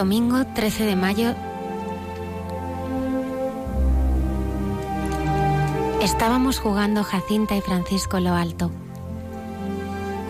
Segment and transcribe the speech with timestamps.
[0.00, 1.34] Domingo 13 de mayo.
[6.00, 8.70] Estábamos jugando Jacinta y Francisco lo alto,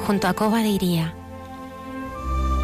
[0.08, 1.14] junto a Cova de Iría,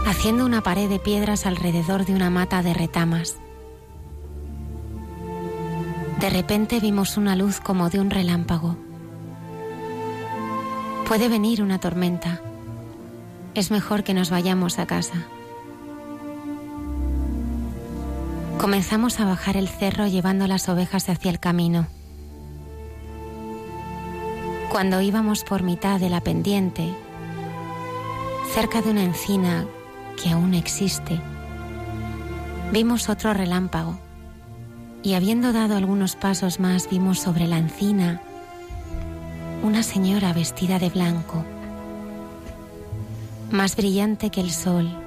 [0.04, 3.36] haciendo una pared de piedras alrededor de una mata de retamas.
[6.18, 8.76] De repente vimos una luz como de un relámpago.
[11.06, 12.40] Puede venir una tormenta.
[13.54, 15.28] Es mejor que nos vayamos a casa.
[18.66, 21.86] Comenzamos a bajar el cerro llevando las ovejas hacia el camino.
[24.72, 26.92] Cuando íbamos por mitad de la pendiente,
[28.52, 29.66] cerca de una encina
[30.20, 31.20] que aún existe,
[32.72, 34.00] vimos otro relámpago
[35.04, 38.20] y habiendo dado algunos pasos más vimos sobre la encina
[39.62, 41.44] una señora vestida de blanco,
[43.52, 45.05] más brillante que el sol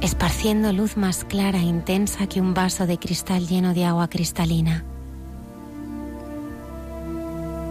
[0.00, 4.84] esparciendo luz más clara e intensa que un vaso de cristal lleno de agua cristalina.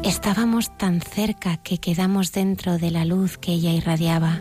[0.04, 4.40] Estábamos tan cerca que quedamos dentro de la luz que ella irradiaba.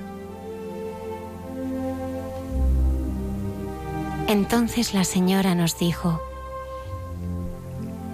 [4.28, 6.20] Entonces la señora nos dijo,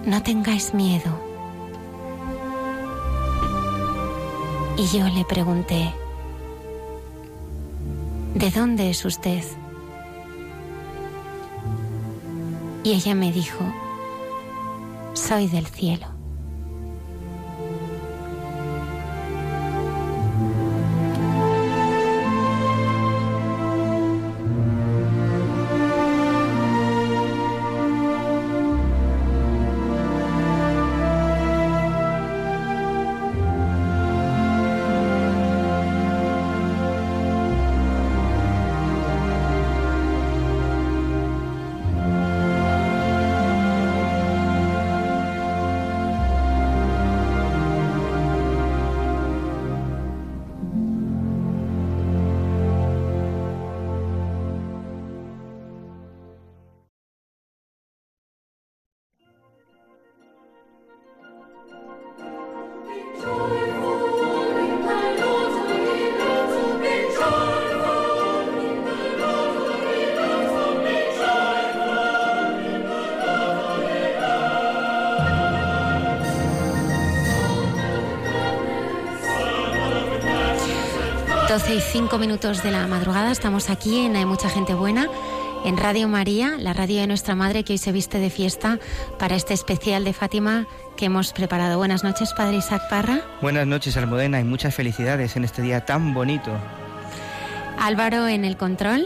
[0.05, 1.19] no tengáis miedo.
[4.77, 5.93] Y yo le pregunté,
[8.35, 9.43] ¿de dónde es usted?
[12.83, 13.63] Y ella me dijo,
[15.13, 16.12] soy del cielo.
[81.53, 85.07] 12 y 5 minutos de la madrugada estamos aquí en Hay mucha gente buena
[85.63, 88.79] en Radio María, la radio de nuestra madre que hoy se viste de fiesta
[89.19, 90.65] para este especial de Fátima
[90.97, 91.77] que hemos preparado.
[91.77, 93.21] Buenas noches, Padre Isaac Parra.
[93.39, 96.49] Buenas noches, Almudena, y muchas felicidades en este día tan bonito.
[97.77, 99.05] Álvaro en el control.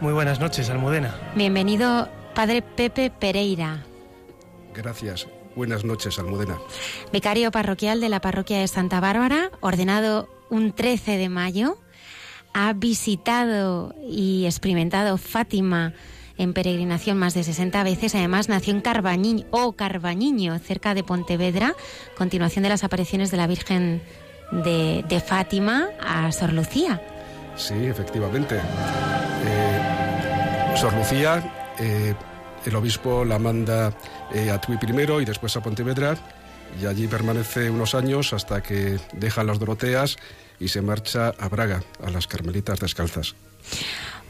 [0.00, 1.12] Muy buenas noches, Almudena.
[1.34, 3.82] Bienvenido, Padre Pepe Pereira.
[4.72, 5.26] Gracias.
[5.56, 6.56] Buenas noches, Almudena.
[7.12, 11.78] Vicario parroquial de la parroquia de Santa Bárbara, ordenado un 13 de mayo,
[12.52, 15.92] ha visitado y experimentado Fátima
[16.38, 18.14] en peregrinación más de 60 veces.
[18.14, 21.74] Además, nació en Carbañiño, o Carbañiño, cerca de Pontevedra,
[22.16, 24.02] continuación de las apariciones de la Virgen
[24.52, 27.00] de, Fátima a Sor Lucía.
[27.56, 28.56] Sí, efectivamente.
[28.56, 32.14] Eh, Sor Lucía, eh,
[32.64, 33.92] el obispo la manda
[34.32, 36.16] eh, a Tui primero y después a Pontevedra
[36.80, 40.16] y allí permanece unos años hasta que deja las Doroteas
[40.60, 43.34] y se marcha a Braga, a las Carmelitas Descalzas.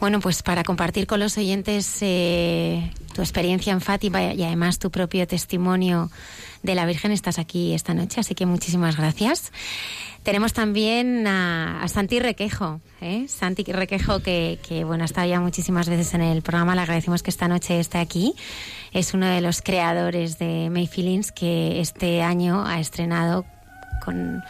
[0.00, 4.90] Bueno, pues para compartir con los oyentes eh, tu experiencia en Fátima y además tu
[4.90, 6.10] propio testimonio
[6.62, 9.52] de la Virgen, estás aquí esta noche, así que muchísimas gracias.
[10.22, 13.26] Tenemos también a, Santi Requejo, ¿eh?
[13.28, 17.30] Santi Requejo que, bueno, ha estado ya muchísimas veces en el programa, le agradecemos que
[17.30, 18.34] esta noche esté aquí.
[18.92, 23.44] Es uno de los creadores de May Feelings que este año ha estrenado
[24.02, 24.42] con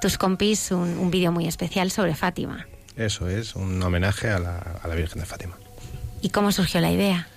[0.00, 2.66] tus compis un, un vídeo muy especial sobre Fátima.
[2.96, 5.56] Eso es, un homenaje a la, a la Virgen de Fátima.
[6.22, 7.28] ¿Y cómo surgió la idea?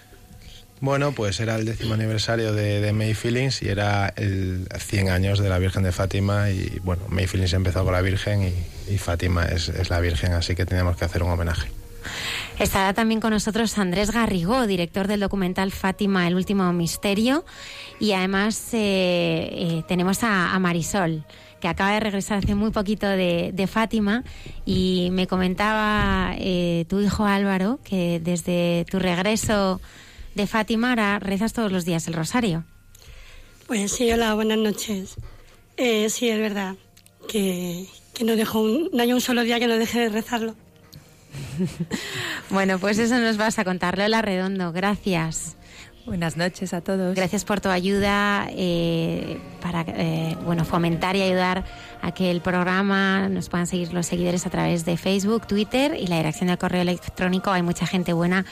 [0.83, 5.47] Bueno, pues era el décimo aniversario de, May Feelings y era el 100 años de
[5.47, 8.53] la Virgen de Fátima y bueno, May Feelings empezó con la Virgen
[8.89, 11.71] y, Fátima es, la Virgen, así que teníamos que hacer un homenaje.
[12.59, 17.45] Estará también con nosotros Andrés Garrigó, director del documental Fátima, el último misterio.
[18.01, 21.23] Y además eh, eh, tenemos a, Marisol,
[21.63, 24.25] que acaba de regresar hace muy poquito de, Fátima.
[24.65, 29.79] Y me comentaba eh, tu hijo Álvaro que desde tu regreso
[30.35, 32.65] de Fátima, ahora rezas todos los días el rosario.
[33.65, 35.15] Pues sí, hola, buenas noches.
[35.77, 36.75] Eh, sí, es verdad
[37.29, 37.85] que,
[38.25, 40.55] no, dejo un, no hay un solo día que no deje de rezarlo.
[42.49, 43.97] bueno, pues eso nos vas a contar.
[43.97, 45.55] Lola Redondo, gracias.
[46.05, 47.15] Buenas noches a todos.
[47.15, 51.63] Gracias por tu ayuda eh, para eh, bueno, fomentar y ayudar
[52.01, 56.07] a que el programa nos puedan seguir los seguidores a través de Facebook, Twitter y
[56.07, 57.51] la dirección del correo electrónico.
[57.51, 58.45] Hay mucha gente buena,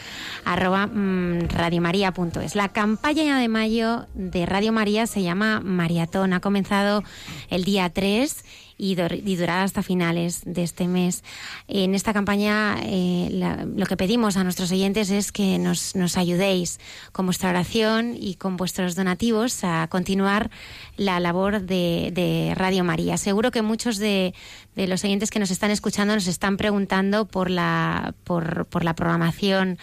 [0.46, 2.56] arroba mm, radiomaria.es.
[2.56, 6.32] La campaña de mayo de Radio María se llama Maratón.
[6.32, 7.04] Ha comenzado
[7.50, 8.46] el día 3
[8.82, 11.24] y, durará hasta finales de este mes.
[11.68, 13.30] En esta campaña eh,
[13.76, 16.80] lo que pedimos a nuestros oyentes es que nos, nos ayudéis
[17.12, 20.50] con vuestra oración y con vuestros donativos a continuar
[20.98, 23.18] la labor de, de Radio María.
[23.18, 24.34] Seguro que muchos de,
[24.76, 28.96] de, los oyentes que nos están escuchando nos están preguntando por la, por, por la
[28.96, 29.78] programación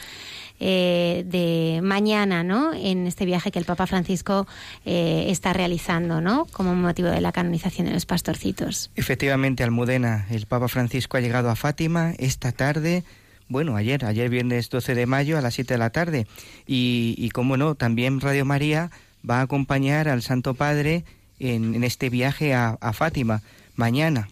[0.60, 2.74] eh, de mañana, ¿no?
[2.74, 4.46] En este viaje que el Papa Francisco
[4.84, 6.46] eh, está realizando, ¿no?
[6.46, 8.90] Como motivo de la canonización de los pastorcitos.
[8.96, 13.04] Efectivamente, Almudena, el Papa Francisco ha llegado a Fátima esta tarde.
[13.48, 16.26] Bueno, ayer, ayer viernes 12 de mayo a las 7 de la tarde.
[16.66, 18.90] Y, y como no, también Radio María
[19.28, 21.04] va a acompañar al Santo Padre
[21.38, 23.42] en, en este viaje a, a, Fátima.
[23.76, 24.28] Mañana,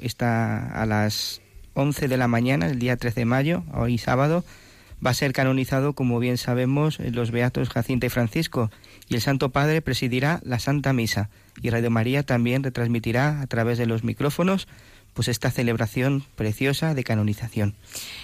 [0.00, 1.40] está a las
[1.74, 4.44] 11 de la mañana, el día 13 de mayo, hoy sábado,
[5.04, 8.70] va a ser canonizado, como bien sabemos, los Beatos Jacinta y Francisco,
[9.08, 11.30] y el Santo Padre presidirá la Santa Misa,
[11.62, 14.68] y Radio María también retransmitirá a través de los micrófonos
[15.14, 17.74] pues esta celebración preciosa de canonización.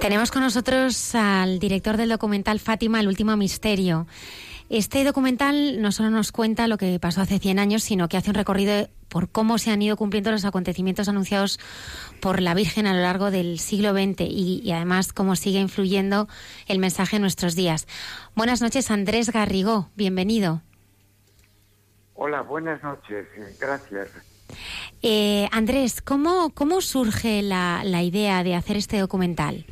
[0.00, 4.06] Tenemos con nosotros al director del documental Fátima, el último misterio.
[4.70, 8.30] Este documental no solo nos cuenta lo que pasó hace 100 años, sino que hace
[8.30, 11.60] un recorrido por cómo se han ido cumpliendo los acontecimientos anunciados
[12.20, 16.28] por la Virgen a lo largo del siglo XX y, y además cómo sigue influyendo
[16.66, 17.86] el mensaje en nuestros días.
[18.34, 19.90] Buenas noches, Andrés Garrigó.
[19.96, 20.62] Bienvenido.
[22.14, 23.26] Hola, buenas noches.
[23.60, 24.08] Gracias.
[25.02, 29.66] Eh, Andrés, ¿cómo, cómo surge la, la idea de hacer este documental?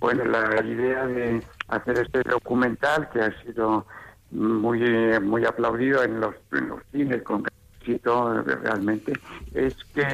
[0.00, 3.86] Bueno, la idea de hacer este documental que ha sido
[4.30, 4.80] muy
[5.20, 7.44] muy aplaudido en los, en los cines con
[7.80, 9.12] éxito realmente
[9.54, 10.06] es que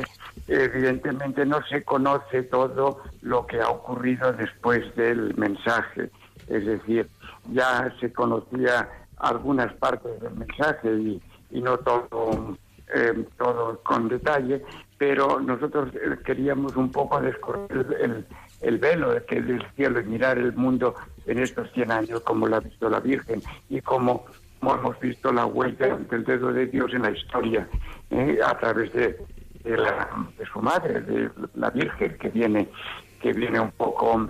[0.48, 6.10] evidentemente no se conoce todo lo que ha ocurrido después del mensaje.
[6.48, 7.08] Es decir
[7.52, 8.88] ya se conocía
[9.18, 12.56] algunas partes del mensaje y, y no todo
[12.94, 14.64] eh, todo con detalle
[14.98, 15.90] pero nosotros
[16.24, 18.26] queríamos un poco descubrir el el
[18.78, 20.94] velo que del cielo y mirar el mundo
[21.26, 24.26] en estos 100 años como lo ha visto la Virgen y como,
[24.61, 27.68] hemos visto la huella del dedo de Dios en la historia
[28.11, 28.38] ¿eh?
[28.44, 29.16] a través de,
[29.62, 32.68] de, la, de, su madre, de la Virgen, que viene,
[33.23, 34.28] que viene un poco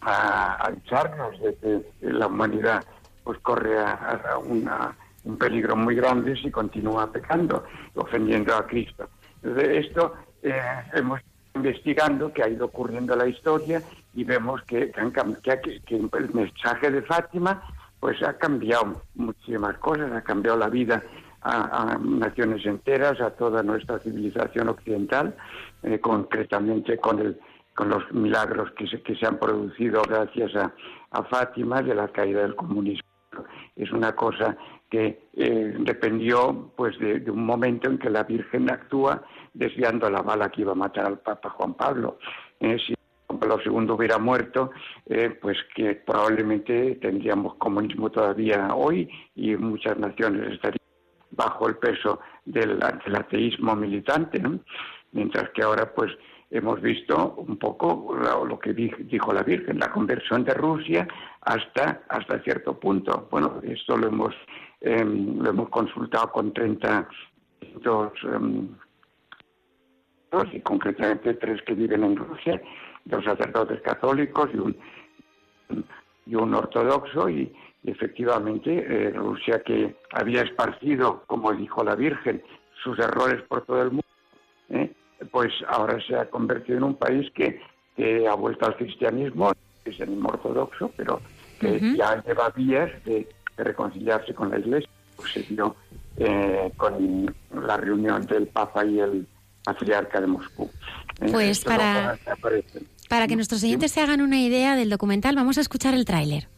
[0.00, 2.84] a avisarnos de que la humanidad
[3.22, 9.08] pues corre a, a una, un peligro muy grande si continúa pecando, ofendiendo a Cristo.
[9.42, 10.60] De esto eh,
[10.94, 11.20] hemos
[11.58, 13.82] investigando que ha ido ocurriendo la historia
[14.14, 17.62] y vemos que, el mensaje de Fátima
[18.00, 21.02] pues ha cambiado muchísimas cosas, ha cambiado la vida
[21.40, 25.34] a, a naciones enteras, a toda nuestra civilización occidental,
[25.82, 27.38] eh, concretamente con el
[27.78, 30.74] con los milagros que se, que se han producido gracias a,
[31.12, 33.08] a Fátima de la caída del comunismo.
[33.76, 34.56] Es una cosa
[34.90, 40.50] que eh, dependió pues de, un momento en que la Virgen actúa desviando la bala
[40.50, 42.18] que iba a matar al Papa Juan Pablo.
[42.60, 42.94] Eh, si
[43.26, 44.70] Juan Pablo II hubiera muerto,
[45.06, 50.78] eh, pues que probablemente tendríamos comunismo todavía hoy y muchas naciones estarían
[51.30, 54.42] bajo el peso del, ateísmo militante,
[55.12, 56.10] mientras que ahora pues
[56.50, 61.06] hemos visto un poco lo, lo, que dijo la Virgen, la conversión de Rusia
[61.42, 63.28] hasta, hasta cierto punto.
[63.30, 64.34] Bueno, esto lo hemos,
[64.80, 67.08] eh, lo hemos consultado con 30
[67.82, 68.68] dos, um,
[70.30, 72.60] dos, y concretamente tres que viven en Rusia,
[73.04, 74.76] dos sacerdotes católicos y un,
[76.26, 82.42] y un ortodoxo, y, y efectivamente eh, Rusia que había esparcido, como dijo la Virgen,
[82.82, 84.06] sus errores por todo el mundo,
[84.70, 84.92] ¿eh?
[85.30, 87.60] pues ahora se ha convertido en un país que,
[87.96, 89.52] que ha vuelto al cristianismo,
[89.84, 91.20] es el ortodoxo, pero
[91.58, 91.96] que uh -huh.
[91.96, 93.26] ya lleva vías de,
[93.58, 94.88] de, reconciliarse con la Iglesia.
[95.16, 95.76] Pues se dio
[96.16, 97.34] eh, con
[97.66, 99.26] la reunión del Papa y el
[99.64, 100.70] patriarca de Moscú.
[101.20, 102.18] Eh, pues para,
[103.08, 106.48] para que nuestros oyentes se hagan una idea del documental, vamos a escuchar el tráiler.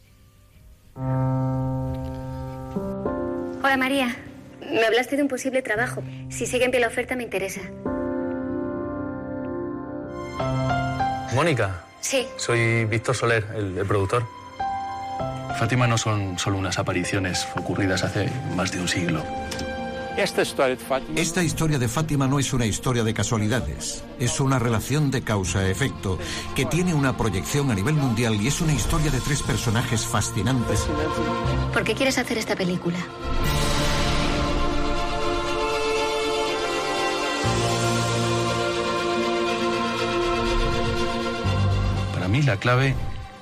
[3.63, 4.15] Hola María,
[4.59, 6.03] me hablaste de un posible trabajo.
[6.29, 7.61] Si sigue en pie la oferta me interesa.
[11.33, 11.85] Mónica.
[12.01, 12.27] Sí.
[12.35, 14.25] Soy Víctor Soler, el, el, productor.
[15.57, 19.23] Fátima no son solo unas apariciones ocurridas hace más de un siglo.
[20.17, 21.19] Esta historia, de Fátima...
[21.19, 26.19] Esta historia de Fátima no es una historia de casualidades, es una relación de causa-efecto
[26.55, 30.85] que tiene una proyección a nivel mundial y es una historia de tres personajes fascinantes.
[31.71, 32.97] ¿Por qué quieres hacer esta película?
[42.13, 42.95] Para mí la clave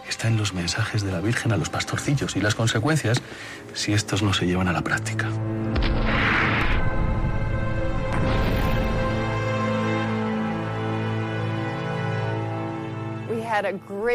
[0.09, 3.21] está en los mensajes de la Virgen a los pastorcillos y las consecuencias
[3.73, 5.29] si estos no se llevan a la práctica.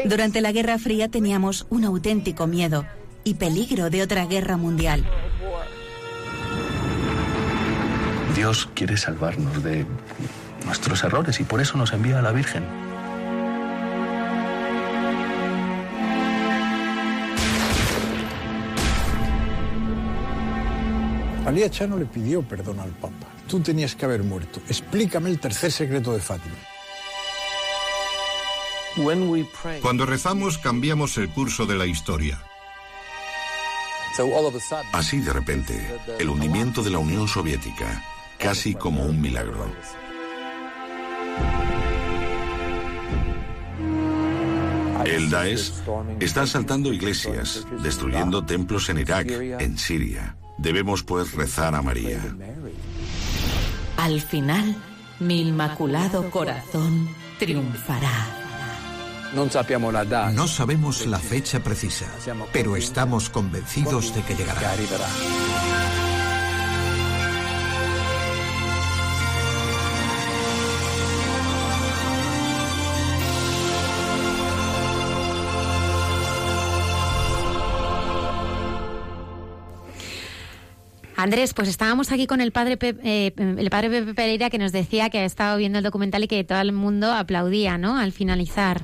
[0.04, 2.86] Durante la Guerra Fría teníamos un auténtico miedo
[3.24, 5.04] y peligro de otra guerra mundial.
[8.34, 9.86] Dios quiere salvarnos de
[10.64, 12.64] nuestros errores y por eso nos envía a la Virgen.
[21.44, 23.26] María Chano le pidió perdón al Papa.
[23.46, 24.60] Tú tenías que haber muerto.
[24.66, 26.56] Explícame el tercer secreto de Fátima.
[29.82, 32.40] Cuando rezamos cambiamos el curso de la historia.
[34.92, 35.74] Así de repente,
[36.18, 38.02] el hundimiento de la Unión Soviética,
[38.38, 39.66] casi como un milagro.
[45.04, 45.72] El Daesh
[46.20, 50.36] está asaltando iglesias, destruyendo templos en Irak, en Siria.
[50.58, 52.22] Debemos pues rezar a María.
[53.96, 54.76] Al final,
[55.20, 58.40] mi inmaculado corazón triunfará.
[60.32, 62.06] No sabemos la fecha precisa,
[62.52, 64.74] pero estamos convencidos de que llegará.
[81.24, 85.08] Andrés, pues estábamos aquí con el padre, eh, el padre Pepe Pereira que nos decía
[85.08, 87.98] que ha estado viendo el documental y que todo el mundo aplaudía, ¿no?
[87.98, 88.82] Al finalizar.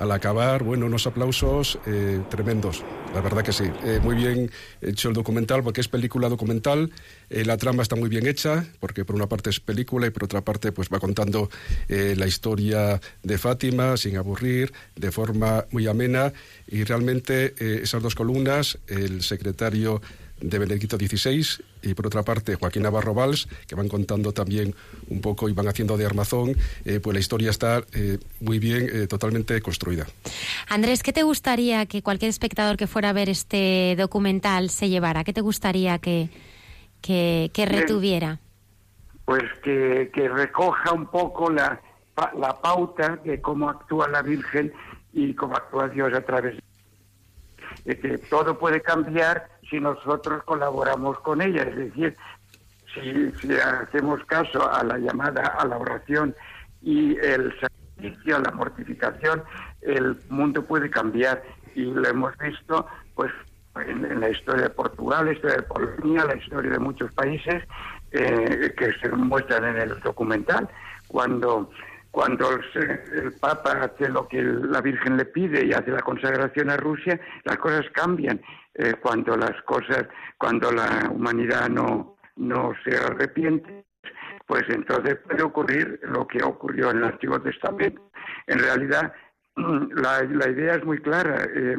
[0.00, 2.82] Al acabar, bueno, unos aplausos eh, tremendos,
[3.14, 3.64] la verdad que sí.
[3.84, 4.50] Eh, muy bien
[4.80, 6.90] hecho el documental, porque es película documental.
[7.28, 10.40] la trama está muy bien hecha, porque por una parte es película y por otra
[10.40, 11.50] parte pues va contando
[11.88, 16.32] la historia de Fátima sin aburrir, de forma muy amena.
[16.66, 17.52] Y realmente
[17.82, 20.00] esas dos columnas, el secretario
[20.40, 24.74] de Benedicto XVI y por otra parte Joaquín Navarro Valls, que van contando también
[25.08, 28.88] un poco y van haciendo de armazón, eh, pues la historia está eh, muy bien,
[28.92, 30.06] eh, totalmente construida.
[30.68, 35.24] Andrés, ¿qué te gustaría que cualquier espectador que fuera a ver este documental se llevara?
[35.24, 36.28] ¿Qué te gustaría que,
[37.00, 38.38] que, retuviera?
[39.24, 41.80] Pues que, que, recoja un poco la,
[42.38, 44.72] la pauta de cómo actúa la Virgen
[45.12, 46.58] y cómo actúa Dios a través
[47.84, 52.16] de que todo puede cambiar si nosotros colaboramos con ella, es decir,
[52.92, 56.36] si, hacemos caso a la llamada a la oración
[56.82, 59.42] y el sacrificio, a la mortificación,
[59.80, 61.42] el mundo puede cambiar
[61.74, 63.32] y lo hemos visto pues
[63.76, 67.64] en, la historia de Portugal, la historia de Polonia, la historia de muchos países
[68.10, 70.68] eh, que se muestran en el documental.
[71.08, 71.70] Cuando
[72.12, 76.76] cuando el, Papa hace lo que la Virgen le pide y hace la consagración a
[76.76, 78.40] Rusia, las cosas cambian.
[78.74, 83.86] Eh, cuando las cosas, cuando la humanidad no, no se arrepiente,
[84.46, 88.10] pues entonces puede ocurrir lo que ocurrió en el Antiguo Testamento.
[88.46, 89.14] En realidad,
[89.56, 91.46] la, la idea es muy clara.
[91.54, 91.78] Eh,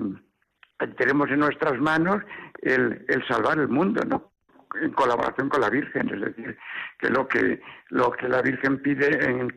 [0.97, 2.23] tenemos en nuestras manos
[2.61, 4.33] el, el salvar el mundo, ¿no?
[4.81, 6.57] en colaboración con la Virgen, es decir,
[6.97, 9.53] que lo que lo que la Virgen pide en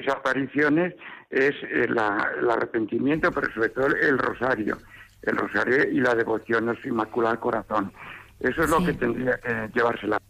[0.00, 0.94] esas apariciones
[1.30, 4.78] es eh, el arrepentimiento, pero sobre todo el rosario,
[5.22, 7.92] el rosario y la devoción a su Inmaculado Corazón.
[8.40, 10.20] Eso es lo que tendría que llevársela.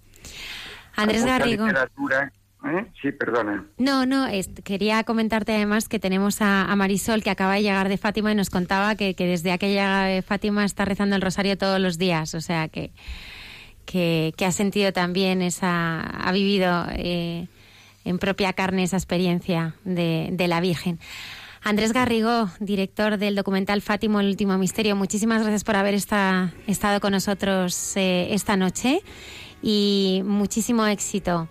[0.96, 1.66] Andrés Garrigo.
[1.68, 2.87] ¿eh?
[3.00, 3.66] Sí, perdona.
[3.79, 4.27] No, no,
[4.62, 8.50] quería comentarte además que tenemos a, Marisol que acaba de llegar de Fátima y nos
[8.50, 12.68] contaba que, desde aquella de Fátima está rezando el rosario todos los días, o sea
[12.68, 12.92] que,
[13.85, 17.48] que, ha sentido también esa, ha vivido eh,
[18.04, 20.98] en propia carne esa experiencia de, la Virgen.
[21.62, 27.12] Andrés Garrigo, director del documental Fátimo, el último misterio, muchísimas gracias por haber estado con
[27.12, 29.00] nosotros eh, esta noche
[29.62, 31.48] y muchísimo éxito.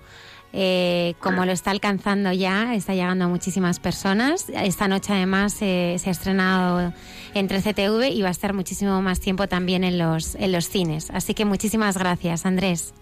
[0.55, 4.45] Eh, como lo está alcanzando ya, está llegando a muchísimas personas.
[4.49, 6.93] Esta noche además eh, se ha estrenado
[7.33, 11.09] en 13TV y va a estar muchísimo más tiempo también en los cines.
[11.09, 12.93] Así que muchísimas gracias, Andrés.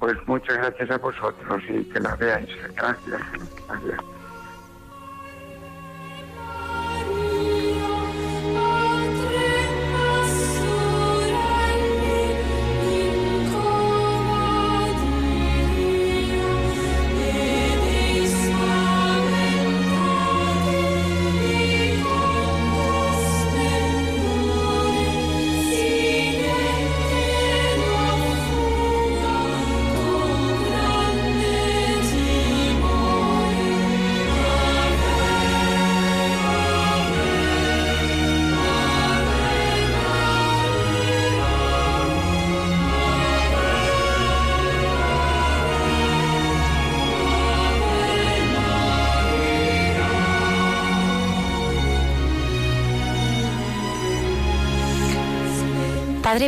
[0.00, 2.48] Pues muchas gracias a vosotros y que la veáis.
[2.74, 3.22] Gracias.
[3.68, 4.09] Gracias.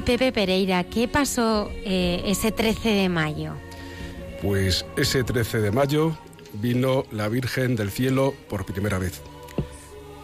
[0.05, 3.55] Pepe Pereira, ¿qué pasó eh, ese 13 de mayo?
[4.41, 6.17] Pues ese 13 de mayo
[6.55, 9.21] vino la Virgen del Cielo por primera vez.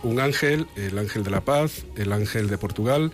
[0.03, 3.13] Un ángel, el ángel de la paz, el ángel de Portugal,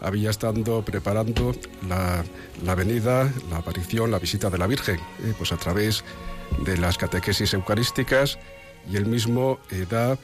[0.00, 1.54] había estado preparando
[1.86, 6.02] la, venida, la aparición, la visita de la Virgen, eh, pues a través
[6.64, 8.38] de las catequesis eucarísticas
[8.90, 10.18] y él mismo eh, da,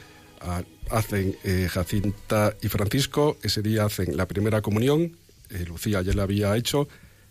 [0.90, 1.36] hacen
[1.68, 5.16] Jacinta y Francisco, ese día hacen la primera comunión
[5.52, 6.88] eh, Lucía ya la había hecho,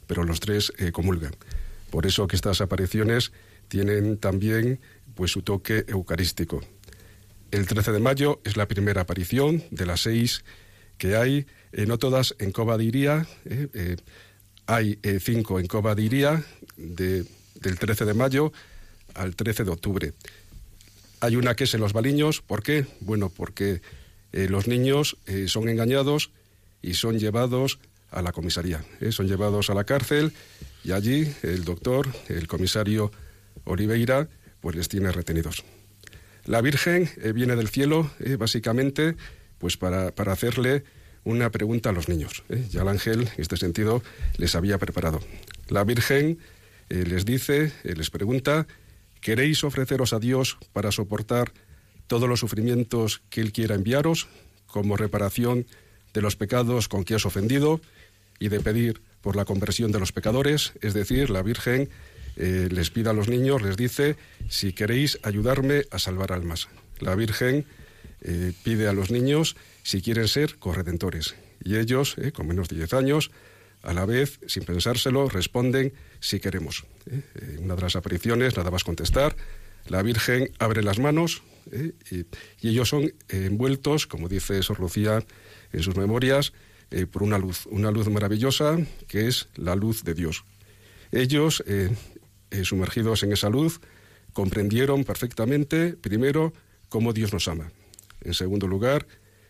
[0.07, 1.35] pero los tres eh, comulgan.
[1.89, 3.31] Por eso que estas apariciones
[3.67, 4.79] tienen también
[5.15, 6.61] pues su toque eucarístico.
[7.51, 10.43] El 13 de mayo es la primera aparición de las seis
[10.97, 13.27] que hay, eh, no todas en Cova de Iría,
[14.67, 16.43] hay cinco en Cova de Iría
[16.77, 17.25] del
[17.79, 18.53] 13 de mayo
[19.15, 20.13] al 13 de octubre.
[21.19, 22.85] Hay una que es en Los Baliños, ¿por qué?
[23.01, 23.81] Bueno, porque
[24.31, 26.31] los niños son engañados
[26.81, 27.79] y son llevados
[28.11, 28.83] a la comisaría.
[29.09, 30.33] Son llevados a la cárcel
[30.83, 33.11] y allí el doctor, el comisario
[33.63, 34.27] Oliveira,
[34.59, 35.63] pues les tiene retenidos.
[36.45, 39.15] La Virgen viene del cielo, básicamente,
[39.57, 40.83] pues para, para hacerle
[41.23, 42.43] una pregunta a los niños.
[42.49, 42.65] ¿eh?
[42.69, 44.01] Ya el ángel, en este sentido,
[44.37, 45.19] les había preparado.
[45.67, 46.39] La Virgen
[46.89, 48.67] eh, les dice, eh, les pregunta,
[49.21, 51.51] ¿queréis ofreceros a Dios para soportar
[52.07, 54.27] todos los sufrimientos que Él quiera enviaros
[54.67, 55.65] como reparación
[56.13, 57.81] de los pecados con que has ofendido
[58.41, 60.73] y de pedir por la conversión de los pecadores?
[60.81, 61.89] Es decir, la Virgen
[62.35, 64.15] les pide a los niños, les dice,
[64.49, 66.69] si queréis ayudarme a salvar almas.
[66.99, 67.65] La Virgen
[68.63, 71.35] pide a los niños si quieren ser corredentores.
[71.63, 73.31] Y ellos, eh, con menos de 10 años,
[73.83, 76.85] a la vez, sin pensárselo, responden si queremos.
[77.05, 79.35] En eh, una de las apariciones, nada más contestar,
[79.87, 81.93] la Virgen abre las manos eh,
[82.61, 85.23] y, ellos son envueltos, como dice Sor Lucía
[85.73, 86.53] en sus memorias,
[87.11, 88.77] por una luz, una luz maravillosa
[89.07, 90.43] que es la luz de Dios.
[91.11, 91.63] Ellos,
[92.63, 93.79] sumergidos en esa luz,
[94.33, 96.53] comprendieron perfectamente, primero,
[96.89, 97.71] cómo Dios nos ama.
[98.21, 99.07] En segundo lugar,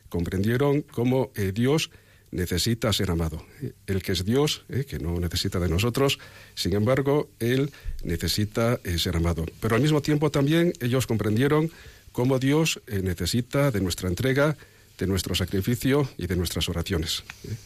[0.09, 1.91] comprendieron cómo eh, Dios
[2.31, 3.45] necesita ser amado.
[3.87, 6.19] El que es Dios, eh, que no necesita de nosotros,
[6.55, 7.71] sin embargo, Él
[8.03, 9.45] necesita eh, ser amado.
[9.59, 11.71] Pero al mismo tiempo también ellos comprendieron
[12.11, 14.57] cómo Dios necesita de nuestra entrega,
[15.01, 17.23] de nuestro sacrificio y de nuestras oraciones.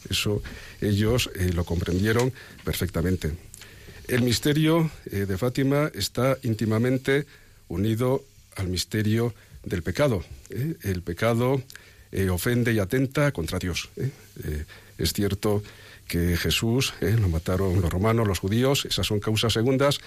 [0.10, 0.42] Eso
[0.80, 2.32] ellos lo comprendieron
[2.64, 3.36] perfectamente.
[4.08, 7.26] El misterio de Fátima está íntimamente
[7.68, 8.24] unido
[8.56, 10.24] al misterio del pecado.
[10.50, 11.62] El pecado
[12.12, 13.90] eh, ofende y atenta contra Dios.
[13.98, 14.10] ¿eh?
[14.46, 14.66] Eh,
[14.98, 15.62] es cierto
[16.08, 20.00] que Jesús lo mataron los romanos, los judíos, esas son causas segundas,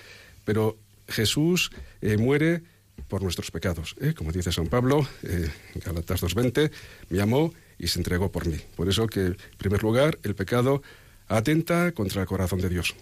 [0.47, 1.71] pero Jesús
[2.19, 2.63] muere
[3.09, 3.97] por nuestros pecados.
[4.17, 5.51] Como dice San Pablo, en
[5.85, 6.71] Galatas 2.20,
[7.11, 8.59] me amó y se entregó por mí.
[8.77, 10.83] Por eso que, en primer lugar, el pecado
[11.29, 12.95] atenta contra el corazón de Dios.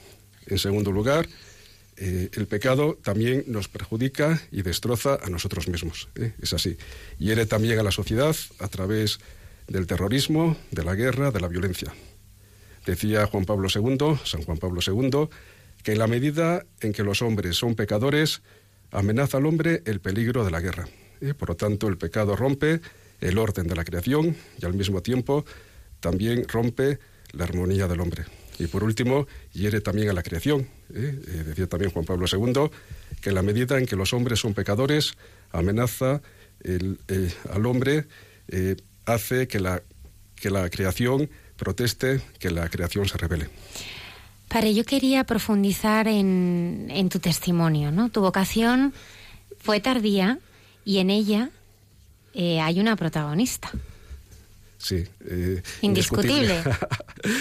[0.47, 1.27] En segundo lugar,
[1.97, 6.09] eh, el pecado también nos perjudica y destroza a nosotros mismos.
[6.14, 6.35] ¿eh?
[6.40, 6.77] Es así.
[7.19, 9.19] Hiere también a la sociedad a través
[9.66, 11.92] del terrorismo, de la guerra, de la violencia.
[12.85, 15.29] Decía Juan Pablo II, San Juan Pablo II,
[15.83, 18.42] que en la medida en que los hombres son pecadores,
[18.90, 20.87] amenaza al hombre el peligro de la guerra.
[21.20, 21.35] ¿eh?
[21.35, 22.81] Por lo tanto, el pecado rompe
[23.20, 25.44] el orden de la creación y al mismo tiempo
[26.01, 26.99] también rompe
[27.33, 28.25] la armonía del hombre.
[28.59, 30.68] Y por último, hiere también a la creación.
[30.94, 31.20] ¿eh?
[31.27, 32.70] Eh, decía también Juan Pablo II
[33.20, 35.14] que en la medida en que los hombres son pecadores,
[35.53, 36.22] amenaza
[36.62, 38.07] eh, al hombre,
[39.05, 39.83] hace que la,
[40.35, 43.49] que la creación proteste, que la creación se revele.
[44.57, 48.09] Padre, yo quería profundizar en, en tu testimonio, ¿no?
[48.09, 48.95] Tu vocación
[49.59, 50.38] fue tardía
[50.83, 51.51] y en ella
[52.35, 53.71] hay una protagonista.
[54.79, 55.05] Sí.
[55.29, 56.62] Eh, Indiscutible.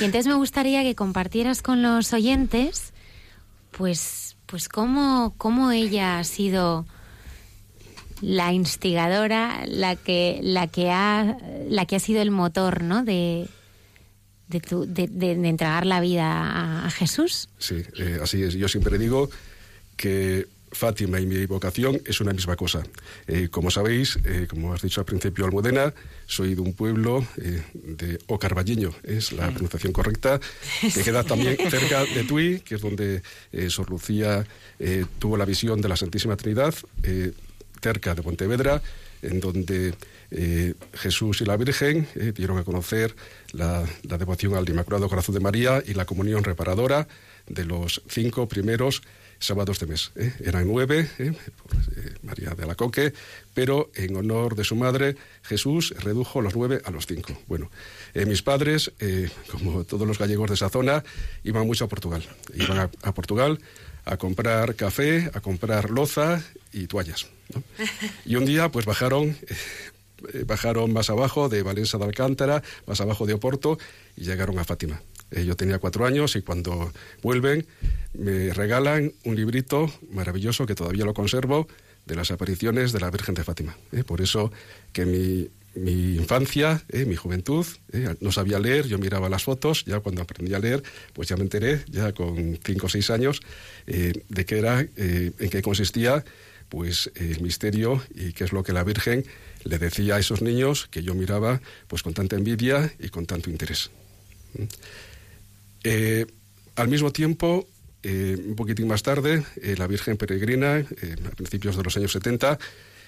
[0.02, 2.92] y entonces me gustaría que compartieras con los oyentes,
[3.72, 6.86] pues, pues cómo, cómo ella ha sido
[8.20, 11.38] la instigadora, la que, la que ha,
[11.70, 13.06] la que ha sido el motor, ¿no?
[13.06, 13.48] De,
[14.48, 17.50] de, tu, de, de, entregar la vida a, Jesús.
[17.58, 18.54] Sí, eh, así es.
[18.54, 19.30] Yo siempre digo
[19.98, 22.84] que Fátima y mi vocación es una misma cosa.
[23.28, 25.94] Eh, como sabéis, eh, como has dicho al principio, Almudena,
[26.28, 30.40] soy de un pueblo eh, de Ocarballeño, es la pronunciación correcta,
[30.82, 33.24] que queda también cerca de Tui, que es donde
[33.70, 34.46] Sor Lucía
[35.20, 36.76] tuvo la visión de la Santísima Trinidad,
[37.82, 38.82] cerca de Pontevedra,
[39.22, 39.94] en donde
[40.94, 43.16] Jesús y la Virgen dieron a conocer
[43.52, 47.08] la, devoción al Inmaculado Corazón de María y la comunión reparadora
[47.48, 49.02] de los cinco primeros
[49.40, 50.12] sábados de mes.
[50.16, 50.34] ¿eh?
[50.44, 51.32] Eran nueve, ¿eh?
[51.32, 53.14] Eh, María de la Coque,
[53.54, 57.38] pero en honor de su madre, Jesús redujo los nueve a los cinco.
[57.48, 57.70] Bueno,
[58.14, 58.92] mis padres,
[59.52, 61.04] como todos los gallegos de esa zona,
[61.44, 62.24] iban mucho a Portugal.
[62.54, 63.60] Iban a, Portugal
[64.06, 67.28] a comprar café, a comprar loza y toallas.
[68.26, 69.38] Y un día, pues bajaron
[70.46, 73.78] bajaron más abajo de Valencia de Alcántara, más abajo de Oporto
[74.16, 75.02] y llegaron a Fátima.
[75.32, 77.66] Eh, yo tenía cuatro años y cuando vuelven
[78.14, 81.68] me regalan un librito maravilloso que todavía lo conservo
[82.06, 83.76] de las apariciones de la Virgen de Fátima.
[83.92, 84.52] Eh, por eso
[84.94, 87.66] que mi, mi infancia, eh, mi juventud,
[88.22, 90.84] no sabía leer, yo miraba las fotos, ya cuando aprendí a leer,
[91.14, 93.42] pues ya me enteré, ya con cinco o seis años,
[93.86, 96.24] de qué era, en qué consistía
[96.76, 99.24] pues el misterio y qué es lo que la Virgen
[99.64, 103.50] le decía a esos niños que yo miraba pues con tanta envidia y con tanto
[103.50, 103.92] interés.
[105.86, 106.26] Eh,
[106.76, 107.66] al mismo tiempo,
[108.04, 112.60] eh, un poquitín más tarde, eh, la Virgen Peregrina, a principios de los años 70,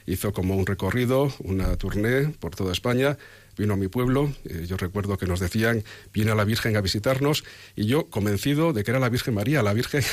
[0.06, 3.18] hizo como un recorrido, una tournée por toda España,
[3.58, 4.32] vino a mi pueblo.
[4.46, 7.44] Eh, yo recuerdo que nos decían, viene la Virgen a visitarnos,
[7.76, 10.04] y yo convencido de que era la Virgen María, la Virgen,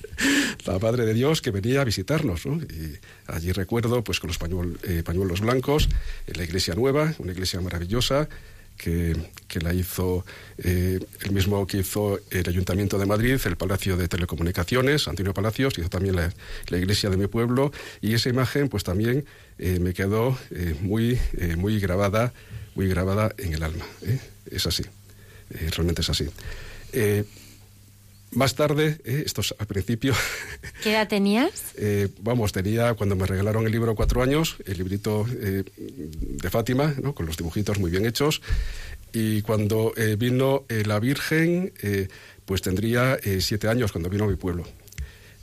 [0.66, 2.46] la Madre de Dios, que venía a visitarnos.
[2.46, 4.38] Y allí recuerdo, pues con los
[4.84, 5.88] eh, pañuelos blancos,
[6.26, 8.28] la iglesia nueva, una iglesia maravillosa,
[8.76, 9.14] que,
[9.60, 10.24] la hizo
[10.58, 15.78] eh, el mismo que hizo el Ayuntamiento de Madrid, el Palacio de Telecomunicaciones, Antonio Palacios,
[15.78, 19.24] hizo también la, iglesia de mi pueblo, y esa imagen pues también
[19.58, 20.36] me quedó
[20.80, 21.20] muy,
[21.56, 22.32] muy grabada
[22.74, 23.84] muy grabada en el alma.
[24.02, 24.18] ¿eh?
[24.50, 24.82] Es así,
[25.50, 26.26] eh, realmente es así.
[26.92, 27.24] Eh,
[28.32, 30.14] más tarde, esto es al principio.
[30.82, 31.74] ¿Qué edad tenías?
[32.20, 37.14] vamos, tenía cuando me regalaron el libro cuatro años, el librito de Fátima, ¿no?
[37.14, 38.40] con los dibujitos muy bien hechos.
[39.12, 41.74] Y cuando vino la Virgen,
[42.46, 44.64] pues tendría siete años cuando vino a mi pueblo.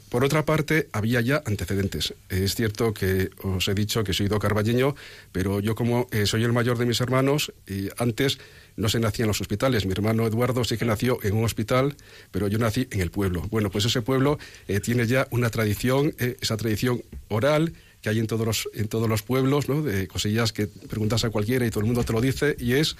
[0.10, 2.16] Por otra parte, había ya antecedentes.
[2.30, 4.96] Es cierto que os he dicho que soy do carballeño,
[5.32, 8.40] pero yo como eh, soy el mayor de mis hermanos, y antes
[8.76, 9.86] no se nacía en los hospitales.
[9.86, 11.96] Mi hermano Eduardo sí que nació en un hospital,
[12.32, 13.46] pero yo nací en el pueblo.
[13.52, 18.18] Bueno, pues ese pueblo eh, tiene ya una tradición, eh, esa tradición oral que hay
[18.18, 19.84] en todos los, en todos los pueblos, ¿no?
[19.84, 22.96] de cosillas que preguntas a cualquiera y todo el mundo te lo dice, y es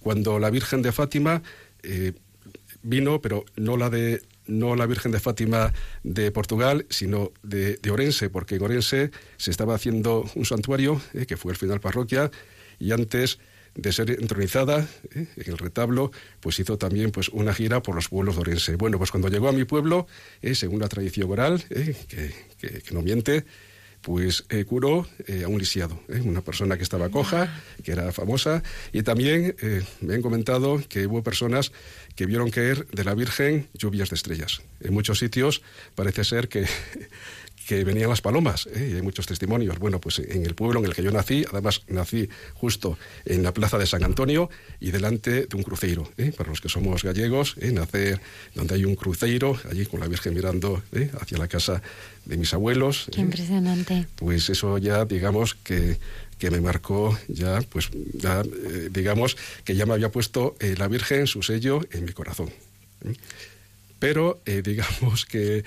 [0.00, 1.42] cuando la Virgen de Fátima
[2.82, 8.28] vino, pero no la de no la Virgen de Fátima de Portugal, sino de, Orense,
[8.28, 12.30] porque en Orense se estaba haciendo un santuario, eh, que fue el final parroquia,
[12.78, 13.38] y antes
[13.74, 16.10] de ser entronizada eh, en el retablo,
[16.40, 18.76] pues hizo también pues, una gira por los pueblos de Orense.
[18.76, 20.06] Bueno, pues cuando llegó a mi pueblo,
[20.42, 23.44] eh, según la tradición oral, que, que, no miente,
[24.00, 25.06] pues curó
[25.44, 29.54] a un lisiado, una persona que estaba coja, que era famosa, y también
[30.00, 31.72] me han comentado que hubo personas
[32.16, 34.62] que vieron caer de la Virgen lluvias de estrellas.
[34.80, 35.62] En muchos sitios
[35.94, 36.66] parece ser que,
[37.70, 38.88] que venían las palomas, ¿eh?
[38.90, 39.78] y hay muchos testimonios.
[39.78, 43.54] Bueno, pues en el pueblo en el que yo nací, además nací justo en la
[43.54, 46.10] plaza de San Antonio y delante de un cruceiro.
[46.16, 46.32] ¿eh?
[46.36, 47.70] Para los que somos gallegos, ¿eh?
[47.70, 48.20] nacer
[48.56, 50.82] donde hay un cruceiro, allí con la Virgen mirando
[51.20, 51.80] hacia la casa
[52.24, 53.06] de mis abuelos.
[53.12, 54.08] Qué impresionante.
[54.16, 55.96] Pues eso ya, digamos que
[56.40, 60.88] que me marcó ya, pues, ya, eh, digamos, que ya me había puesto eh, la
[60.88, 62.50] Virgen su sello en mi corazón.
[64.00, 65.62] Pero eh, digamos que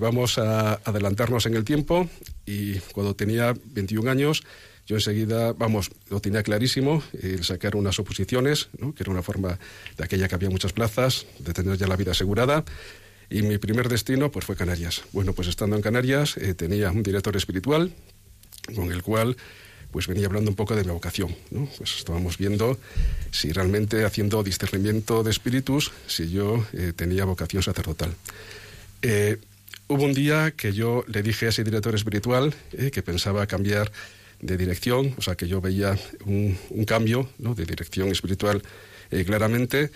[0.00, 2.08] vamos a adelantarnos en el tiempo
[2.44, 4.42] y cuando tenía 21 años,
[4.86, 9.58] yo enseguida, vamos, lo tenía clarísimo, el sacar unas oposiciones, que era una forma
[9.96, 12.64] de aquella que había muchas plazas, de tener ya la vida asegurada.
[13.28, 15.02] Y mi primer destino pues fue Canarias.
[15.12, 17.92] Bueno, pues estando en Canarias tenía un director espiritual
[18.74, 19.36] con el cual
[19.90, 21.34] pues venía hablando un poco de mi vocación.
[21.50, 21.68] ¿no?
[21.78, 22.78] Pues estábamos viendo
[23.30, 28.14] si realmente haciendo discernimiento de espíritus, si yo eh, tenía vocación sacerdotal.
[29.02, 29.38] Eh,
[29.88, 33.92] hubo un día que yo le dije a ese director espiritual eh, que pensaba cambiar
[34.40, 37.54] de dirección, o sea que yo veía un, cambio ¿no?
[37.54, 38.62] de dirección espiritual
[39.24, 39.90] claramente,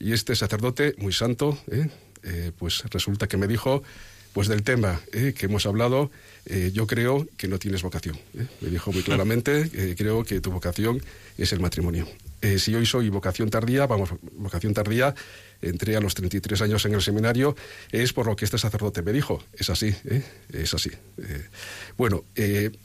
[0.00, 1.56] y este sacerdote muy santo,
[2.58, 3.84] pues resulta que me dijo,
[4.32, 6.10] pues del tema que hemos hablado,
[6.46, 8.16] eh, yo creo que no tienes vocación.
[8.36, 8.46] ¿eh?
[8.60, 11.02] Me dijo muy claramente, eh, creo que tu vocación
[11.38, 12.06] es el matrimonio.
[12.58, 15.14] si hoy soy vocación tardía, vamos, vocación tardía,
[15.68, 17.56] entré a los 33 años en el seminario,
[17.90, 19.42] es por lo que este sacerdote me dijo.
[19.52, 19.94] Es así,
[20.52, 20.90] es así.
[21.96, 22.24] bueno,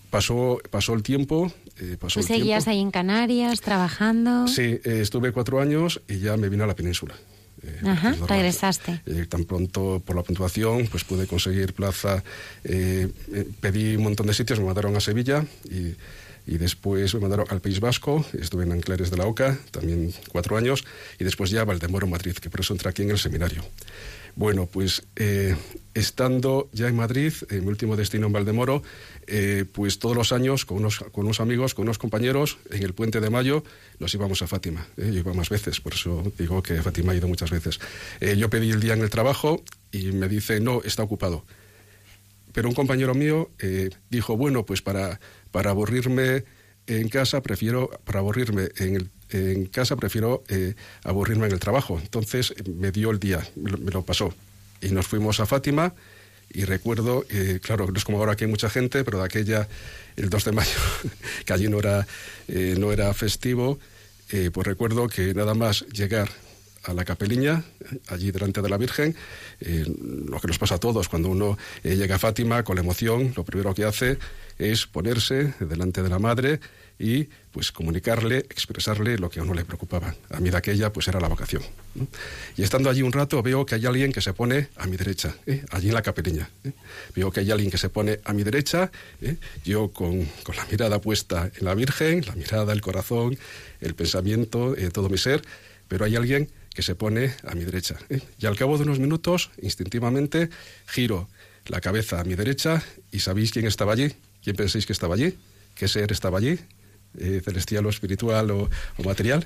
[0.09, 1.51] pasó, pasó el tiempo.
[1.99, 4.47] pasó seguías ahí en Canarias trabajando?
[4.47, 7.15] Sí, estuve cuatro años y ya me vine a la península.
[7.63, 9.01] Eh, Ajá, regresaste.
[9.05, 12.23] Eh, tan pronto por la puntuación, pues pude conseguir plaza.
[12.63, 13.09] Eh,
[13.59, 15.95] pedí un montón de sitios, me mandaron a Sevilla y,
[16.49, 18.25] y, después me mandaron al País Vasco.
[18.33, 20.83] Estuve en Anclares de la Oca, también cuatro años,
[21.19, 23.63] y después ya a Valdemoro, Madrid, que por eso entré aquí en el seminario.
[24.35, 25.03] Bueno, pues
[25.93, 28.83] estando ya en Madrid, en mi último destino en Valdemoro,
[29.27, 32.93] eh, pues todos los años con unos, con unos amigos, con unos compañeros, en el
[32.93, 33.63] puente de mayo
[33.99, 34.87] nos íbamos a Fátima.
[34.97, 35.11] ¿eh?
[35.11, 37.79] Yo iba más veces, por eso digo que Fátima ha ido muchas veces.
[38.21, 41.45] Eh, yo pedí el día en el trabajo y me dice, no, está ocupado.
[42.53, 43.51] Pero un compañero mío
[44.09, 45.19] dijo, bueno, pues para,
[45.51, 46.43] para aburrirme
[46.87, 50.43] en casa prefiero, para aburrirme en, en casa prefiero
[51.03, 51.99] aburrirme en el trabajo.
[52.01, 54.33] Entonces me dio el día, me lo pasó.
[54.81, 55.93] Y nos fuimos a Fátima
[56.51, 59.67] y recuerdo, eh, claro, no es como ahora que hay mucha gente, pero de aquella,
[60.15, 60.79] el 2 de mayo,
[61.45, 62.07] que allí no era,
[62.47, 63.79] eh, no era festivo,
[64.31, 66.29] eh, pues recuerdo que nada más llegar
[66.83, 67.63] a la capeliña,
[68.07, 69.15] allí delante de la Virgen,
[69.59, 73.43] lo que nos pasa a todos, cuando uno llega a Fátima con la emoción, lo
[73.43, 74.17] primero que hace
[74.59, 76.59] es ponerse delante de la Madre
[76.99, 80.13] y pues comunicarle, expresarle lo que a uno le preocupaba.
[80.29, 81.63] A mí de aquella pues era la vocación.
[82.57, 85.33] Y estando allí un rato veo que hay alguien que se pone a mi derecha,
[85.47, 85.63] ¿eh?
[85.71, 86.49] allí en la capeliña.
[86.65, 86.73] ¿eh?
[87.15, 88.91] Veo que hay alguien que se pone a mi derecha,
[89.21, 89.37] ¿eh?
[89.63, 93.37] yo con, con, la mirada puesta en la Virgen, la mirada, el corazón,
[93.79, 95.41] el pensamiento, todo mi ser,
[95.87, 97.97] pero hay alguien que se pone a mi derecha.
[98.37, 100.49] Y al cabo de unos minutos, instintivamente,
[100.85, 101.29] giro
[101.65, 104.13] la cabeza a mi derecha y ¿sabéis quién estaba allí?
[104.43, 105.37] ¿Quién pensáis que estaba allí?
[105.75, 106.59] ¿Qué ser estaba allí?
[107.17, 109.45] Eh, celestial o espiritual o, o material.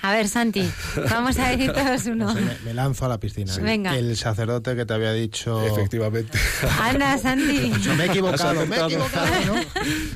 [0.00, 0.68] A ver, Santi,
[1.10, 2.34] vamos a decir todos uno.
[2.64, 3.54] me, lanzo a la piscina.
[3.58, 3.96] Venga.
[3.96, 5.64] El sacerdote que te había dicho.
[5.66, 6.38] Efectivamente.
[6.80, 7.72] Anda, Santi.
[7.96, 9.54] me he equivocado, me he equivocado.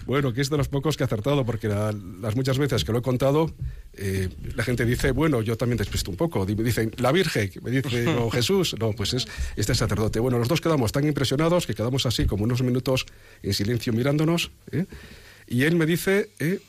[0.07, 2.99] Bueno, que es de los pocos que ha acertado, porque las muchas veces que lo
[2.99, 3.51] he contado,
[3.95, 6.47] eh, la gente dice, bueno, yo también despisto un poco.
[6.47, 8.77] Me dicen, la Virgen, me dice, o Jesús.
[8.79, 10.21] No, pues es este sacerdote.
[10.21, 13.07] Bueno, los dos quedamos tan impresionados que quedamos así como unos minutos
[13.43, 14.51] en silencio mirándonos.
[14.73, 14.87] ¿eh?
[15.47, 16.61] Y él me dice, eh,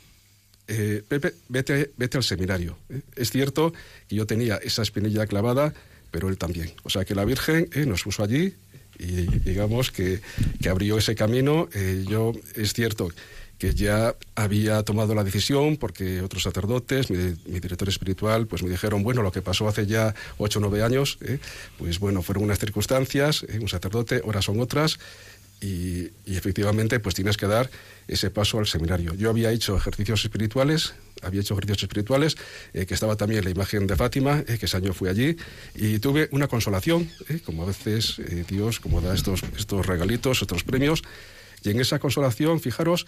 [0.69, 2.77] eh, Pepe, vete, vete al seminario.
[2.89, 3.01] ¿eh?
[3.15, 3.73] Es cierto
[4.08, 5.73] que yo tenía esa espinilla clavada,
[6.12, 6.71] pero él también.
[6.84, 8.53] O sea que la Virgen eh, nos puso allí
[8.99, 10.21] y digamos que,
[10.62, 11.69] que abrió ese camino.
[12.05, 13.10] yo es cierto
[13.58, 18.69] que ya había tomado la decisión porque otros sacerdotes, mi, mi, director espiritual, pues me
[18.69, 21.17] dijeron, bueno, lo que pasó hace ya ocho o nueve años,
[21.77, 25.00] pues bueno, fueron unas circunstancias, un sacerdote, ahora son otras,
[25.62, 27.69] y, efectivamente pues tienes que dar
[28.07, 29.13] ese paso al seminario.
[29.13, 32.37] Yo había hecho ejercicios espirituales, había hecho ejercicios espirituales,
[32.73, 35.35] eh, que estaba también la imagen de Fátima, eh, que ese año fui allí,
[35.75, 40.63] y tuve una consolación, eh, como a veces Dios como da estos, estos regalitos, estos
[40.63, 41.03] premios,
[41.63, 43.05] y en esa consolación, fijaros,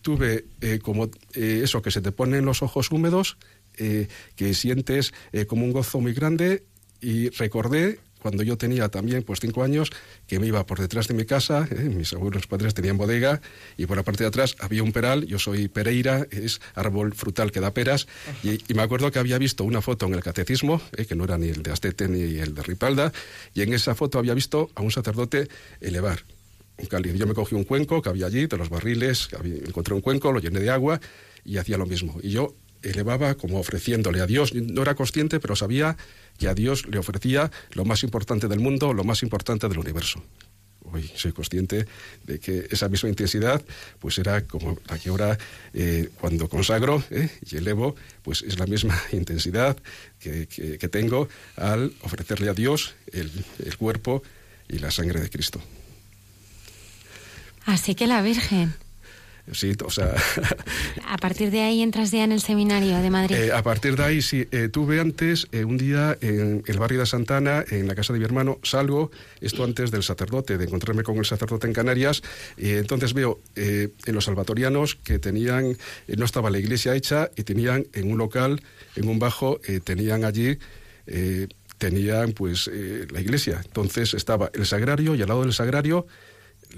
[0.00, 0.44] tuve
[0.80, 3.36] como eso que se te ponen los ojos húmedos,
[3.74, 5.12] que sientes
[5.48, 6.62] como un gozo muy grande,
[7.00, 9.90] y recordé cuando yo tenía también pues cinco años,
[10.26, 11.80] que me iba por detrás de mi casa, ¿eh?
[11.82, 13.40] mis abuelos padres tenían bodega,
[13.76, 17.50] y por la parte de atrás había un peral, yo soy pereira, es árbol frutal
[17.50, 18.06] que da peras,
[18.42, 21.04] y, me acuerdo que había visto una foto en el catecismo, ¿eh?
[21.06, 23.12] que no era ni el de Astete ni el de Ripalda,
[23.54, 25.48] y en esa foto había visto a un sacerdote
[25.80, 26.24] elevar
[26.78, 27.14] un cáliz.
[27.14, 29.28] Yo me cogí un cuenco que había allí, de los barriles,
[29.66, 31.00] encontré un cuenco, lo llené de agua,
[31.44, 32.18] y hacía lo mismo.
[32.22, 34.54] Y yo elevaba como ofreciéndole a Dios.
[34.54, 35.96] No era consciente, pero sabía
[36.40, 40.24] que a Dios le ofrecía lo más importante del mundo, lo más importante del universo.
[40.84, 41.86] Hoy soy consciente
[42.24, 43.62] de que esa misma intensidad,
[43.98, 45.38] pues era como la que ahora
[45.74, 49.76] eh, cuando consagro eh, y elevo, pues es la misma intensidad
[50.18, 50.46] que,
[50.90, 54.22] tengo al ofrecerle a Dios el, el cuerpo
[54.66, 55.60] y la sangre de Cristo.
[57.66, 58.74] Así que la Virgen
[59.52, 60.14] Sí, o sea...
[61.06, 63.36] ¿A partir de ahí entras ya en el seminario de Madrid?
[63.36, 64.46] Eh, a partir de ahí, sí.
[64.50, 68.18] Eh, tuve antes, eh, un día, en el barrio de Santana, en la casa de
[68.18, 72.22] mi hermano, salgo, esto antes del sacerdote, de encontrarme con el sacerdote en Canarias,
[72.56, 75.76] y entonces veo en los salvatorianos que tenían,
[76.06, 78.62] no estaba la iglesia hecha, y tenían en un local,
[78.96, 80.58] en un bajo, tenían allí
[81.78, 82.70] tenían pues
[83.10, 83.62] la iglesia.
[83.64, 86.06] Entonces estaba el sagrario y al lado del sagrario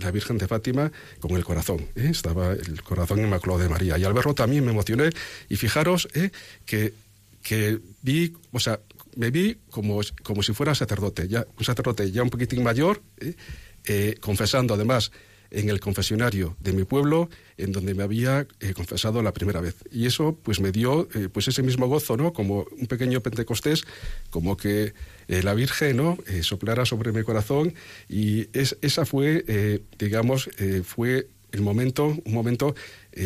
[0.01, 0.91] la Virgen de Fátima
[1.21, 1.87] con el corazón.
[1.97, 2.09] ¿eh?
[2.11, 3.99] Estaba el corazón inmaculado de María.
[3.99, 5.11] Y al verlo también me emocioné.
[5.49, 6.31] Y fijaros ¿eh?
[6.65, 6.95] que,
[7.43, 8.81] que vi, o sea,
[9.17, 14.15] me vi como, como si fuera sacerdote, ya, un sacerdote ya un poquitín mayor, ¿eh?
[14.21, 15.13] confesando además
[15.51, 17.29] en el confesionario de mi pueblo,
[17.59, 19.75] en donde me había confesado la primera vez.
[19.91, 22.33] Y eso pues me dio pues ese mismo gozo, ¿no?
[22.33, 23.85] Como un pequeño Pentecostés,
[24.31, 24.95] como que
[25.29, 26.19] eh, la Virgen ¿no?
[26.27, 27.75] Eh, soplara sobre mi corazón
[28.09, 30.49] y es, esa fue, eh, digamos,
[30.85, 32.75] fue el momento, un momento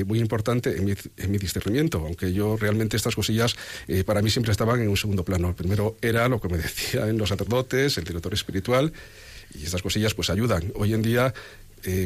[0.05, 3.55] muy importante en mi, en mi, discernimiento, aunque yo realmente estas cosillas
[4.05, 5.55] para mí siempre estaban en un segundo plano.
[5.55, 8.93] primero era lo que me decían los sacerdotes, el director espiritual,
[9.55, 10.73] y estas cosillas pues ayudan.
[10.75, 11.33] Hoy en día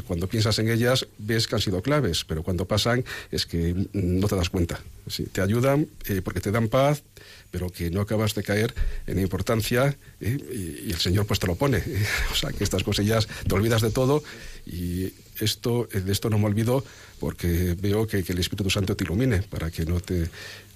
[0.07, 4.29] cuando piensas en ellas ves que han sido claves, pero cuando pasan es que no
[4.29, 4.79] te das cuenta.
[5.07, 5.87] Sí, te ayudan
[6.23, 7.03] porque te dan paz,
[7.51, 8.75] pero que no acabas de caer
[9.07, 10.39] en importancia ¿eh?
[10.87, 11.83] y, el Señor pues te lo pone.
[12.33, 14.23] O sea, que estas cosillas te olvidas de todo
[14.67, 16.85] y esto, de esto no me olvido
[17.21, 20.29] porque veo que, el Espíritu Santo te ilumine para que no te,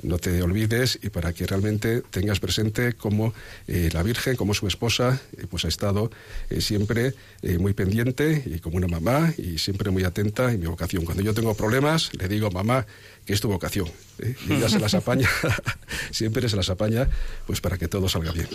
[0.02, 3.34] no te olvides y para que realmente tengas presente cómo
[3.66, 6.10] eh, la Virgen, como su esposa, eh, pues ha estado
[6.58, 7.14] siempre
[7.58, 11.04] muy pendiente y como una mamá y siempre muy atenta en mi vocación.
[11.04, 12.86] Cuando yo tengo problemas, le digo, mamá,
[13.24, 13.88] que es tu vocación.
[14.18, 14.34] ¿eh?
[14.48, 15.28] Y ella se las apaña,
[16.10, 17.08] siempre se las apaña,
[17.46, 18.48] pues para que todo salga bien.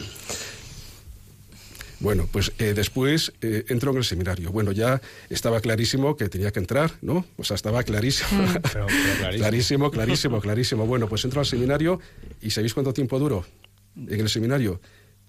[1.99, 4.51] Bueno, pues eh, después eh, entró en el seminario.
[4.51, 7.25] Bueno, ya estaba clarísimo que tenía que entrar, ¿no?
[7.37, 8.41] O sea, estaba clarísimo.
[8.41, 9.35] Mm.
[9.37, 9.91] clarísimo.
[9.91, 11.99] clarísimo, clarísimo, Bueno, pues entró al seminario
[12.41, 13.45] y ¿sabéis cuánto tiempo duró
[13.95, 14.79] en el seminario?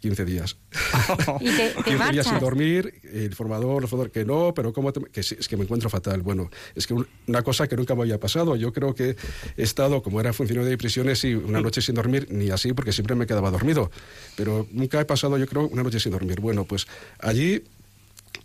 [0.01, 0.57] 15 días.
[1.41, 5.21] ¿Y te, 15 días sin dormir, el formador, el formador que no, pero ¿cómo que
[5.21, 6.23] es que me encuentro fatal.
[6.23, 6.95] Bueno, es que
[7.27, 8.57] una cosa que nunca me había pasado.
[8.57, 9.17] Yo creo que
[9.57, 12.93] he estado, como era funcionario de prisiones, y una noche sin dormir, ni así, porque
[12.93, 13.91] siempre me quedaba dormido.
[14.37, 16.41] Pero nunca he pasado, yo creo, una noche sin dormir.
[16.41, 16.87] Bueno, pues
[17.19, 17.63] allí,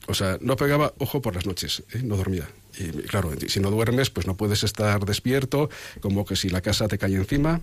[0.07, 2.01] o sea, no pegaba ojo por las noches, ¿eh?
[2.03, 2.47] no dormía.
[2.77, 5.69] Y claro, si no duermes, pues no puedes estar despierto,
[6.01, 7.61] como que si la casa te cae encima.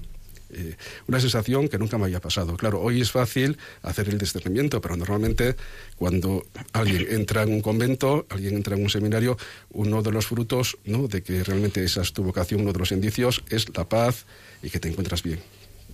[0.54, 0.76] Eh,
[1.08, 2.56] una sensación que nunca me había pasado.
[2.56, 5.56] Claro, hoy es fácil hacer el discernimiento, pero normalmente
[5.96, 9.38] cuando alguien entra en un convento, alguien entra en un seminario,
[9.70, 11.08] uno de los frutos ¿no?
[11.08, 14.26] de que realmente esa es tu vocación, uno de los indicios, es la paz
[14.62, 15.40] y que te encuentras bien.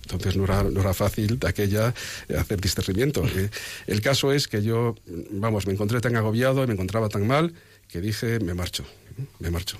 [0.01, 1.93] Entonces no era, no era fácil de aquella
[2.27, 3.23] eh, hacer discernimiento.
[3.25, 3.49] Eh,
[3.87, 4.95] el caso es que yo,
[5.31, 7.53] vamos, me encontré tan agobiado y me encontraba tan mal
[7.87, 8.83] que dije, me marcho,
[9.39, 9.77] me marcho.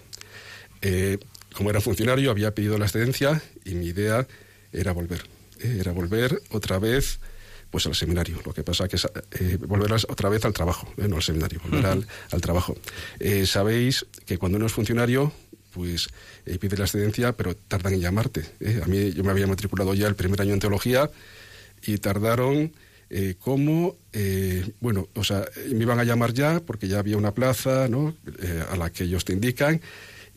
[1.54, 4.26] como era funcionario, había pedido la excedencia y mi idea
[4.72, 5.22] era volver,
[5.60, 7.20] eh, era volver otra vez
[7.70, 8.42] pues al seminario.
[8.46, 9.08] Lo que pasa que es
[9.40, 12.76] eh, volver otra vez al trabajo, eh, no al seminario, volver al, trabajo.
[13.46, 15.32] Sabéis que cuando uno es funcionario,
[15.72, 16.10] pues
[16.60, 18.44] pide la excedencia, pero tardan en llamarte.
[18.82, 21.12] A mí yo me había matriculado ya el primer año en teología
[21.84, 22.74] y tardaron
[23.38, 23.98] como,
[24.80, 28.16] bueno, o sea, me iban a llamar ya porque ya había una plaza, ¿no?
[28.72, 29.80] a la que ellos te indican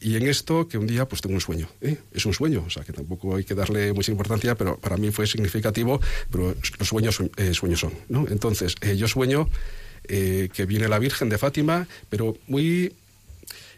[0.02, 1.68] y en esto, que un día pues tengo un sueño.
[1.80, 1.96] ¿eh?
[2.12, 5.10] Es un sueño, o sea que tampoco hay que darle mucha importancia, pero para mí
[5.10, 6.00] fue significativo,
[6.30, 7.92] pero los sueños, eh, sueños son.
[8.08, 8.26] ¿no?
[8.28, 9.48] Entonces, eh, yo sueño
[10.04, 12.92] que viene la Virgen de Fátima, pero muy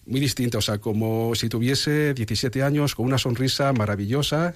[0.06, 4.54] muy distinta, o sea, como si tuviese 17 años, con una sonrisa maravillosa,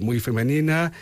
[0.00, 0.92] muy femenina,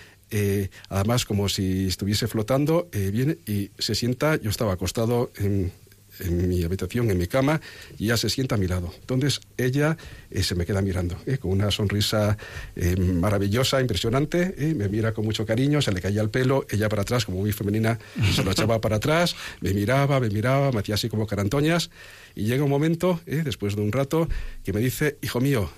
[0.91, 5.73] además como si estuviese flotando, viene y se sienta, yo estaba acostado en,
[6.21, 7.61] en mi habitación, en mi cama,
[7.99, 8.93] y ella se sienta a mi lado.
[9.01, 9.97] Entonces ella
[10.31, 12.37] eh, se me queda mirando, eh, con una sonrisa
[12.75, 17.03] eh, maravillosa, impresionante, me mira con mucho cariño, se le caía el pelo, ella para
[17.03, 17.99] atrás, como muy femenina,
[18.35, 21.91] se lo echaba para atrás, me miraba, me miraba, me hacía así como carantoñas,
[22.35, 24.29] y llega un momento, después de un rato,
[24.65, 25.71] que me dice, hijo mío,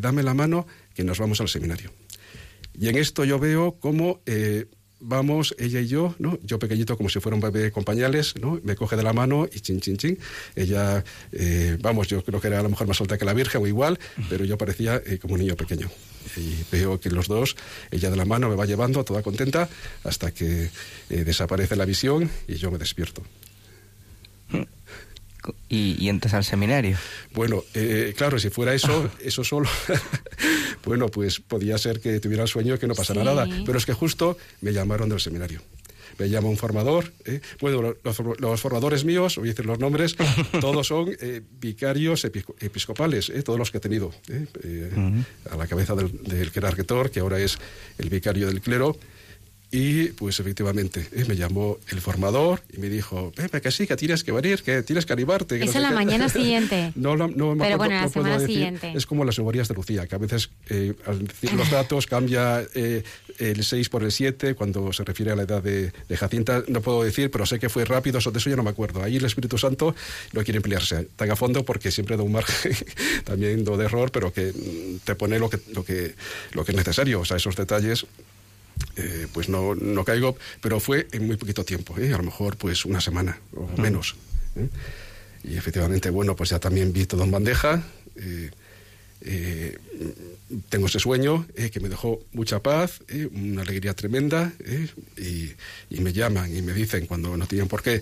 [0.00, 1.92] dame la mano, que nos vamos al seminario.
[2.78, 4.20] Y en esto yo veo cómo
[5.00, 6.38] vamos ella y yo, ¿no?
[6.42, 8.60] Yo pequeñito como si fuera un bebé con pañales, ¿no?
[8.62, 10.18] Me coge de la mano y chin, chin, chin.
[10.54, 13.62] Ella, eh, vamos, yo creo que era a lo mejor más alta que la Virgen
[13.62, 15.90] o igual, pero yo parecía eh, como un niño pequeño.
[16.36, 17.56] Y veo que los dos,
[17.90, 19.68] ella de la mano me va llevando toda contenta
[20.04, 20.70] hasta que
[21.10, 23.22] eh, desaparece la visión y yo me despierto.
[25.68, 26.96] Y, y, entras al seminario.
[27.32, 27.64] Bueno,
[28.16, 29.68] claro, si fuera eso, eso solo,
[30.84, 33.46] bueno, pues podía ser que tuviera sueño y que no pasara nada.
[33.64, 35.60] Pero es que justo me llamaron del seminario
[36.18, 37.12] me llama un formador.
[37.24, 37.40] ¿eh?
[37.60, 40.16] Bueno, los, formadores míos, voy a decir los nombres,
[40.60, 43.42] todos son eh, vicarios episcopales, ¿eh?
[43.42, 44.12] todos los que he tenido.
[45.50, 47.58] A la cabeza del, del que era rector, que ahora es
[47.98, 48.96] el vicario del clero.
[49.76, 53.94] Y pues efectivamente eh, me llamó el formador y me dijo, Pepe, que sí, que
[53.94, 55.62] tienes que venir, que tienes que animarte.
[55.62, 56.92] es en la mañana siguiente.
[56.94, 58.94] no, no, no, Pero bueno, la semana siguiente.
[58.96, 62.66] Es como las memorias de Lucía, que a veces eh, al decir los datos cambia
[62.74, 63.02] eh,
[63.38, 66.64] el 6 por el 7 cuando se refiere a la edad de, Jacinta.
[66.68, 69.02] No puedo decir, pero sé que fue rápido, de eso yo no me acuerdo.
[69.02, 69.94] Ahí el Espíritu Santo
[70.32, 72.72] no quiere emplearse tan a fondo porque siempre da un margen
[73.24, 74.54] también de error, pero que
[75.04, 76.14] te pone lo que, lo, que,
[76.52, 77.20] lo que es necesario.
[77.20, 78.06] O sea, esos detalles
[78.96, 82.12] eh, pues no, no, caigo, pero fue en muy poquito tiempo, ¿eh?
[82.12, 84.16] a lo mejor pues una semana o menos.
[84.56, 84.68] ¿eh?
[85.44, 87.82] Y efectivamente, bueno, pues ya también vi todo en bandeja.
[88.16, 88.50] Eh,
[90.68, 94.52] tengo ese sueño eh, que me dejó mucha paz, eh, una alegría tremenda,
[95.16, 95.54] y,
[96.00, 98.00] me llaman y me dicen cuando no tenían por qué,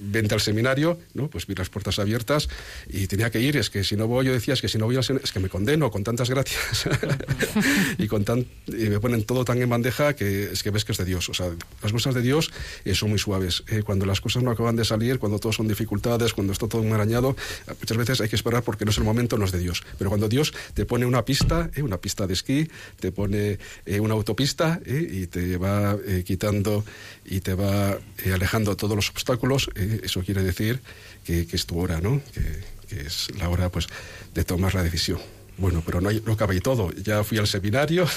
[0.00, 1.28] vente al seminario, ¿no?
[1.28, 2.48] pues vi las puertas abiertas
[2.88, 4.86] y tenía que ir, es que si no voy, yo decía, es que si no
[4.86, 6.88] voy al es que me condeno con tantas gracias.
[7.98, 10.92] Y, con tan, y me ponen todo tan en bandeja que es que ves que
[10.92, 11.50] es de Dios, o sea,
[11.82, 12.50] las cosas de Dios
[12.94, 16.52] son muy suaves, cuando las cosas no acaban de salir, cuando todo son dificultades, cuando
[16.52, 17.36] está todo enmarañado,
[17.80, 20.10] muchas veces hay que esperar porque no es el momento, no es de Dios, pero
[20.10, 21.82] cuando Dios te pone una pista, ¿eh?
[21.82, 25.06] una pista de esquí, te pone eh, una autopista ¿eh?
[25.10, 26.84] y te va quitando
[27.26, 27.98] y te va
[28.32, 30.80] alejando todos los obstáculos, eso quiere decir
[31.24, 32.22] que, es tu hora, ¿no?
[32.32, 33.86] Que, es la hora pues,
[34.34, 35.20] de tomar la decisión.
[35.60, 36.90] Bueno, pero no, no cabe todo.
[36.92, 38.08] Ya fui al seminario.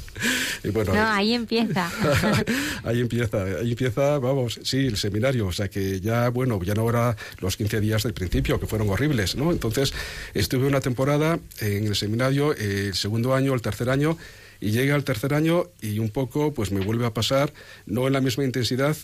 [0.64, 1.90] y bueno, no, ahí empieza.
[2.84, 5.46] ahí empieza, ahí empieza, vamos, sí, el seminario.
[5.46, 8.90] O sea que ya, bueno, ya no era los 15 días del principio, que fueron
[8.90, 9.52] horribles, ¿no?
[9.52, 9.94] Entonces,
[10.34, 14.18] estuve una temporada en el seminario, el segundo año, el tercer año,
[14.60, 17.54] y llega al tercer año y un poco, pues me vuelve a pasar,
[17.86, 18.96] no en la misma intensidad,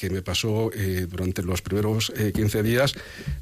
[0.00, 2.94] que me pasó eh, durante los primeros 15 eh, días,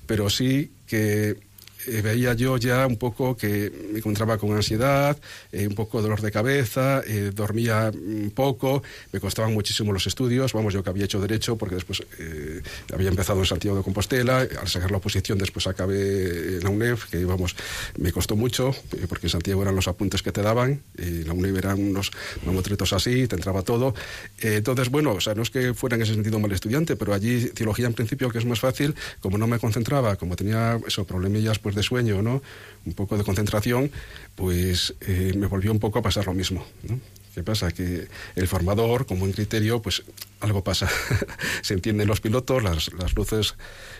[0.06, 1.47] pero sí que
[1.86, 5.16] eh, veía yo ya un poco que me encontraba con ansiedad,
[5.52, 10.52] eh, un poco dolor de cabeza, eh, dormía un poco, me costaban muchísimo los estudios,
[10.52, 12.02] vamos, yo que había hecho Derecho, porque después
[12.92, 16.98] había empezado en Santiago de Compostela, al sacar la oposición después acabé en la UNED,
[17.10, 17.54] que vamos,
[17.96, 18.74] me costó mucho,
[19.08, 22.10] porque en Santiago eran los apuntes que te daban, en la UNED eran unos
[22.44, 23.94] mamotretos así, te entraba todo.
[24.40, 27.46] entonces, bueno, o sea, no es que fuera en ese sentido mal estudiante, pero allí
[27.50, 31.58] teología en principio que es más fácil, como no me concentraba, como tenía esos problemillas
[31.58, 32.42] pues de sueño, ¿no?
[32.84, 33.90] Un poco de concentración,
[34.34, 36.64] pues eh, me volvió un poco a pasar lo mismo.
[37.38, 37.70] ¿Qué pasa?
[37.70, 40.02] Que el formador, como un criterio, pues
[40.40, 40.88] algo pasa.
[41.62, 43.54] Se entienden los pilotos, las, luces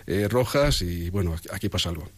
[0.08, 2.08] eh, rojas y bueno, aquí pasa algo.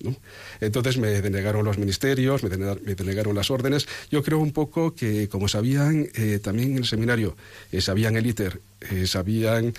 [0.62, 3.87] Entonces me denegaron los ministerios, me denegaron, las órdenes.
[4.11, 7.37] Yo creo un poco que como sabían eh, también en el seminario,
[7.81, 8.59] sabían el ITER,
[9.05, 9.75] sabían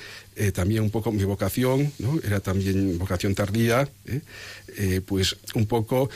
[0.53, 1.91] también un poco mi vocación,
[2.23, 3.89] era también vocación tardía,
[5.07, 6.09] pues un poco,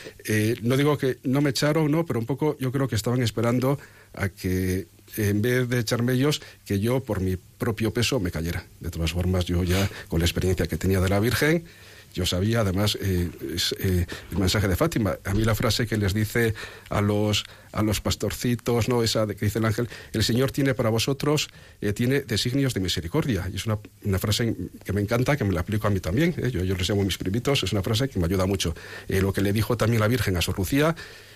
[0.61, 2.05] no digo que no me echaron, ¿no?
[2.05, 3.79] pero un poco yo creo que estaban esperando
[4.13, 4.87] a que
[5.17, 8.65] en vez de echarme ellos, que yo por mi propio peso me cayera.
[8.79, 11.65] De todas formas, yo ya con la experiencia que tenía de la Virgen,
[12.15, 13.29] yo sabía, además, eh,
[13.79, 15.17] eh, el mensaje de Fátima.
[15.25, 16.53] A mí la frase que les dice
[16.89, 17.43] a los,
[17.73, 19.03] a los pastorcitos, ¿no?
[19.03, 21.49] esa de que dice el ángel, el Señor tiene para vosotros,
[21.81, 23.49] eh, tiene designios de misericordia.
[23.51, 24.55] Y es una, una, frase
[24.85, 26.33] que me encanta, que me la aplico a mí también.
[26.51, 28.73] Yo, yo les llamo mis primitos, es una frase que me ayuda mucho.
[29.09, 30.95] lo que le dijo también la Virgen a Sor Lucía,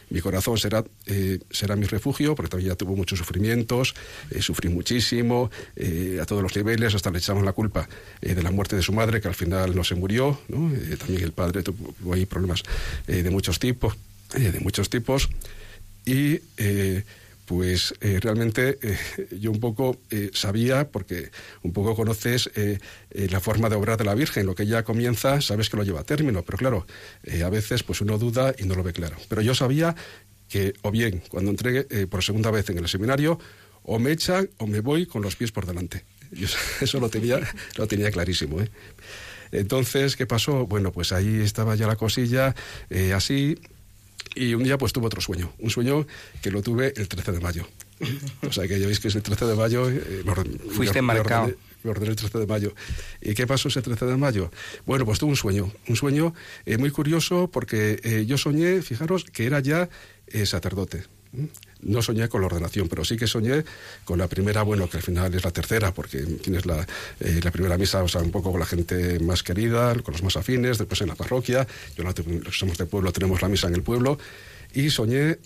[0.09, 3.93] mi corazón será, eh, será mi refugio, porque también ya tuvo muchos sufrimientos,
[4.31, 7.87] eh, sufrí muchísimo, eh, a todos los niveles, hasta le echamos la culpa
[8.21, 11.63] de la muerte de su madre, que al final no se murió, también el padre
[11.63, 12.63] tuvo ahí problemas
[13.07, 13.95] de muchos tipos,
[14.33, 15.29] de muchos tipos,
[16.05, 16.39] y
[17.49, 21.31] pues eh, realmente eh, yo un poco eh, sabía, porque
[21.63, 22.47] un poco conoces
[23.09, 26.01] la forma de obrar de la Virgen, lo que ella comienza, sabes que lo lleva
[26.01, 26.85] a término, pero claro,
[27.43, 29.17] a veces pues uno duda y no lo ve claro.
[29.27, 29.95] Pero yo sabía
[30.47, 33.39] que, o bien, cuando entré por segunda vez en el seminario,
[33.81, 36.05] o me echan o me voy con los pies por delante.
[36.81, 37.39] eso lo tenía,
[37.77, 38.57] lo tenía clarísimo.
[39.51, 40.67] Entonces, ¿qué pasó?
[40.67, 42.53] Bueno, pues ahí estaba ya la cosilla
[43.15, 43.57] así
[44.35, 46.05] y un día pues tuve otro sueño, un sueño
[46.41, 47.67] que lo tuve el 13 de mayo.
[48.47, 49.89] O sea que ya veis que es el 13 de mayo.
[49.89, 50.23] Eh,
[50.71, 51.51] Fuiste marcado.
[51.83, 52.73] Me ordené, el 13 de mayo.
[53.21, 54.51] ¿Y qué pasó ese 13 de mayo?
[54.85, 56.33] Bueno, pues tuve un sueño, un sueño
[56.65, 59.89] eh, muy curioso porque eh, yo soñé, fijaros, que era ya
[60.45, 61.03] sacerdote.
[61.81, 63.63] No soñé con la ordenación, pero sí que soñé
[64.03, 66.85] con la primera, bueno, que al final es la tercera, porque tienes la,
[67.19, 70.35] la primera misa, o sea, un poco con la gente más querida, con los más
[70.35, 73.83] afines, después en la parroquia, yo que somos de pueblo tenemos la misa en el
[73.83, 74.17] pueblo,
[74.73, 75.37] y soñé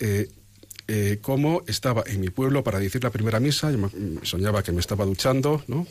[0.87, 3.89] eh, cómo estaba en mi pueblo para decir la primera misa, yo
[4.23, 5.87] soñaba que me estaba duchando, ¿no?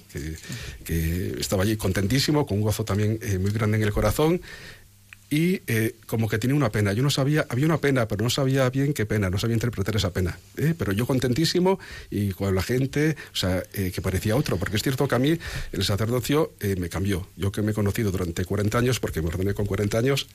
[0.84, 4.42] que, estaba allí contentísimo, con un gozo también eh, muy grande en el corazón,
[5.32, 6.92] y eh, como que tenía una pena.
[6.92, 9.96] Yo no sabía, había una pena, pero no sabía bien qué pena, no sabía interpretar
[9.96, 10.38] esa pena.
[10.58, 10.74] ¿eh?
[10.76, 11.80] Pero yo contentísimo
[12.10, 15.18] y con la gente, o sea, eh, que parecía otro, porque es cierto que a
[15.18, 15.38] mí
[15.72, 17.26] el sacerdocio me cambió.
[17.36, 20.28] Yo que me he conocido durante 40 años, porque me ordené con 40 años,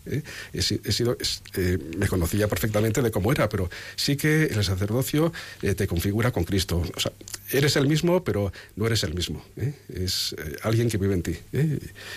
[0.51, 1.15] he, sido,
[1.95, 5.31] me conocía perfectamente de cómo era, pero sí que el sacerdocio
[5.61, 6.81] te configura con Cristo.
[7.51, 9.43] Eres el mismo, pero no eres el mismo.
[9.89, 11.35] Es alguien que vive en ti.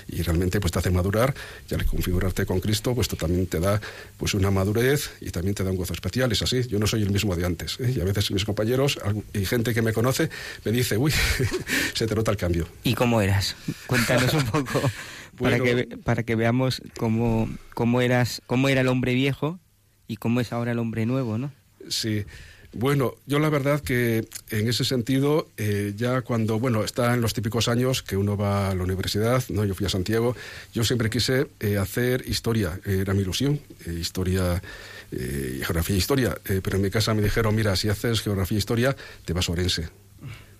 [0.08, 1.34] Y realmente pues te hace madurar
[1.70, 3.80] y al configurarte con Cristo pues también te da
[4.16, 6.66] pues una madurez y también te da un gozo especial, es así.
[6.66, 7.78] Yo no soy el mismo de antes.
[7.80, 7.92] ¿eh?
[7.96, 8.98] Y a veces mis compañeros
[9.32, 10.30] y gente que me conoce
[10.64, 11.12] me dice, uy,
[11.94, 12.68] se te nota el cambio.
[12.84, 13.56] ¿Y cómo eras?
[13.86, 14.80] Cuéntanos un poco
[15.38, 19.58] para, que, para que veamos cómo, cómo, eras, cómo era el hombre viejo
[20.06, 21.52] y cómo es ahora el hombre nuevo, ¿no?
[21.88, 22.24] Sí.
[22.72, 27.34] Bueno, yo la verdad que en ese sentido, eh, ya cuando, bueno, está en los
[27.34, 29.64] típicos años que uno va a la universidad, ¿no?
[29.64, 30.36] Yo fui a Santiago,
[30.72, 34.62] yo siempre quise eh, hacer historia, era mi ilusión, eh, historia,
[35.10, 38.96] geografía e historia, pero en mi casa me dijeron, mira, si haces geografía e historia,
[39.24, 39.88] te vas a Orense.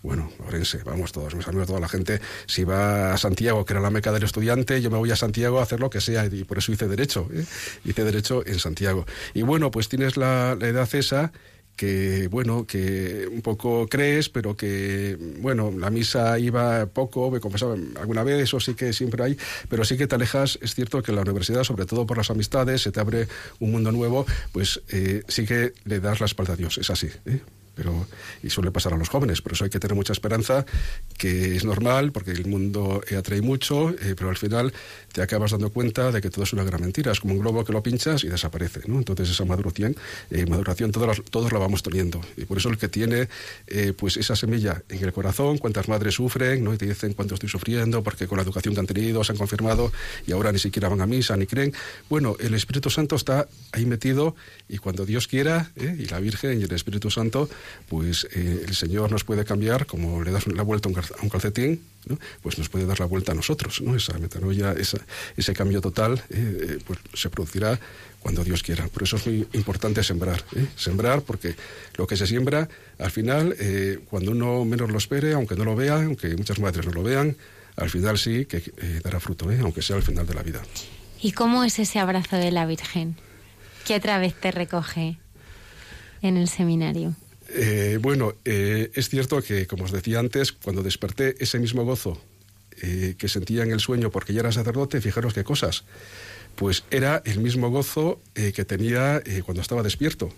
[0.03, 3.81] Bueno, Orense, vamos todos, mis amigos, toda la gente, si va a Santiago, que era
[3.81, 6.43] la meca del estudiante, yo me voy a Santiago a hacer lo que sea, y
[6.43, 7.29] por eso hice Derecho,
[7.85, 9.07] hice Derecho en Santiago.
[9.35, 11.31] Y bueno, pues tienes la, la edad esa
[11.81, 17.75] que bueno, que un poco crees, pero que bueno, la misa iba poco, me confesaba
[17.99, 19.39] alguna vez, eso sí que siempre hay,
[19.71, 22.31] pero sí que te alejas, es cierto que en la universidad, sobre todo por las
[22.31, 23.29] amistades, se te abre
[23.61, 27.09] un mundo nuevo, pues eh, sí que le das la espalda a Dios, es así.
[27.25, 27.41] ¿eh?
[27.75, 28.07] Pero
[28.43, 29.43] y suele pasar a los jóvenes.
[29.43, 30.65] Por eso hay que tener mucha esperanza,
[31.19, 34.73] que es normal, porque el mundo eh, atrae mucho, eh, pero al final
[35.13, 37.13] te acabas dando cuenta de que todo es una gran mentira.
[37.13, 38.81] Es como un globo que lo pinchas y desaparece.
[38.87, 38.99] ¿no?
[38.99, 39.97] Entonces esa maduración,
[40.31, 42.21] eh, maduración todos, todos la vamos teniendo.
[42.37, 43.29] Y por eso el que tiene
[43.97, 46.75] pues esa semilla en el corazón, cuántas madres sufren ¿no?
[46.75, 49.39] y te dicen cuánto estoy sufriendo, porque con la educación que han tenido se han
[49.39, 49.93] confirmado
[50.27, 51.73] y ahora ni siquiera van a misa ni creen.
[52.09, 54.35] Bueno, el Espíritu Santo está ahí metido
[54.69, 57.49] y cuando Dios quiera, y la Virgen y el Espíritu Santo,
[57.89, 61.83] pues eh, el Señor nos puede cambiar, como le das la vuelta a un calcetín,
[62.43, 63.81] pues nos puede dar la vuelta a nosotros.
[63.81, 63.97] ¿no?
[63.97, 64.75] Esa metanoia,
[65.37, 67.79] ese cambio total, eh, eh, pues se producirá
[68.21, 68.87] cuando Dios quiera.
[68.89, 70.45] Por eso es muy importante sembrar.
[70.77, 71.55] Sembrar porque
[71.97, 73.57] lo que se siembra, al final,
[74.11, 77.37] cuando uno menos lo espere, aunque no lo vea, aunque muchas madres no lo vean,
[77.77, 78.63] al final sí que
[79.03, 80.61] dará fruto, aunque sea al final de la vida.
[81.23, 83.17] ¿Y cómo es ese abrazo de la Virgen?
[83.85, 85.17] que otra vez te recoge
[86.23, 87.15] en el seminario?
[87.53, 92.21] Eh, bueno, eh, es cierto que, como os decía antes, cuando desperté ese mismo gozo
[92.81, 95.85] eh, que sentía en el sueño porque ya era sacerdote, fijaros qué cosas.
[96.55, 100.35] Pues era el mismo gozo que tenía cuando estaba despierto.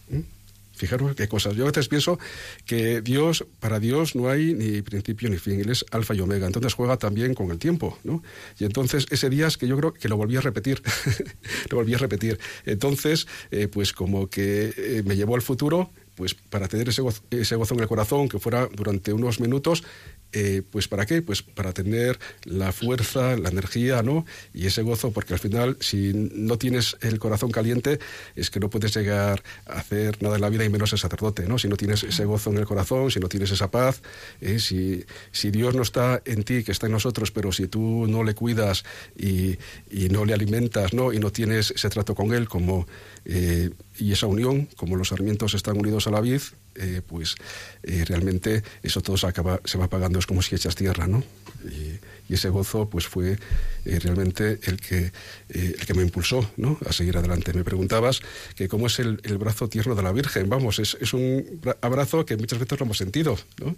[0.75, 1.57] Fijaros qué cosas.
[1.57, 2.19] Yo a veces pienso
[2.67, 6.47] que Dios, para Dios no hay ni principio ni fin, Él es alfa y omega,
[6.47, 8.23] entonces juega también con el tiempo, ¿no?
[8.59, 10.83] Y entonces ese día es que yo creo que lo volví a repetir,
[11.71, 12.39] lo volví a repetir.
[12.67, 13.27] Entonces,
[13.73, 17.81] pues como que me llevó al futuro pues para tener ese gozo, ese gozo en
[17.81, 19.85] el corazón, que fuera durante unos minutos,
[20.33, 21.23] eh, pues ¿para qué?
[21.23, 24.25] Pues para tener la fuerza, la energía, ¿no?
[24.55, 27.99] Y ese gozo, porque al final, si no tienes el corazón caliente,
[28.37, 31.47] es que no puedes llegar a hacer nada en la vida y menos ser sacerdote,
[31.47, 31.59] ¿no?
[31.59, 34.03] Si no tienes ese gozo en el corazón, si no tienes esa paz,
[34.41, 38.07] eh, si, si Dios no está en ti, que está en nosotros, pero si tú
[38.09, 38.85] no le cuidas
[39.17, 39.59] y,
[39.91, 41.13] y no le alimentas, ¿no?
[41.13, 42.87] Y no tienes ese trato con Él como...
[43.25, 46.41] Eh, y esa unión, como los sarmientos están unidos a la vid,
[46.75, 47.35] eh, pues
[47.83, 51.23] eh, realmente eso todo se, acaba, se va pagando, es como si echas tierra, ¿no?
[51.65, 51.99] Y,
[52.33, 53.37] ese gozo pues fue
[53.85, 55.13] eh, realmente el que,
[55.51, 56.79] el que me impulsó ¿no?
[56.87, 57.53] a seguir adelante.
[57.53, 58.23] Me preguntabas
[58.57, 60.49] que cómo es el, el brazo tierno de la Virgen.
[60.49, 63.77] Vamos, es, es, un abrazo que muchas veces lo hemos sentido, ¿no?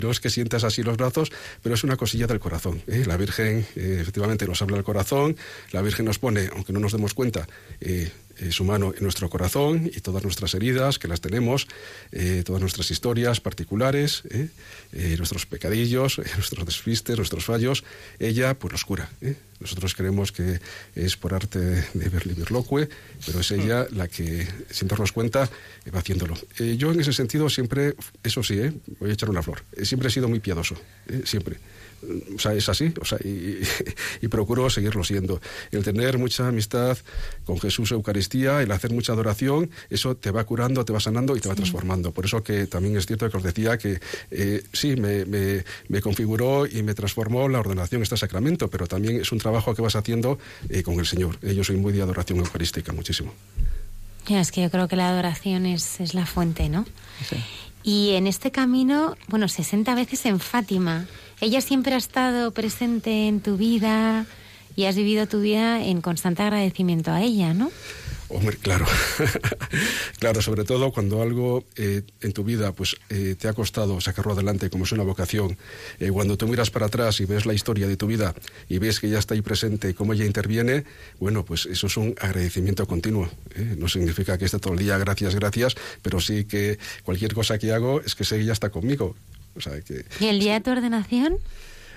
[0.00, 1.30] no es que sientas así los brazos,
[1.62, 2.82] pero es una cosilla del corazón.
[3.06, 5.36] La Virgen efectivamente nos habla el corazón,
[5.70, 7.46] la Virgen nos pone, aunque no nos demos cuenta,
[8.40, 11.66] eh, su mano en nuestro corazón y todas nuestras heridas, que las tenemos,
[12.12, 14.48] eh, todas nuestras historias particulares, eh,
[15.16, 17.84] nuestros pecadillos, nuestros despistes, nuestros fallos,
[18.18, 19.10] ella pues los cura.
[19.60, 20.60] Nosotros creemos que
[20.94, 22.36] es por arte de Berli
[23.26, 25.50] pero es ella la que, sin darnos cuenta,
[25.92, 26.36] va haciéndolo.
[26.76, 28.60] yo en ese sentido siempre, eso sí,
[29.00, 30.76] voy a echar una flor, siempre he sido muy piadoso,
[31.24, 31.58] siempre
[32.34, 35.40] o sea, es así, o sea, y, procuro seguirlo siendo.
[35.70, 36.98] El tener mucha amistad
[37.44, 41.40] con Jesús Eucaristía, el hacer mucha adoración, eso te va curando, te va sanando y
[41.40, 42.12] te va transformando.
[42.12, 46.66] Por eso que también es cierto que os decía que eh, sí, me, me, configuró
[46.66, 50.38] y me transformó la ordenación este sacramento, pero también es un trabajo que vas haciendo
[50.68, 51.38] eh, con el Señor.
[51.42, 53.32] Eh, yo soy muy de adoración eucarística, muchísimo.
[54.26, 56.84] Ya, es que yo creo que la adoración es, es la fuente, ¿no?
[57.28, 57.36] Sí.
[57.82, 61.06] Y en este camino, bueno, 60 veces en Fátima.
[61.40, 64.26] Ella siempre ha estado presente en tu vida
[64.74, 67.70] y has vivido tu vida en constante agradecimiento a ella, ¿no?
[68.30, 68.84] Hombre, claro,
[70.18, 74.34] claro, sobre todo cuando algo eh, en tu vida pues eh, te ha costado sacarlo
[74.34, 75.56] adelante como es una vocación,
[75.98, 78.34] eh, cuando tú miras para atrás y ves la historia de tu vida
[78.68, 80.84] y ves que ella está ahí presente, cómo ella interviene,
[81.18, 83.30] bueno, pues eso es un agradecimiento continuo.
[83.78, 87.72] No significa que esté todo el día gracias, gracias, pero sí que cualquier cosa que
[87.72, 89.16] hago es que sé que ella está conmigo.
[90.20, 91.38] ¿Y el día de tu ordenación?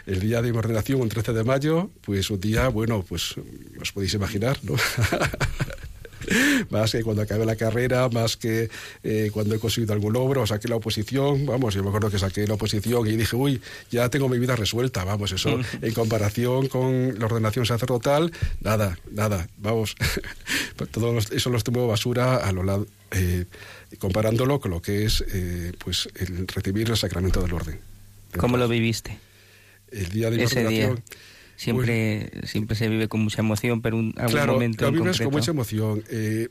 [0.06, 3.36] El día de mi ordenación, un 13 de mayo, pues un día, bueno, pues
[3.80, 4.76] os podéis imaginar, ¿no?
[6.70, 8.70] más que cuando acabé la carrera, más que
[9.04, 12.48] eh, cuando he conseguido algún logro, saqué la oposición, vamos, yo me acuerdo que saqué
[12.48, 17.20] la oposición y dije, uy, ya tengo mi vida resuelta, vamos, eso en comparación con
[17.20, 18.32] la ordenación sacerdotal,
[18.62, 19.96] nada, nada, vamos,
[20.92, 22.88] todo eso lo tengo basura a lo lado.
[23.12, 23.46] Eh,
[24.00, 27.80] comparándolo con lo que es eh, pues el recibir el sacramento del orden.
[28.38, 29.18] ¿Cómo lo viviste?
[29.92, 31.04] El día de mi ordenación.
[31.56, 35.32] Siempre, siempre se vive con mucha emoción, pero un, algún claro, momento lo vives con
[35.32, 36.04] mucha emoción.
[36.10, 36.50] Eh,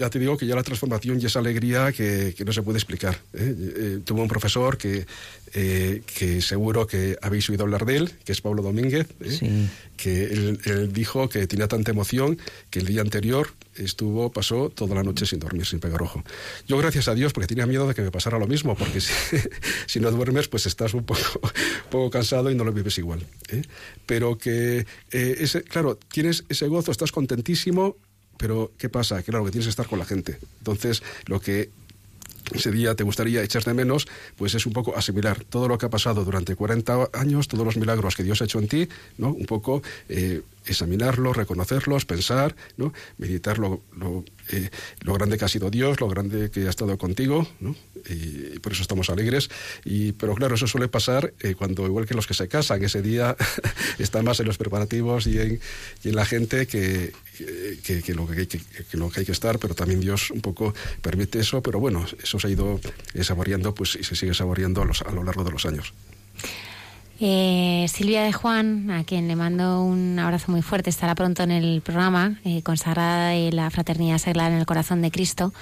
[0.00, 3.20] ya te digo que ya la transformación y esa alegría que, no se puede explicar.
[3.34, 3.54] ¿eh?
[3.76, 5.06] Eh, tuve un profesor que,
[5.52, 9.08] que seguro que habéis oído hablar de él, que es Pablo Domínguez,
[9.98, 12.38] que él, dijo que tenía tanta emoción
[12.70, 16.24] que el día anterior estuvo, pasó toda la noche sin dormir, sin pegar ojo.
[16.66, 19.12] Yo gracias a Dios, porque tenía miedo de que me pasara lo mismo, porque si,
[19.86, 21.20] si no duermes, pues estás un poco,
[21.90, 23.20] poco cansado y no lo vives igual.
[23.48, 23.62] ¿eh?
[24.06, 27.96] Pero que, eh, ese, claro, tienes ese gozo, estás contentísimo,
[28.40, 29.22] pero ¿qué pasa?
[29.22, 30.38] Claro, que tienes que estar con la gente.
[30.58, 31.68] Entonces, lo que
[32.54, 35.84] ese día te gustaría echar de menos, pues es un poco asimilar todo lo que
[35.84, 38.88] ha pasado durante 40 años, todos los milagros que Dios ha hecho en ti,
[39.18, 39.28] ¿no?
[39.28, 42.92] Un poco eh, examinarlos, reconocerlos, pensar, ¿no?
[43.18, 43.82] Meditar lo,
[44.50, 47.46] eh, lo, grande que ha sido Dios, lo grande que ha estado contigo.
[48.08, 49.50] Y, por eso estamos alegres.
[49.84, 53.02] Y, pero claro, eso suele pasar eh, cuando, igual que los que se casan, ese
[53.02, 53.36] día
[53.98, 55.60] están más en los preparativos y en,
[56.02, 57.12] la gente que,
[58.14, 58.60] lo que, que,
[59.16, 62.50] hay que estar, pero también Dios un poco permite eso, pero bueno, eso se ha
[62.50, 62.80] ido
[63.22, 65.92] saboreando pues, y se sigue saboreando a, lo largo de los años.
[67.22, 71.50] Eh, Silvia de Juan, a quien le mando un abrazo muy fuerte, estará pronto en
[71.50, 75.52] el programa, eh, consagrada de la Fraternidad Sagrada en el Corazón de Cristo.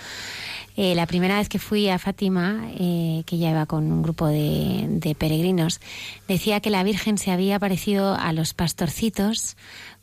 [0.76, 5.16] Eh, la primera vez que fui a Fátima, que ya iba con un grupo de,
[5.18, 5.80] peregrinos,
[6.28, 9.56] decía que la Virgen se había aparecido a los pastorcitos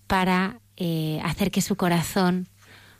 [0.07, 2.49] para eh, hacer que su corazón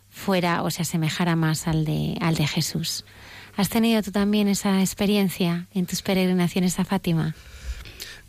[0.10, 3.04] fuera o se asemejara más al de, al de Jesús.
[3.58, 7.36] ¿Has tenido tú también esa experiencia en tus peregrinaciones a Fátima?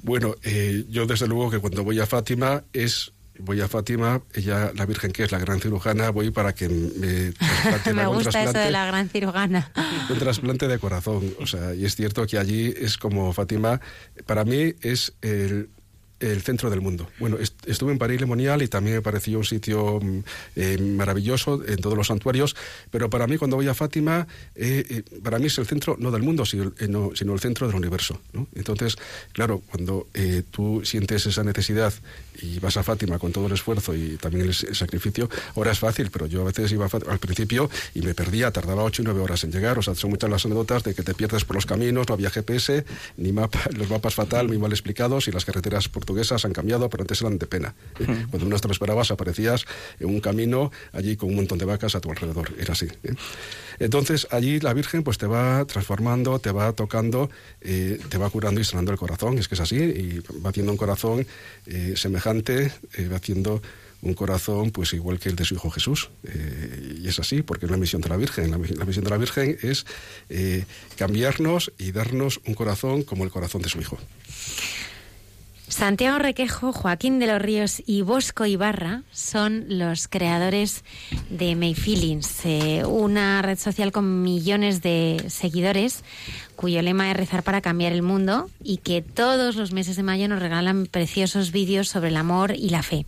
[0.06, 4.70] Bueno, eh, yo desde luego que cuando voy a Fátima es voy a Fátima, ella,
[4.72, 7.32] la Virgen que es la gran cirujana, voy para que me
[7.92, 9.72] Me gusta eso de la gran cirujana.
[10.08, 13.80] un trasplante de corazón, o sea, y es cierto que allí es como Fátima,
[14.26, 15.70] para mí es el,
[16.20, 17.08] el centro del mundo.
[17.18, 20.18] Bueno, estuve en París Lemonial y también me pareció un sitio mm,
[20.56, 22.56] eh, maravilloso en todos los santuarios,
[22.90, 26.10] pero para mí cuando voy a Fátima, eh, eh, para mí es el centro no
[26.10, 26.72] del mundo, sino,
[27.14, 28.20] sino el centro del universo.
[28.54, 28.96] Entonces,
[29.32, 30.06] claro, cuando
[30.50, 31.92] tú sientes esa necesidad
[32.42, 36.10] y vas a Fátima con todo el esfuerzo y también el, sacrificio, ahora es fácil,
[36.10, 39.44] pero yo a veces iba al principio y me perdía, tardaba ocho y nueve horas
[39.44, 42.08] en llegar, o sea, son muchas las anécdotas de que te pierdes por los caminos,
[42.08, 42.84] no había GPS,
[43.16, 46.88] ni mapa, los mapas fatal, muy mal explicados y las carreteras por portuguesas han cambiado,
[46.88, 47.74] pero antes eran de pena.
[47.98, 48.26] ¿eh?
[48.30, 49.66] Cuando uno te lo esperabas, aparecías
[49.98, 52.52] en un camino allí con un montón de vacas a tu alrededor.
[52.58, 52.86] Era así.
[53.02, 53.14] ¿eh?
[53.78, 58.60] Entonces, allí la Virgen pues te va transformando, te va tocando, eh, te va curando
[58.60, 59.38] y sanando el corazón.
[59.38, 59.76] Es que es así.
[59.76, 61.26] Y va haciendo un corazón
[61.94, 62.72] semejante,
[63.10, 63.62] va haciendo
[64.02, 66.10] un corazón pues igual que el de su Hijo Jesús.
[66.98, 68.50] y es así, porque es la misión de la Virgen.
[68.50, 69.84] La misión de la Virgen es
[70.96, 73.98] cambiarnos y darnos un corazón como el corazón de su Hijo.
[75.68, 80.84] Santiago Requejo, Joaquín de los Ríos y Bosco Ibarra son los creadores
[81.28, 86.04] de May Feelings, eh, una red social con millones de seguidores
[86.54, 90.28] cuyo lema es rezar para cambiar el mundo y que todos los meses de mayo
[90.28, 93.04] nos regalan preciosos vídeos sobre el amor y la fe.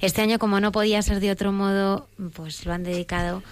[0.00, 3.42] Este año, como no podía ser de otro modo, pues lo han dedicado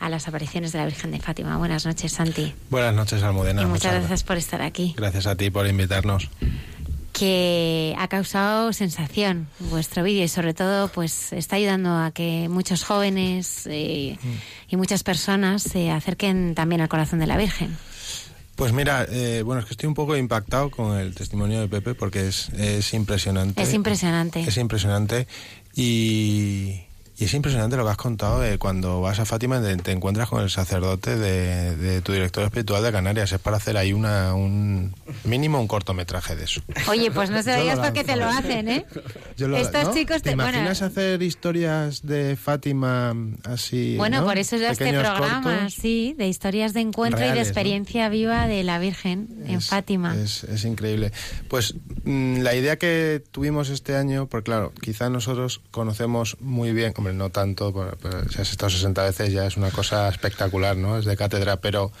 [0.00, 1.56] a las apariciones de la Virgen de Fátima.
[1.58, 2.54] Buenas noches, Santi.
[2.70, 3.66] Buenas noches, Almudena.
[3.66, 4.94] muchas gracias por estar aquí.
[4.96, 6.30] Gracias a ti por invitarnos
[7.14, 12.84] que ha causado sensación vuestro vídeo y sobre todo pues está ayudando a que muchos
[12.84, 14.18] jóvenes eh,
[14.68, 17.76] y muchas personas se acerquen también al corazón de la Virgen.
[18.56, 21.94] Pues mira, eh, bueno, es que estoy un poco impactado con el testimonio de Pepe
[21.94, 23.62] porque es, es impresionante.
[23.62, 24.40] Es impresionante.
[24.40, 25.28] Es impresionante
[25.74, 26.82] y,
[27.16, 30.42] y es impresionante lo que has contado de cuando vas a Fátima te, encuentras con
[30.42, 33.30] el sacerdote de, tu director espiritual de Canarias.
[33.30, 34.92] Es para hacer ahí una, un
[35.22, 36.60] mínimo un cortometraje de eso.
[36.88, 38.86] Oye, pues no se digas porque te lo hacen, ¿eh?
[39.36, 43.96] Estos chicos te, imaginas hacer historias de Fátima así?
[43.96, 48.48] Bueno, por eso ya este programa, sí, de historias de encuentro y de experiencia viva
[48.48, 50.16] de la Virgen en Fátima.
[50.16, 51.12] Es, es increíble.
[51.48, 56.92] Pues mm, la idea que tuvimos este año, porque claro, quizá nosotros conocemos muy bien
[57.12, 57.96] no tanto,
[58.30, 60.98] si has estado 60 veces ya es una cosa espectacular, ¿no?
[60.98, 61.92] Es de cátedra, pero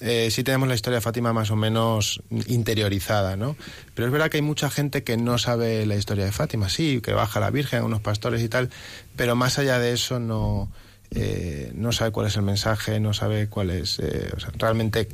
[0.00, 3.56] eh, sí tenemos la historia de Fátima más o menos interiorizada, ¿no?
[3.94, 7.00] Pero es verdad que hay mucha gente que no sabe la historia de Fátima, sí,
[7.00, 8.70] que baja la Virgen, unos pastores y tal,
[9.16, 10.70] pero más allá de eso no,
[11.10, 15.08] eh, no sabe cuál es el mensaje, no sabe cuál es, eh, realmente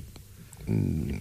[0.67, 1.17] mm,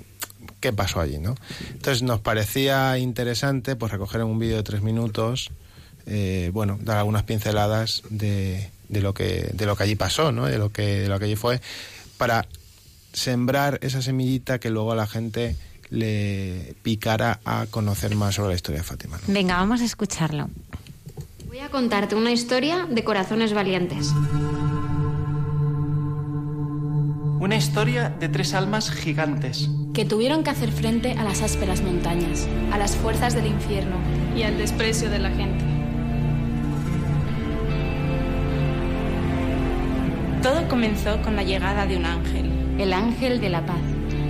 [0.60, 1.36] qué pasó allí, ¿no?
[1.72, 5.51] Entonces nos parecía interesante pues recoger un vídeo de tres minutos
[6.08, 10.45] eh, bueno, dar algunas pinceladas de, de, lo que, de lo que allí pasó, ¿no?
[10.45, 11.62] de, lo que, de lo que allí fue,
[12.18, 12.47] para
[13.14, 15.55] sembrar esa semillita que luego a la gente
[15.89, 19.20] le picara a conocer más sobre la historia de Fátima.
[19.28, 20.49] Venga, vamos a escucharlo.
[21.47, 24.14] Voy a contarte una historia de corazones valientes.
[27.39, 29.70] Una historia de tres almas gigantes.
[29.93, 33.95] Que tuvieron que hacer frente a las ásperas montañas, a las fuerzas del infierno
[34.36, 35.77] y al desprecio de la gente.
[40.48, 43.82] Todo comenzó con la llegada de un ángel, el ángel de la paz,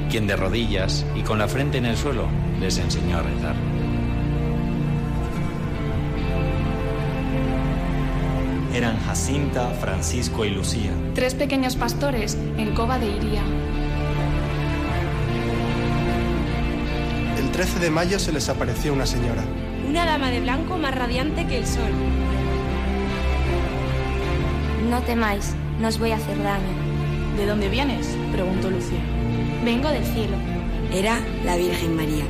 [0.10, 2.26] quien de rodillas y con la frente en el suelo
[2.60, 3.56] les enseñó a rezar.
[8.74, 10.90] Eran Jacinta, Francisco y Lucía.
[11.14, 13.44] Tres pequeños pastores en Cova de Iría.
[17.52, 19.44] 13 de mayo se les apareció una señora.
[19.88, 21.92] Una dama de blanco más radiante que el sol.
[24.90, 27.38] No temáis, no os voy a hacer daño.
[27.38, 28.18] ¿De dónde vienes?
[28.32, 29.00] preguntó Lucía.
[29.64, 30.36] Vengo del cielo.
[30.92, 32.26] Era la Virgen María.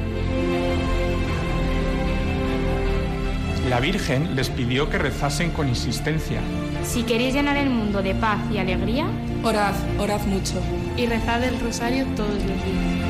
[3.69, 6.41] La Virgen les pidió que rezasen con insistencia.
[6.83, 9.07] Si queréis llenar el mundo de paz y alegría,
[9.43, 10.61] orad, orad mucho.
[10.95, 13.07] Y rezad el rosario todos los días.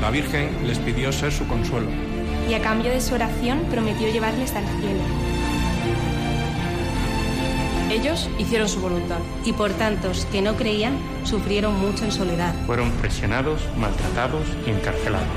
[0.00, 1.88] La Virgen les pidió ser su consuelo.
[2.48, 5.23] Y a cambio de su oración prometió llevarles al cielo.
[7.90, 9.18] Ellos hicieron su voluntad.
[9.44, 12.54] Y por tantos que no creían, sufrieron mucho en soledad.
[12.66, 15.28] Fueron presionados, maltratados y encarcelados.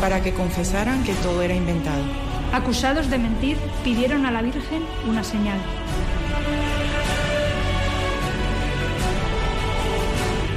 [0.00, 2.02] Para que confesaran que todo era inventado.
[2.52, 5.58] Acusados de mentir, pidieron a la Virgen una señal.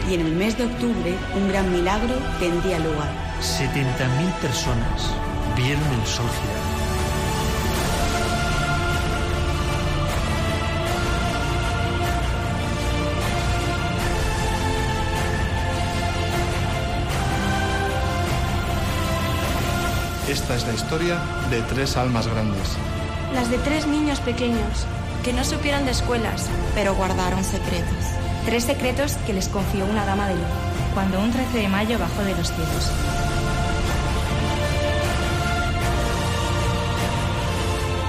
[0.10, 3.12] Y en el mes de octubre, un gran milagro tendría lugar.
[3.42, 5.12] 70.000 personas
[5.56, 6.67] vieron el sol girar.
[20.38, 21.20] Esta es la historia
[21.50, 22.70] de tres almas grandes.
[23.34, 24.86] Las de tres niños pequeños,
[25.24, 28.06] que no supieron de escuelas, pero guardaron secretos.
[28.46, 30.44] Tres secretos que les confió una dama de luz,
[30.94, 32.92] cuando un 13 de mayo bajó de los cielos.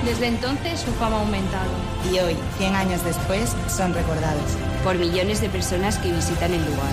[0.04, 1.70] Desde entonces su fama ha aumentado.
[2.12, 4.52] Y hoy, 100 años después, son recordados
[4.84, 6.92] por millones de personas que visitan el lugar.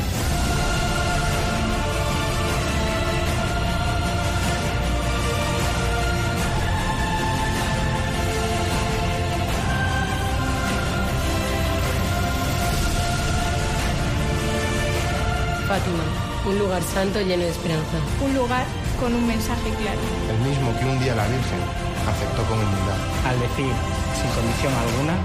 [16.47, 17.97] Un lugar santo lleno de esperanza.
[18.23, 18.65] Un lugar
[18.99, 19.99] con un mensaje claro.
[20.29, 21.59] El mismo que un día la Virgen
[22.07, 22.97] aceptó con humildad.
[23.25, 23.71] Al decir,
[24.15, 25.17] sin condición alguna,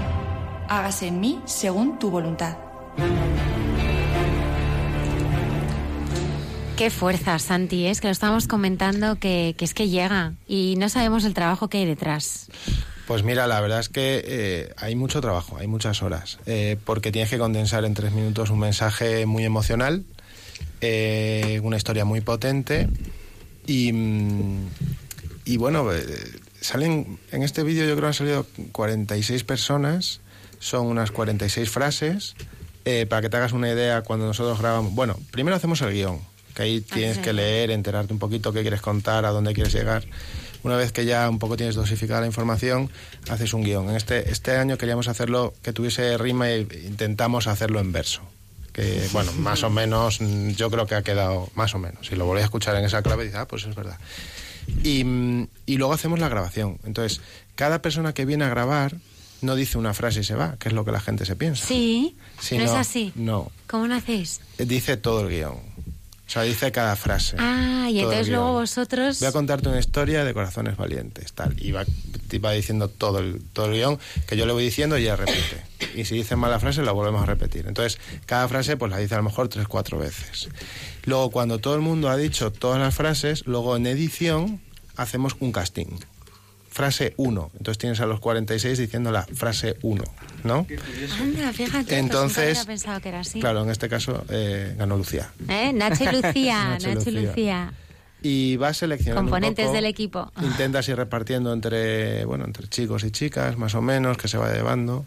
[0.67, 2.57] hágase en mí según tu voluntad.
[6.75, 10.89] Qué fuerza, Santi, es que lo estábamos comentando que, que, es que llega y no
[10.89, 12.47] sabemos el trabajo que hay detrás.
[13.05, 17.11] Pues mira, la verdad es que eh, hay mucho trabajo, hay muchas horas, eh, porque
[17.11, 20.05] tienes que condensar en tres minutos un mensaje muy emocional,
[20.81, 22.89] eh, una historia muy potente
[23.65, 24.67] y, mm,
[25.45, 26.03] y bueno, eh,
[26.59, 30.21] salen en este vídeo yo creo que han salido 46 personas,
[30.59, 32.35] son unas 46 frases,
[32.85, 36.19] eh, para que te hagas una idea cuando nosotros grabamos, bueno, primero hacemos el guion,
[36.55, 40.05] que ahí tienes que leer, enterarte un poquito qué quieres contar, a dónde quieres llegar.
[40.63, 42.91] Una vez que ya un poco tienes dosificada la información,
[43.29, 43.89] haces un guion.
[43.89, 48.21] En este, este año queríamos hacerlo que tuviese rima e intentamos hacerlo en verso
[48.73, 50.19] que bueno, más o menos
[50.55, 52.07] yo creo que ha quedado más o menos.
[52.07, 53.97] Si lo volví a escuchar en esa clave, dices, ah, pues es verdad.
[54.83, 55.01] Y,
[55.65, 56.77] y, luego hacemos la grabación.
[56.85, 57.19] Entonces,
[57.55, 58.95] cada persona que viene a grabar
[59.41, 61.65] no dice una frase y se va, que es lo que la gente se piensa.
[61.65, 63.11] Sí, si no, es así.
[63.15, 63.51] No.
[63.67, 64.39] ¿Cómo lo hacéis?
[64.57, 65.55] Dice todo el guion.
[66.31, 67.35] O sea, dice cada frase.
[67.39, 69.19] Ah, y entonces luego vosotros...
[69.19, 71.61] Voy a contarte una historia de corazones valientes, tal.
[71.61, 71.83] Y va,
[72.41, 75.61] va diciendo todo el, todo el guion, que yo le voy diciendo y ella repite.
[75.93, 77.67] Y si dice mala frase, la volvemos a repetir.
[77.67, 80.47] Entonces, cada frase pues la dice a lo mejor tres, cuatro veces.
[81.03, 84.61] Luego, cuando todo el mundo ha dicho todas las frases, luego en edición
[84.95, 85.97] hacemos un casting.
[86.71, 87.51] Frase 1.
[87.57, 90.03] Entonces tienes a los 46 diciendo la frase 1,
[90.45, 90.65] ¿no?
[91.19, 91.97] Anda, fíjate.
[91.97, 93.41] Entonces, no pensado que era así.
[93.41, 95.29] claro, en este caso eh, ganó Lucía.
[95.49, 95.73] ¿Eh?
[95.73, 97.29] Nacho y Lucía, Nacho, Nacho y Lucía.
[97.29, 97.73] Lucía.
[98.23, 100.31] Y vas seleccionando componentes un poco, del equipo.
[100.41, 104.55] Intentas ir repartiendo entre, bueno, entre chicos y chicas, más o menos, que se vaya
[104.55, 105.05] llevando.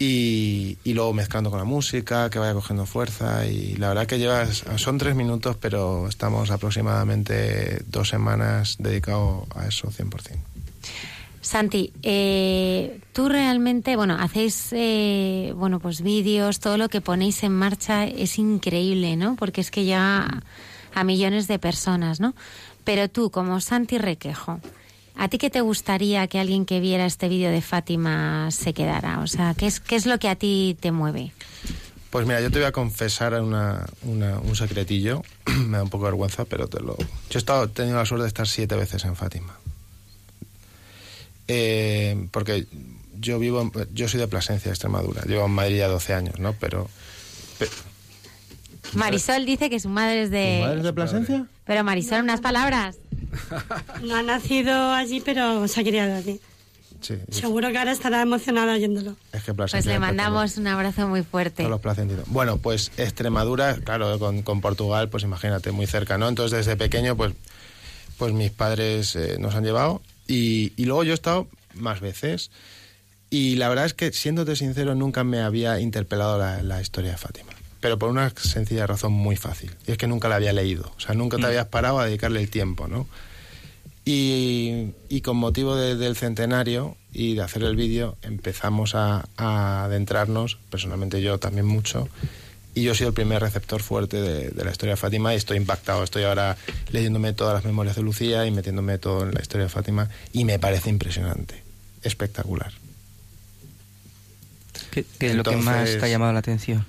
[0.00, 3.46] Y, y, luego mezclando con la música, que vaya cogiendo fuerza.
[3.46, 9.68] Y la verdad que llevas, son tres minutos, pero estamos aproximadamente dos semanas dedicados a
[9.68, 10.54] eso 100%.
[11.44, 17.52] Santi, eh, tú realmente, bueno, hacéis, eh, bueno, pues vídeos, todo lo que ponéis en
[17.52, 19.36] marcha es increíble, ¿no?
[19.36, 20.42] Porque es que ya
[20.94, 22.34] a millones de personas, ¿no?
[22.84, 24.60] Pero tú, como Santi Requejo,
[25.16, 29.20] ¿a ti qué te gustaría que alguien que viera este vídeo de Fátima se quedara?
[29.20, 31.32] O sea, ¿qué es, qué es lo que a ti te mueve?
[32.08, 35.22] Pues mira, yo te voy a confesar una, una, un secretillo.
[35.66, 36.96] Me da un poco de vergüenza, pero te lo...
[36.96, 39.58] Yo he, estado, he tenido la suerte de estar siete veces en Fátima.
[41.48, 42.66] Eh, porque
[43.18, 45.22] yo vivo, en, yo soy de Plasencia, Extremadura.
[45.22, 46.54] Llevo en Madrid ya 12 años, ¿no?
[46.54, 46.88] Pero,
[47.58, 47.70] pero
[48.94, 50.58] Marisol dice que su madre es de...
[50.58, 51.46] ¿Tu madre es de Plasencia?
[51.64, 52.96] Pero Marisol, unas palabras.
[54.02, 56.40] No ha nacido allí, pero se ha criado allí.
[57.30, 59.16] Seguro que ahora estará emocionada oyéndolo.
[59.32, 61.68] Es que pues le mandamos un abrazo muy fuerte.
[61.68, 61.80] los
[62.28, 66.28] Bueno, pues Extremadura, claro, con, con, Portugal, pues imagínate, muy cerca, ¿no?
[66.28, 67.34] Entonces desde pequeño, pues,
[68.16, 72.50] pues mis padres eh, nos han llevado y, y luego yo he estado más veces.
[73.30, 77.52] Y la verdad es que, siéndote sincero, nunca me había interpelado la, historia de Fátima.
[77.80, 79.72] Pero por una sencilla razón muy fácil.
[79.86, 80.92] Y es que nunca la había leído.
[80.96, 81.46] O sea, nunca te mm.
[81.46, 83.08] habías parado a dedicarle el tiempo, ¿no?
[84.04, 91.38] Y, con motivo del centenario y de hacer el vídeo, empezamos a, adentrarnos, personalmente yo
[91.38, 92.08] también mucho,
[92.74, 95.36] y yo he sido el primer receptor fuerte de, de, la historia de Fátima y
[95.36, 96.02] estoy impactado.
[96.02, 96.56] Estoy ahora
[96.90, 100.44] leyéndome todas las memorias de Lucía y metiéndome todo en la historia de Fátima y
[100.44, 101.62] me parece impresionante,
[102.02, 102.72] espectacular.
[104.90, 106.84] ¿Qué, es lo que más te ha llamado la atención?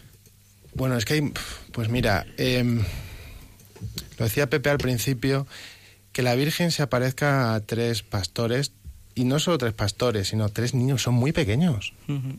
[0.74, 1.34] Bueno, es que hay,
[1.72, 2.84] pues mira, em,
[4.18, 5.48] lo decía Pepe al principio,
[6.12, 8.72] que la Virgen se aparezca a tres pastores,
[9.16, 11.94] y no solo tres pastores, sino tres niños, son muy pequeños.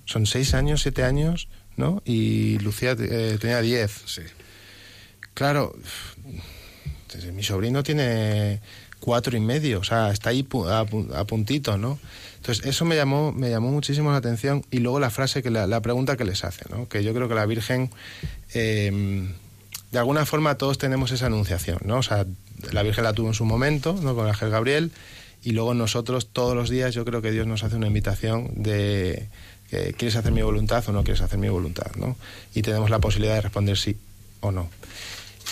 [0.05, 2.03] Son seis años, siete años, ¿no?
[2.05, 4.03] Y Lucía eh, tenía diez.
[4.07, 4.23] Sí.
[5.35, 5.75] Claro,
[7.33, 8.61] mi sobrino tiene
[9.01, 10.47] cuatro y medio, o sea, está ahí
[11.15, 11.99] a puntito, ¿no?
[12.37, 15.81] Entonces, eso me llamó, me llamó muchísimo la atención y luego la frase, que la,
[15.81, 16.89] pregunta que les hace, ¿no?
[16.89, 17.91] que yo creo que la Virgen,
[18.55, 19.33] em,
[19.91, 21.99] de alguna forma todos tenemos esa anunciación, ¿no?
[21.99, 22.25] O sea,
[22.73, 24.15] la Virgen la tuvo en su momento, ¿no?
[24.15, 24.93] Con Ángel Gabriel,
[25.43, 29.29] y luego nosotros todos los días yo creo que Dios nos hace una invitación de
[29.71, 32.17] que quieres hacer mi voluntad o no quieres hacer mi voluntad, ¿no?
[32.55, 33.97] Y tenemos la posibilidad de responder sí
[34.41, 34.69] o no.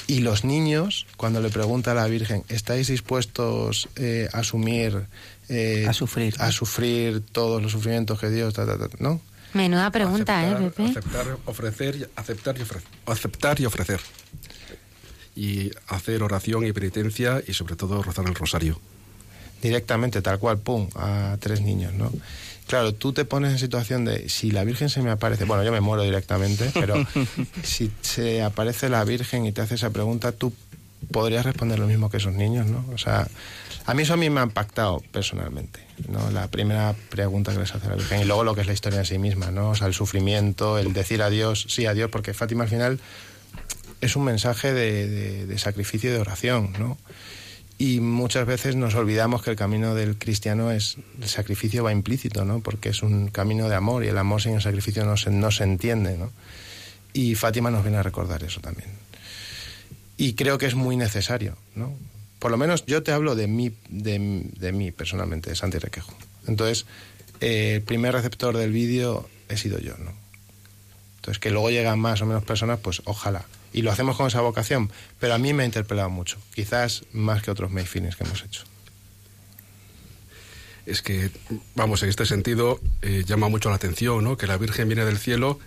[0.06, 5.06] Y los niños, cuando le pregunta a la Virgen, ¿estáis dispuestos eh, a asumir
[5.48, 6.34] eh, a sufrir.
[6.38, 8.54] A sufrir todos los sufrimientos que Dios...
[8.98, 9.20] ¿No?
[9.52, 10.84] Menuda pregunta, ¿eh, Pepe?
[10.84, 12.88] Aceptar, ofrecer, aceptar y ofrecer.
[13.06, 14.00] Aceptar y ofrecer.
[15.36, 18.80] Y hacer oración y penitencia y sobre todo rozar el rosario.
[19.62, 22.10] Directamente, tal cual, pum, a tres niños, ¿no?
[22.66, 25.72] Claro, tú te pones en situación de si la Virgen se me aparece, bueno, yo
[25.72, 26.94] me muero directamente, pero
[27.62, 30.52] si se aparece la Virgen y te hace esa pregunta, tú
[31.10, 32.84] podrías responder lo mismo que esos niños, ¿no?
[32.92, 33.28] O sea,
[33.86, 36.30] a mí eso a mí me ha impactado personalmente, ¿no?
[36.30, 39.00] La primera pregunta que les hace la Virgen y luego lo que es la historia
[39.00, 39.70] en sí misma, ¿no?
[39.70, 43.00] O sea, el sufrimiento, el decir adiós, sí, adiós, porque Fátima al final
[44.00, 46.96] es un mensaje de, sacrificio y de oración, ¿no?
[47.76, 52.44] Y muchas veces nos olvidamos que el camino del cristiano es, el sacrificio va implícito,
[52.44, 52.60] ¿no?
[52.60, 55.50] Porque es un camino de amor y el amor sin el sacrificio no se, no
[55.50, 56.30] se entiende, ¿no?
[57.12, 58.88] Y Fátima nos viene a recordar eso también.
[60.16, 61.92] Y creo que es muy necesario, ¿no?
[62.44, 66.12] por lo menos yo te hablo de mí, de, mí personalmente, de Santi Requejo.
[66.46, 66.84] Entonces,
[67.40, 70.12] eh, el primer receptor del vídeo he sido yo, ¿no?
[71.16, 73.46] Entonces, que luego llegan más o menos personas, pues ojalá.
[73.74, 77.42] Y lo hacemos con esa vocación, pero a mí me ha interpelado mucho, quizás más
[77.42, 78.62] que otros Mayfines que hemos hecho.
[80.86, 81.30] Es que,
[81.74, 84.36] vamos, en este sentido, eh, llama mucho la atención, ¿no?
[84.36, 85.58] Que la Virgen viene del cielo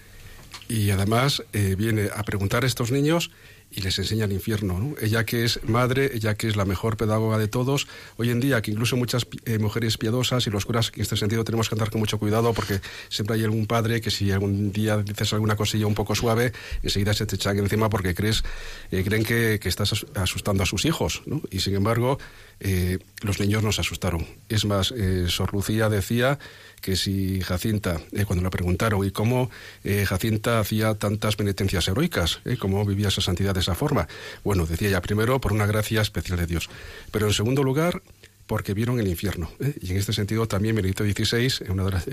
[0.70, 3.30] y además eh, viene a preguntar a estos niños
[3.72, 4.96] y les enseña el infierno.
[5.02, 7.88] Ella que es madre, ella que es la mejor pedagoga de todos,
[8.18, 11.44] hoy en día que incluso muchas eh, mujeres piadosas y los curas en este sentido
[11.44, 14.98] tenemos que andar con mucho cuidado porque siempre hay algún padre que si algún día
[14.98, 18.44] dices alguna cosilla un poco suave, enseguida se te echan encima porque crees,
[18.92, 21.22] eh, creen que, que, estás asustando a sus hijos.
[21.52, 22.18] Y sin embargo,
[22.60, 24.26] eh, los niños nos asustaron.
[24.50, 24.94] Es más,
[25.28, 26.40] Sor Lucía decía
[26.82, 29.50] que si Jacinta, eh, cuando le preguntaron, ¿y cómo
[29.84, 32.40] eh, Jacinta hacía tantas penitencias heroicas?
[32.46, 34.08] Eh, ¿Cómo vivía esa santidad de esa forma?
[34.44, 36.70] Bueno, decía ella primero por una gracia especial de Dios,
[37.12, 38.02] pero en segundo lugar
[38.46, 39.52] porque vieron el infierno.
[39.82, 41.66] Y en este sentido también Benedicto XVI,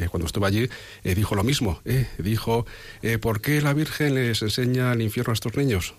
[0.09, 0.69] cuando estuvo allí,
[1.05, 1.81] dijo lo mismo.
[2.19, 2.67] Dijo,
[3.21, 5.95] ¿por qué la Virgen les enseña el infierno a estos niños?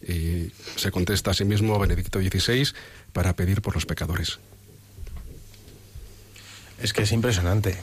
[0.00, 2.68] Y se contesta a sí mismo Benedicto XVI
[3.12, 4.38] para pedir por los pecadores.
[6.82, 7.76] Es que es impresionante.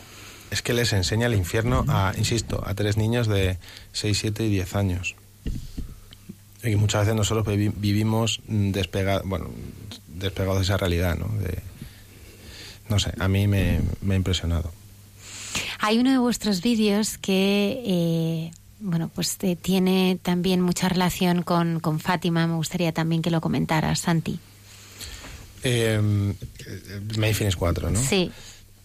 [0.51, 3.57] Es que les enseña el infierno a, insisto, a tres niños de
[3.93, 5.15] 6, 7 y 10 años.
[6.63, 9.49] Y muchas veces nosotros vivimos despegados, bueno,
[10.07, 11.29] despegados de esa realidad, ¿no?
[12.89, 13.79] no sé, a mí me,
[14.09, 14.71] ha impresionado.
[15.79, 21.79] Hay uno de vuestros vídeos que, eh, bueno, pues eh, tiene también mucha relación con,
[21.79, 22.47] con, Fátima.
[22.47, 24.39] Me gustaría también que lo comentaras, Santi.
[25.63, 26.33] Eh,
[27.57, 27.99] 4, ¿no?
[28.01, 28.31] Sí.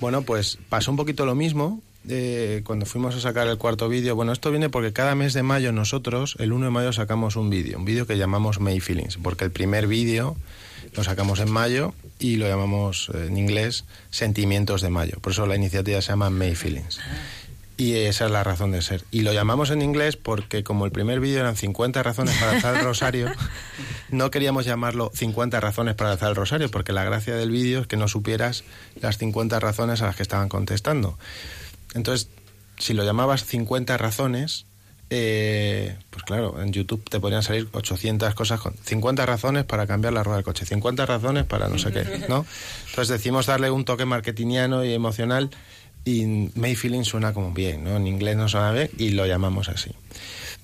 [0.04, 1.80] Bueno, pues pasó un poquito lo mismo
[2.10, 4.14] eh, cuando fuimos a sacar el cuarto vídeo.
[4.14, 7.48] Bueno, esto viene porque cada mes de mayo nosotros, el 1 de mayo, sacamos un
[7.48, 10.36] vídeo, un vídeo que llamamos May Feelings, porque el primer vídeo
[10.94, 15.16] lo sacamos en mayo y lo llamamos eh, en inglés Sentimientos de Mayo.
[15.22, 17.00] Por eso la iniciativa se llama May Feelings.
[17.76, 19.04] Y esa es la razón de ser.
[19.10, 22.76] Y lo llamamos en inglés porque como el primer vídeo eran 50 razones para alzar
[22.76, 23.32] el rosario,
[24.10, 27.86] no queríamos llamarlo 50 razones para alzar el rosario, porque la gracia del vídeo es
[27.88, 28.62] que no supieras
[29.00, 31.18] las 50 razones a las que estaban contestando.
[31.94, 32.28] Entonces,
[32.78, 34.66] si lo llamabas 50 razones,
[35.10, 40.12] eh, pues claro, en YouTube te podrían salir 800 cosas con 50 razones para cambiar
[40.12, 42.46] la rueda del coche, 50 razones para no sé qué, ¿no?
[42.88, 45.50] Entonces decimos darle un toque marketingiano y emocional
[46.04, 47.96] y May Feeling suena como bien, ¿no?
[47.96, 49.90] En inglés no suena bien y lo llamamos así.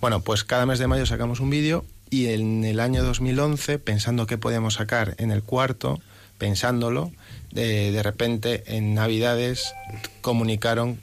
[0.01, 4.26] Bueno, pues cada mes de mayo sacamos un vídeo y en el año 2011, pensando
[4.26, 6.01] qué podíamos sacar en el cuarto,
[6.38, 7.12] pensándolo,
[7.53, 9.74] de, de repente en Navidades
[10.20, 11.01] comunicaron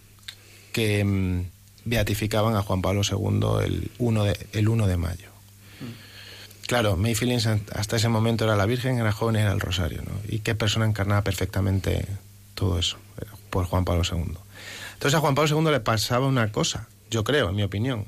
[0.73, 1.45] que mm,
[1.85, 5.29] beatificaban a Juan Pablo II el 1 de, el 1 de mayo.
[6.67, 10.11] Claro, May Feelings hasta ese momento era la Virgen, era joven, era el Rosario, ¿no?
[10.27, 12.05] Y qué persona encarnaba perfectamente
[12.55, 12.97] todo eso,
[13.66, 14.38] Juan Pablo II.
[14.93, 18.05] Entonces a Juan Pablo II le pasaba una cosa, yo creo, en mi opinión,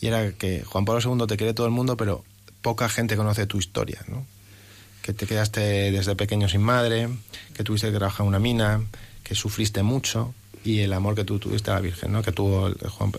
[0.00, 2.24] y era que Juan Pablo II te quiere todo el mundo, pero
[2.62, 4.26] poca gente conoce tu historia, ¿no?
[5.02, 7.08] Que te quedaste desde pequeño sin madre,
[7.54, 8.82] que tuviste que trabajar en una mina,
[9.22, 10.34] que sufriste mucho,
[10.66, 12.22] y el amor que tú tuviste a la Virgen, ¿no?
[12.22, 12.70] que tuvo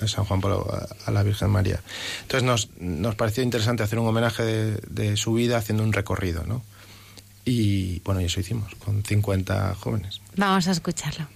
[0.05, 0.67] San Juan Pablo
[1.05, 1.81] a, la Virgen María.
[2.23, 6.43] Entonces nos, nos pareció interesante hacer un homenaje de, de, su vida haciendo un recorrido.
[6.45, 6.61] ¿no?
[7.45, 10.19] Y bueno, y eso hicimos, con 50 jóvenes.
[10.35, 11.27] Vamos a escucharlo.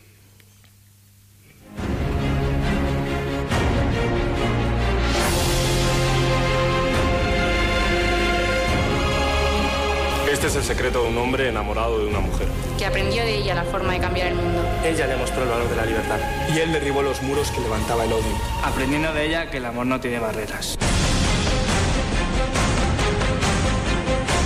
[10.42, 12.48] Este es el secreto de un hombre enamorado de una mujer.
[12.76, 14.60] Que aprendió de ella la forma de cambiar el mundo.
[14.84, 16.18] Ella le mostró el valor de la libertad.
[16.52, 18.36] Y él derribó los muros que levantaba el odio.
[18.64, 20.80] Aprendiendo de ella que el amor no tiene barreras.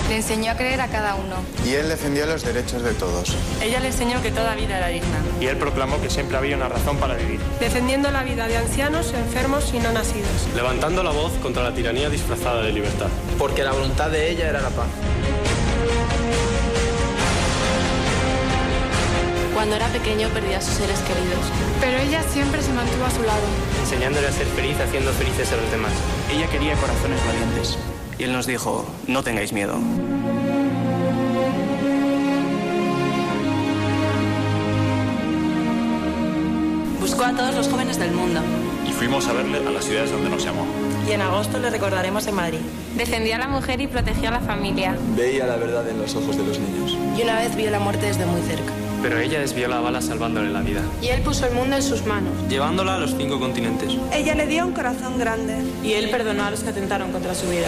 [0.09, 1.37] Le enseñó a creer a cada uno.
[1.65, 3.33] Y él defendió los derechos de todos.
[3.61, 5.19] Ella le enseñó que toda vida era digna.
[5.39, 7.39] Y él proclamó que siempre había una razón para vivir.
[7.61, 10.49] Defendiendo la vida de ancianos, enfermos y no nacidos.
[10.57, 13.07] Levantando la voz contra la tiranía disfrazada de libertad.
[13.39, 14.87] Porque la voluntad de ella era la paz.
[19.53, 21.45] Cuando era pequeño perdía a sus seres queridos.
[21.79, 23.41] Pero ella siempre se mantuvo a su lado.
[23.81, 25.91] Enseñándole a ser feliz haciendo felices a los demás.
[26.31, 27.77] Ella quería corazones valientes.
[28.19, 29.79] Y él nos dijo, no tengáis miedo.
[36.99, 38.41] Buscó a todos los jóvenes del mundo.
[38.87, 40.65] Y fuimos a verle a las ciudades donde nos llamó.
[41.07, 42.59] Y en agosto le recordaremos en Madrid.
[42.97, 44.95] Defendía a la mujer y protegía a la familia.
[45.15, 46.97] Veía la verdad en los ojos de los niños.
[47.17, 48.73] Y una vez vio la muerte desde muy cerca.
[49.03, 50.81] Pero ella desvió la bala salvándole la vida.
[51.03, 52.33] Y él puso el mundo en sus manos.
[52.49, 53.91] Llevándola a los cinco continentes.
[54.11, 55.57] Ella le dio un corazón grande.
[55.83, 57.67] Y él perdonó a los que atentaron contra su vida.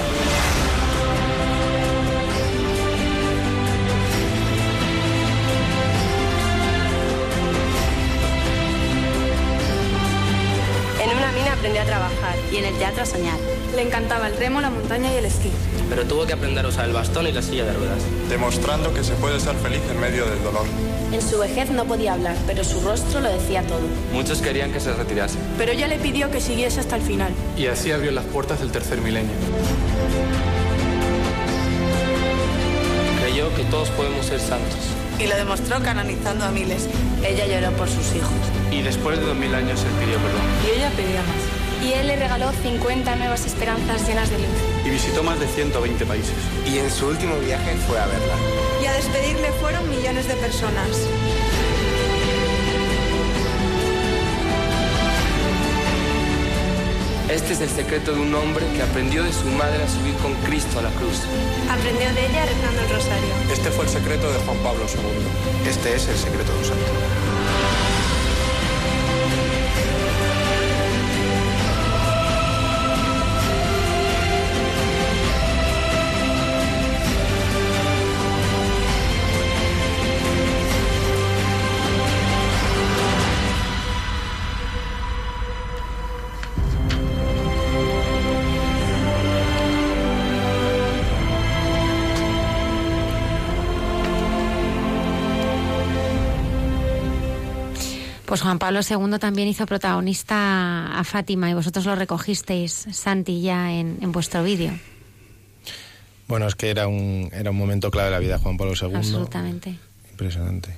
[11.67, 12.35] Aprendió a trabajar.
[12.51, 13.37] Y en el teatro a soñar.
[13.75, 15.51] Le encantaba el remo, la montaña y el esquí.
[15.89, 17.99] Pero tuvo que aprender a usar el bastón y la silla de ruedas.
[18.29, 20.65] Demostrando que se puede ser feliz en medio del dolor.
[21.11, 23.81] En su vejez no podía hablar, pero su rostro lo decía todo.
[24.13, 25.37] Muchos querían que se retirase.
[25.57, 27.33] Pero ella le pidió que siguiese hasta el final.
[27.57, 29.35] Y así abrió las puertas del tercer milenio.
[33.21, 34.79] Creyó que todos podemos ser santos.
[35.19, 36.87] Y lo demostró canonizando a miles.
[37.25, 38.31] Ella lloró por sus hijos.
[38.71, 40.41] Y después de dos mil años él pidió perdón.
[40.65, 41.46] Y ella pedía más.
[41.83, 44.47] Y él le regaló 50 nuevas esperanzas llenas de luz.
[44.85, 46.35] Y visitó más de 120 países.
[46.65, 48.35] Y en su último viaje fue a verla.
[48.81, 51.07] Y a despedirle fueron millones de personas.
[57.29, 60.33] Este es el secreto de un hombre que aprendió de su madre a subir con
[60.45, 61.21] Cristo a la cruz.
[61.69, 63.33] Aprendió de ella rezando el rosario.
[63.51, 65.69] Este fue el secreto de Juan Pablo II.
[65.69, 66.85] Este es el secreto de un santo.
[98.47, 103.97] Juan Pablo II también hizo protagonista a Fátima y vosotros lo recogisteis, Santi, ya en,
[103.99, 104.71] en vuestro vídeo.
[106.29, 108.73] Bueno, es que era un, era un momento clave de la vida de Juan Pablo
[108.81, 108.95] II.
[108.95, 109.77] Absolutamente.
[110.11, 110.77] Impresionante.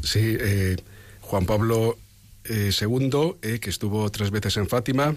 [0.00, 0.76] Sí, eh,
[1.22, 1.98] Juan Pablo
[2.44, 5.16] eh, II, eh, que estuvo tres veces en Fátima,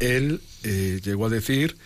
[0.00, 1.76] él eh, llegó a decir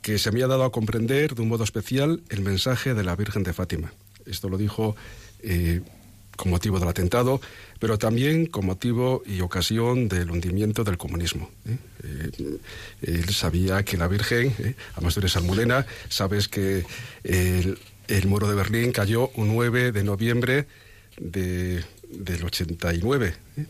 [0.00, 3.42] que se había dado a comprender de un modo especial el mensaje de la Virgen
[3.42, 3.92] de Fátima.
[4.26, 4.94] Esto lo dijo
[5.40, 5.80] eh,
[6.36, 7.40] con motivo del atentado,
[7.78, 11.50] pero también con motivo y ocasión del hundimiento del comunismo.
[11.66, 11.76] ¿eh?
[12.02, 12.58] Eh,
[13.02, 14.74] él sabía que la Virgen, ¿eh?
[14.94, 16.84] además tú eres almudena, sabes que
[17.24, 20.66] el, muro de Berlín cayó un 9 de noviembre
[21.18, 23.34] de, del 89.
[23.56, 23.66] ¿eh?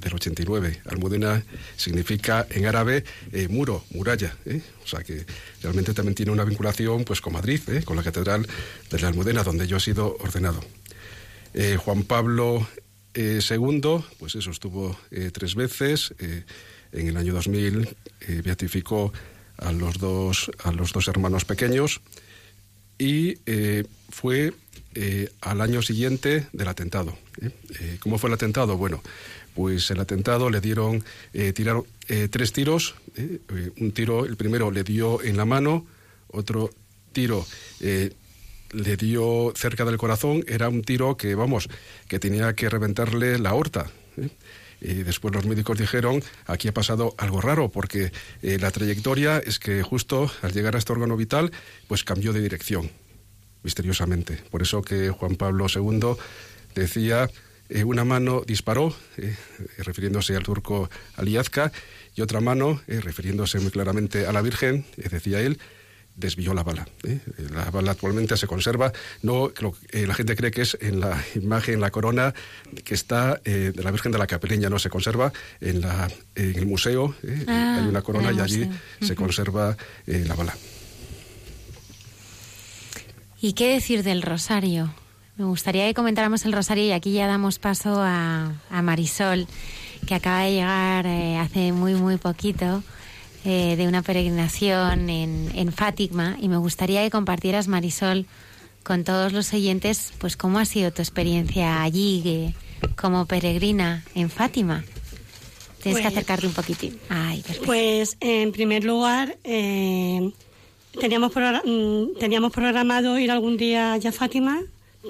[0.00, 0.80] del 89.
[0.86, 1.44] Almudena
[1.76, 3.04] significa en árabe
[3.48, 4.36] muro, muralla.
[4.82, 5.24] O sea que
[5.62, 8.44] realmente también tiene una vinculación pues, con Madrid, con la Catedral
[8.90, 10.60] de la Almudena, donde yo he sido ordenado.
[11.54, 12.66] Eh, Juan Pablo
[13.14, 13.80] II,
[14.18, 14.98] pues eso, estuvo
[15.32, 16.12] tres veces.
[16.18, 17.96] en el año 2000
[18.42, 19.12] beatificó
[19.58, 22.00] a los, dos, a los dos hermanos pequeños
[22.98, 23.36] y
[24.10, 24.52] fue
[25.42, 27.16] al año siguiente del atentado.
[28.00, 28.76] ¿Cómo fue el atentado?
[28.76, 29.00] Bueno,
[29.54, 32.96] pues el atentado le dieron, eh, tiraron eh, tres tiros.
[33.16, 33.38] Eh,
[33.80, 35.86] un tiro, el primero le dio en la mano,
[36.28, 36.70] otro
[37.12, 37.46] tiro
[38.74, 40.44] le dio cerca del corazón.
[40.46, 41.68] Era un tiro que, vamos,
[42.08, 43.90] que tenía que reventarle la aorta.
[44.80, 49.82] Y después los médicos dijeron, aquí ha pasado algo raro, porque la trayectoria es que
[49.82, 51.52] justo al llegar a este órgano vital,
[51.88, 52.90] pues cambió de dirección,
[53.62, 54.42] misteriosamente.
[54.50, 56.16] Por eso que Juan Pablo II
[56.74, 57.30] decía
[57.68, 59.34] eh, una mano disparó, eh,
[59.78, 61.72] refiriéndose al turco Aliazka,
[62.14, 65.58] y otra mano, eh, refiriéndose muy claramente a la Virgen, decía él,
[66.16, 66.86] desvió la bala.
[67.52, 68.92] La bala actualmente se conserva,
[69.22, 72.34] no lo, la gente cree que es en la imagen, la corona
[72.84, 76.66] que está de la Virgen de la Capeleña, no se conserva en, la, en el
[76.66, 77.14] museo,
[77.48, 78.70] ah, hay una corona y allí
[79.00, 79.76] se conserva
[80.06, 80.54] la bala.
[83.44, 84.94] ¿Y qué decir del rosario?
[85.36, 89.46] Me gustaría que comentáramos el rosario y aquí ya damos paso a, Marisol,
[90.06, 92.82] que acaba de llegar eh, hace muy, muy poquito
[93.44, 98.26] eh, de una peregrinación en, en, Fátima y me gustaría que compartieras, Marisol,
[98.82, 102.54] con todos los oyentes, pues cómo ha sido tu experiencia allí eh,
[102.96, 104.84] como peregrina en Fátima.
[105.82, 106.98] Tienes que pues acercarte un poquitín.
[107.66, 114.62] pues en primer lugar, teníamos, mm, teníamos programado ir algún día a Fátima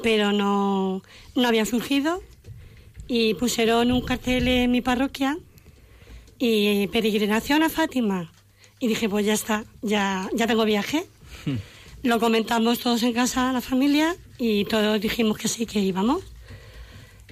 [0.03, 1.03] pero no,
[1.35, 2.23] no había surgido
[3.07, 5.39] y pusieron un cartel en mi parroquia
[6.39, 8.33] y peregrinación a Fátima.
[8.81, 11.07] Y dije, pues ya está, ya, ya tengo viaje.
[11.47, 11.57] Hmm.
[12.03, 16.23] Lo comentamos todos en casa, la familia, y todos dijimos que sí, que íbamos.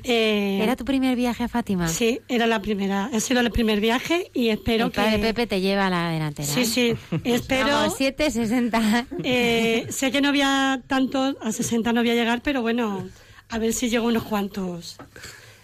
[0.05, 1.89] Eh, ¿Era tu primer viaje a Fátima?
[1.89, 3.11] Sí, era la primera.
[3.13, 5.15] Ha sido el primer viaje y espero el que.
[5.15, 6.49] El Pepe te lleva a la delantera.
[6.49, 6.95] Sí, sí.
[7.25, 7.69] Espero.
[7.69, 9.07] Vamos, 7, 60.
[9.23, 13.07] Eh, sé que no había tanto, a 60 no voy a llegar, pero bueno,
[13.49, 14.97] a ver si llego unos cuantos.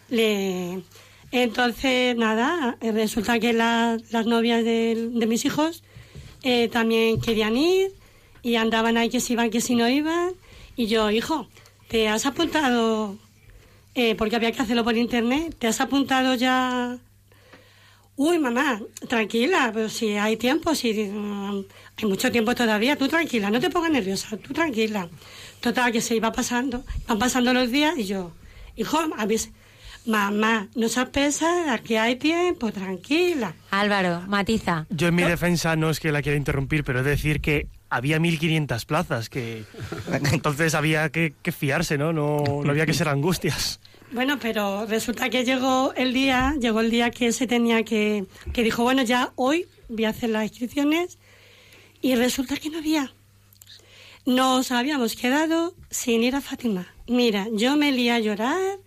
[0.09, 0.83] Le...
[1.31, 5.83] Entonces, nada, eh, resulta que las novias de, de mis hijos
[6.43, 7.93] eh, también querían ir
[8.43, 10.33] y andaban ahí que si iban, que si no iban.
[10.77, 11.49] Y yo, hijo,
[11.89, 13.19] ¿te has apuntado
[14.01, 15.57] eh, porque había que hacerlo por internet.
[15.59, 16.99] ¿Te has apuntado ya?
[18.15, 21.65] Uy, mamá, tranquila, pero si hay tiempo, si mm,
[21.97, 25.09] hay mucho tiempo todavía, tú tranquila, no te pongas nerviosa, tú tranquila.
[25.61, 28.31] Total, que se iba pasando, van pasando los días y yo,
[28.77, 29.51] hijo, a veces,
[30.07, 33.55] mamá, no seas pesa, aquí hay tiempo, tranquila.
[33.71, 34.87] Álvaro, matiza.
[34.91, 38.19] Yo en mi defensa no es que la quiera interrumpir, pero es decir que había
[38.19, 39.65] 1.500 plazas, que
[40.33, 42.13] entonces había que, fiarse, ¿no?
[42.13, 42.43] ¿no?
[42.65, 43.81] No había que ser angustias.
[44.11, 48.63] Bueno, pero resulta que llegó el día, llegó el día que se tenía que, que
[48.63, 51.19] dijo, bueno, ya hoy voy a hacer las inscripciones
[52.01, 53.13] y resulta que no había.
[54.25, 56.87] Nos habíamos quedado sin ir a Fátima.
[57.07, 58.79] Mira, yo me lié a llorar.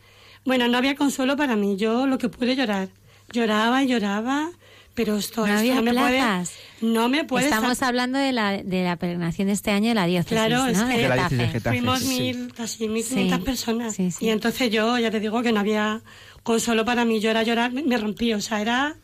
[0.46, 1.78] Bueno, no había consuelo para mí.
[1.78, 2.90] Yo lo que pude llorar.
[3.32, 4.52] Lloraba y lloraba
[4.94, 6.54] pero esto, no había me plazas.
[6.80, 9.96] puede, no me puede Estamos hablando de la, de la peregrinación de este año de
[9.96, 11.30] la diócesis, Claro, es que de la
[11.62, 13.98] fuimos mil, casi mil quinientas personas.
[14.00, 16.02] Y entonces yo, ya te digo que no había
[16.44, 17.22] consuelo para mí.
[17.22, 18.96] Yo era llorar, me, rompí, o sea, era...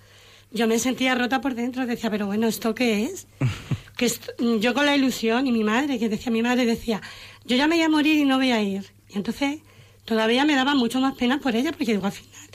[0.51, 3.27] Yo me sentía rota por dentro, decía, pero bueno, ¿esto qué es?
[3.97, 4.11] que
[4.59, 7.01] yo con la ilusión y mi madre, que decía, mi madre decía,
[7.45, 8.85] yo ya me voy a morir y no voy a ir.
[9.09, 9.59] Y entonces
[10.07, 12.47] todavía me daba mucho más pena por ella, porque digo, al final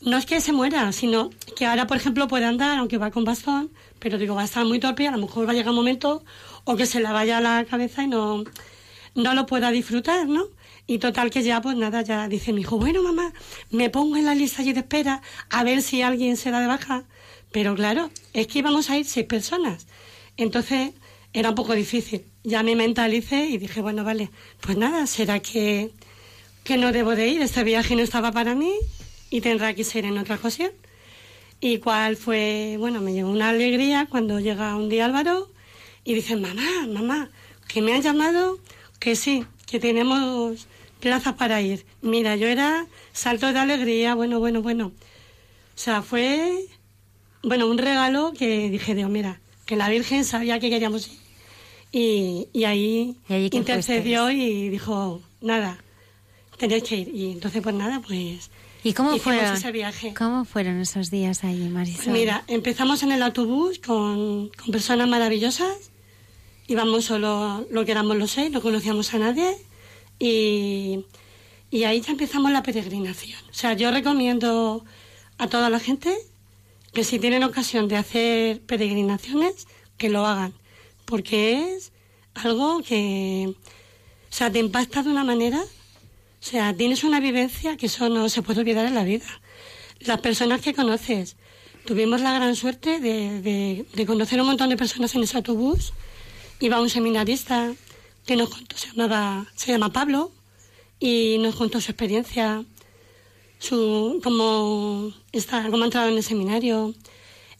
[0.00, 3.24] no es que se muera, sino que ahora, por ejemplo, puede andar, aunque va con
[3.24, 5.76] bastón, pero digo, va a estar muy torpe a lo mejor va a llegar un
[5.76, 6.24] momento
[6.64, 8.44] o que se le vaya a la cabeza y no,
[9.14, 10.44] no lo pueda disfrutar, ¿no?
[10.86, 13.34] Y total que ya, pues nada, ya dice mi hijo, bueno, mamá,
[13.70, 15.20] me pongo en la lista allí de espera
[15.50, 17.04] a ver si alguien se da de baja.
[17.52, 19.86] Pero claro, es que íbamos a ir seis personas.
[20.36, 20.92] Entonces
[21.32, 22.24] era un poco difícil.
[22.44, 25.92] Ya me mentalicé y dije, bueno, vale, pues nada, será que,
[26.68, 28.74] que no debo de ir, este viaje no estaba para mí
[29.30, 30.70] y tendrá que ser en otra ocasión.
[31.62, 35.48] Y cuál fue, bueno, me llevó una alegría cuando llega un día Álvaro
[36.04, 37.30] y dice, mamá, mamá,
[37.68, 38.58] que me han llamado,
[38.98, 40.66] que sí, que tenemos
[41.00, 41.86] plaza para ir.
[42.02, 42.84] Mira, yo era
[43.14, 44.88] salto de alegría, bueno, bueno, bueno.
[44.88, 46.66] O sea, fue,
[47.42, 51.18] bueno, un regalo que dije, Dios, mira, que la Virgen sabía que queríamos ir.
[51.92, 53.16] Y, y ahí,
[53.52, 55.78] intercedió y dijo, nada,
[56.58, 57.08] tenéis que ir.
[57.14, 58.50] Y entonces, pues nada, pues...
[58.84, 60.14] ¿Y cómo fueron, ese viaje.
[60.14, 62.04] cómo fueron esos días ahí, Marisol?
[62.04, 65.90] Pues mira, empezamos en el autobús con, con personas maravillosas.
[66.68, 69.56] Íbamos solo lo que éramos los seis, no conocíamos a nadie.
[70.20, 71.04] Y,
[71.70, 73.40] y ahí ya empezamos la peregrinación.
[73.50, 74.84] O sea, yo recomiendo
[75.38, 76.16] a toda la gente
[76.92, 79.66] que si tienen ocasión de hacer peregrinaciones,
[79.96, 80.54] que lo hagan.
[81.04, 81.92] Porque es
[82.34, 85.62] algo que, o sea, te impacta de una manera
[86.40, 89.26] o sea, tienes una vivencia que eso no se puede olvidar en la vida.
[90.00, 91.36] Las personas que conoces.
[91.84, 95.94] Tuvimos la gran suerte de, de, conocer un montón de personas en ese autobús.
[96.60, 97.72] Iba un seminarista
[98.26, 100.30] que nos contó, se, llamaba, se llama Pablo,
[101.00, 102.62] y nos contó su experiencia,
[103.58, 106.94] su, cómo, está, cómo ha entrado en el seminario.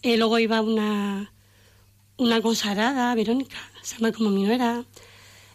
[0.02, 1.32] Eh, luego iba una,
[2.18, 4.84] una consagrada, Verónica, se llama como mi nuera,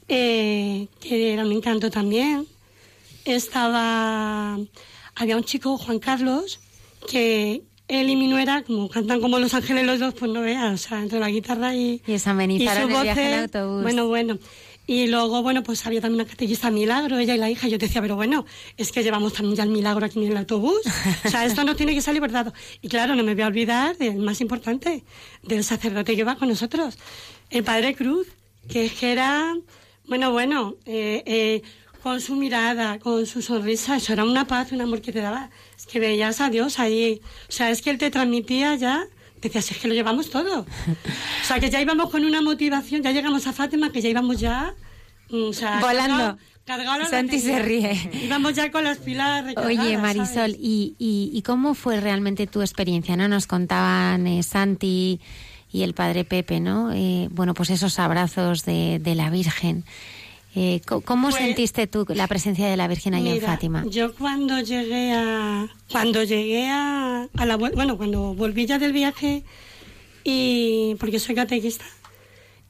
[0.08, 2.48] eh, que era un encanto también
[3.26, 4.58] estaba
[5.16, 6.60] había un chico, Juan Carlos,
[7.10, 10.74] que él y mi nuera, como cantan como Los Ángeles los dos, pues no veas,
[10.74, 13.08] o sea, entre la guitarra y, y, esa y su voz.
[13.08, 13.84] autobús.
[13.84, 14.40] Bueno, bueno.
[14.86, 17.70] Y luego, bueno, pues había también una catellista Milagro, ella y la hija.
[17.70, 18.46] Yo decía, pero bueno,
[18.76, 20.82] es que llevamos también ya el milagro aquí en el autobús.
[21.26, 22.54] O sea, esto no tiene que salir verdad.
[22.82, 25.06] Y claro, no me voy a olvidar del más importante,
[25.42, 26.98] del sacerdote que va con nosotros,
[27.50, 28.28] el Padre Cruz,
[28.68, 29.56] que es que era,
[30.06, 31.62] bueno, bueno, eh, eh,
[32.04, 35.50] con su mirada, con su sonrisa, eso era una paz, un amor que te daba.
[35.78, 37.22] Es que veías a Dios ahí.
[37.48, 39.06] O sea, es que Él te transmitía ya,
[39.42, 40.62] decías, es que lo llevamos todo.
[40.62, 44.40] O sea, que ya íbamos con una motivación, ya llegamos a Fátima, que ya íbamos
[44.40, 44.76] ya...
[45.30, 46.38] Mm, o sea, Volando.
[47.10, 48.10] Santi se ríe.
[48.24, 53.18] Íbamos ya con las pilas recargadas, Oye, Marisol, ¿y, y, cómo fue realmente tu experiencia?
[53.18, 55.20] no Nos contaban eh, Santi
[55.72, 56.94] y el padre Pepe, ¿no?
[56.94, 59.84] Eh, bueno, pues esos abrazos de, de la Virgen.
[60.56, 63.84] Eh, ¿Cómo pues, sentiste tú la presencia de la Virgen allá en Fátima?
[63.88, 69.44] Yo cuando llegué a cuando llegué a, la bueno cuando volví ya del viaje
[70.24, 71.86] y porque soy catequista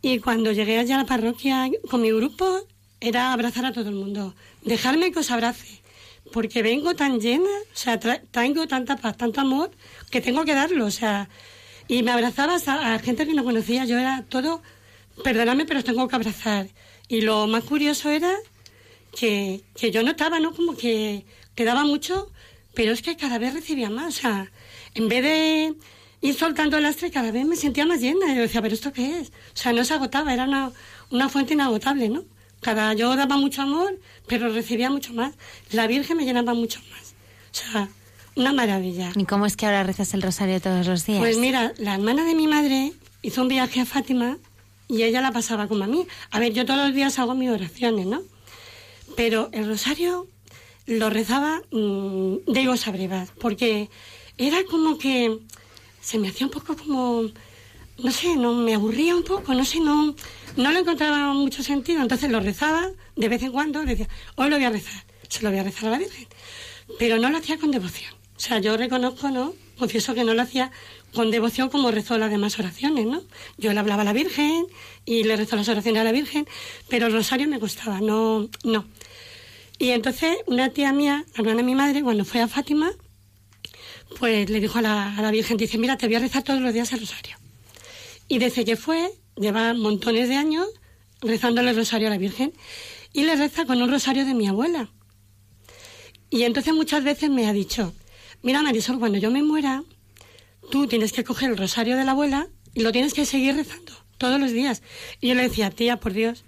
[0.01, 2.61] y cuando llegué allá a la parroquia con mi grupo
[3.01, 4.33] era abrazar a todo el mundo,
[4.63, 5.81] dejarme que os abrace,
[6.31, 9.71] porque vengo tan llena, o sea, tengo tanta paz, tanto amor
[10.09, 11.27] que tengo que darlo, o sea,
[11.89, 14.61] y me abrazabas a, a gente que no conocía, yo era todo,
[15.21, 16.67] perdóname, pero os tengo que abrazar.
[17.07, 18.33] Y lo más curioso era
[19.15, 20.53] que, que yo notaba, ¿no?
[20.53, 21.25] Como que
[21.55, 22.31] quedaba mucho,
[22.73, 24.17] pero es que cada vez recibía más.
[24.17, 24.51] O sea,
[24.95, 25.73] en vez de
[26.21, 28.31] ir soltando el lastre, cada vez me sentía más llena.
[28.31, 29.29] Y yo decía, ¿pero esto qué es?
[29.29, 30.71] O sea, no se agotaba, era una,
[31.11, 32.23] una fuente inagotable, ¿no?
[32.61, 35.33] Cada yo daba mucho amor, pero recibía mucho más.
[35.71, 37.13] La Virgen me llenaba mucho más.
[37.51, 37.89] O sea,
[38.35, 39.11] una maravilla.
[39.15, 41.19] ¿Y cómo es que ahora rezas el rosario todos los días?
[41.19, 44.37] Pues mira, la hermana de mi madre hizo un viaje a Fátima
[44.93, 46.05] y ella la pasaba como a mí.
[46.29, 48.21] A ver, yo todos los días hago mis oraciones, ¿no?
[49.15, 50.27] Pero el rosario
[50.85, 53.89] lo rezaba mmm, de a brevas, porque
[54.37, 55.39] era como que
[55.99, 57.23] se me hacía un poco como,
[57.97, 60.15] no sé, no me aburría un poco, no sé, no,
[60.57, 62.01] no lo encontraba mucho sentido.
[62.01, 65.49] Entonces lo rezaba de vez en cuando, decía, hoy lo voy a rezar, se lo
[65.49, 66.27] voy a rezar a la Virgen.
[66.99, 68.13] Pero no lo hacía con devoción.
[68.35, 69.53] O sea, yo reconozco, ¿no?
[69.79, 70.71] Confieso que no lo hacía
[71.13, 73.23] con devoción como rezó las demás oraciones, ¿no?
[73.57, 74.65] Yo le hablaba a la Virgen
[75.05, 76.47] y le rezó las oraciones a la Virgen,
[76.89, 78.85] pero el rosario me gustaba, no, no.
[79.79, 82.91] Y entonces una tía mía, la hermana de mi madre, cuando fue a Fátima,
[84.19, 86.61] pues le dijo a la, a la Virgen, dice, mira, te voy a rezar todos
[86.61, 87.37] los días el rosario.
[88.27, 90.67] Y desde que fue, lleva montones de años
[91.21, 92.53] rezándole el rosario a la Virgen
[93.13, 94.89] y le reza con un rosario de mi abuela.
[96.29, 97.93] Y entonces muchas veces me ha dicho,
[98.41, 99.83] mira Marisol, cuando yo me muera,
[100.71, 103.93] tú tienes que coger el rosario de la abuela y lo tienes que seguir rezando
[104.17, 104.81] todos los días.
[105.21, 106.45] Y yo le decía, tía, por Dios,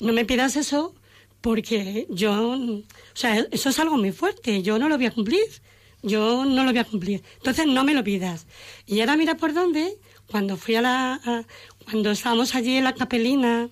[0.00, 0.94] no me pidas eso
[1.40, 2.82] porque yo, o
[3.14, 5.44] sea, eso es algo muy fuerte, yo no lo voy a cumplir,
[6.02, 7.22] yo no lo voy a cumplir.
[7.36, 8.46] Entonces no me lo pidas.
[8.86, 9.96] Y ahora mira por dónde,
[10.30, 11.44] cuando fui a la,
[11.84, 13.68] cuando estábamos allí en la capelina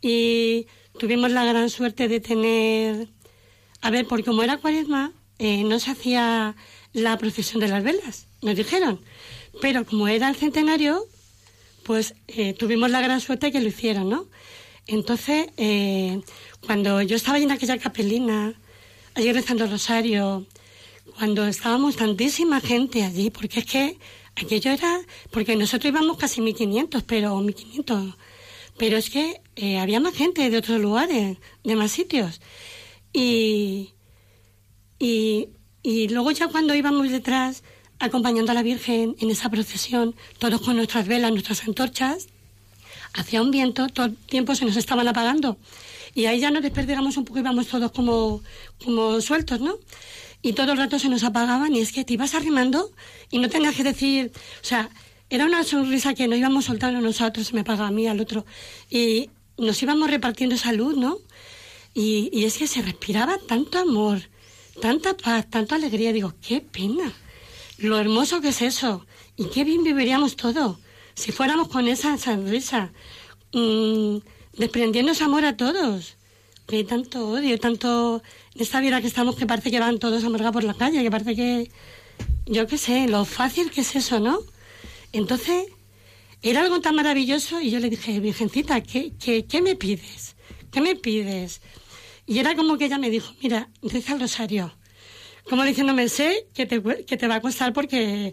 [0.00, 0.66] y
[0.98, 3.08] tuvimos la gran suerte de tener,
[3.80, 6.56] a ver, porque como era cuaresma, eh, no se hacía
[6.92, 9.00] la procesión de las velas, nos dijeron.
[9.60, 11.06] Pero como era el centenario,
[11.84, 14.26] pues eh, tuvimos la gran suerte que lo hicieron, ¿no?
[14.86, 16.20] Entonces, eh,
[16.66, 18.54] cuando yo estaba en aquella capelina,
[19.14, 20.46] allí rezando el rosario,
[21.16, 23.98] cuando estábamos tantísima gente allí, porque es que
[24.36, 25.00] aquello era,
[25.30, 28.14] porque nosotros íbamos casi 1500, pero 1500,
[28.78, 32.40] pero es que eh, había más gente de otros lugares, de más sitios.
[33.12, 33.92] Y,
[34.98, 35.48] y,
[35.82, 37.62] y luego ya cuando íbamos detrás,
[38.02, 42.28] acompañando a la Virgen en esa procesión, todos con nuestras velas, nuestras antorchas,
[43.14, 45.56] hacía un viento, todo el tiempo se nos estaban apagando.
[46.14, 48.42] Y ahí ya nos desperdigamos un poco y íbamos todos como,
[48.84, 49.76] como sueltos, ¿no?
[50.42, 52.90] Y todo el rato se nos apagaban y es que te ibas arrimando
[53.30, 54.90] y no tengas que decir, o sea,
[55.30, 58.44] era una sonrisa que no íbamos soltando nosotros, se me apagaba a mí, al otro.
[58.90, 61.18] Y nos íbamos repartiendo esa luz, ¿no?
[61.94, 64.20] Y, y es que se respiraba tanto amor,
[64.80, 66.12] tanta paz, tanta alegría.
[66.12, 67.12] Digo, qué pena.
[67.78, 69.06] Lo hermoso que es eso.
[69.36, 70.76] Y qué bien viviríamos todos
[71.14, 72.92] si fuéramos con esa sonrisa,
[73.52, 74.18] mmm,
[74.56, 76.16] desprendiendo ese amor a todos.
[76.66, 78.22] Que hay tanto odio, tanto
[78.54, 81.02] en esta vida que estamos que parece que van todos a amargar por la calle,
[81.02, 81.70] que parece que,
[82.46, 84.38] yo qué sé, lo fácil que es eso, ¿no?
[85.12, 85.66] Entonces,
[86.40, 90.36] era algo tan maravilloso y yo le dije, Virgencita, ¿qué, qué, qué me pides?
[90.70, 91.60] ¿Qué me pides?
[92.26, 94.72] Y era como que ella me dijo, mira, reza el rosario.
[95.48, 98.32] Como diciéndome, sé que te, que te va a costar porque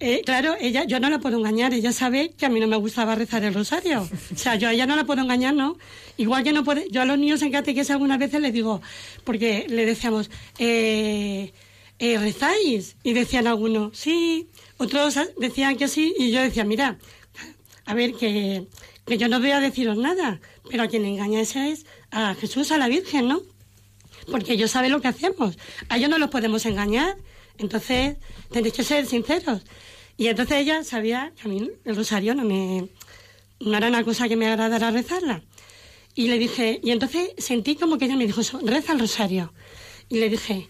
[0.00, 2.76] eh, claro, ella, yo no la puedo engañar, ella sabe que a mí no me
[2.76, 4.08] gustaba rezar el rosario.
[4.34, 5.78] O sea, yo a ella no la puedo engañar, ¿no?
[6.16, 8.82] Igual que no puede, yo a los niños en catequesis algunas veces les digo,
[9.24, 11.52] porque le decíamos, eh,
[11.98, 12.96] eh, ¿rezáis?
[13.02, 14.48] Y decían algunos, sí,
[14.78, 16.98] otros decían que sí, y yo decía, mira,
[17.86, 18.66] a ver, que,
[19.06, 22.78] que yo no voy a deciros nada, pero a quien engañáis es a Jesús, a
[22.78, 23.42] la Virgen, ¿no?
[24.30, 25.58] Porque ellos saben lo que hacemos.
[25.88, 27.16] A ellos no los podemos engañar.
[27.58, 28.16] Entonces,
[28.50, 29.62] tenéis que ser sinceros.
[30.16, 32.88] Y entonces ella sabía que a mí el rosario no me
[33.60, 35.42] no era una cosa que me agradara rezarla.
[36.14, 39.52] Y le dije, y entonces sentí como que ella me dijo eso, reza el rosario.
[40.08, 40.68] Y le dije,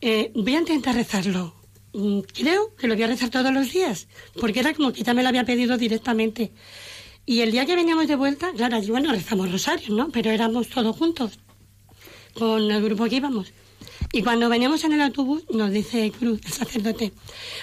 [0.00, 1.54] eh, voy a intentar rezarlo.
[1.92, 4.08] Mm, creo que lo voy a rezar todos los días,
[4.40, 6.52] porque era como que ya me lo había pedido directamente.
[7.26, 10.10] Y el día que veníamos de vuelta, claro, allí bueno, rezamos rosario, ¿no?
[10.10, 11.38] Pero éramos todos juntos,
[12.34, 13.52] con el grupo que íbamos.
[14.12, 17.12] Y cuando veníamos en el autobús, nos dice Cruz, el sacerdote,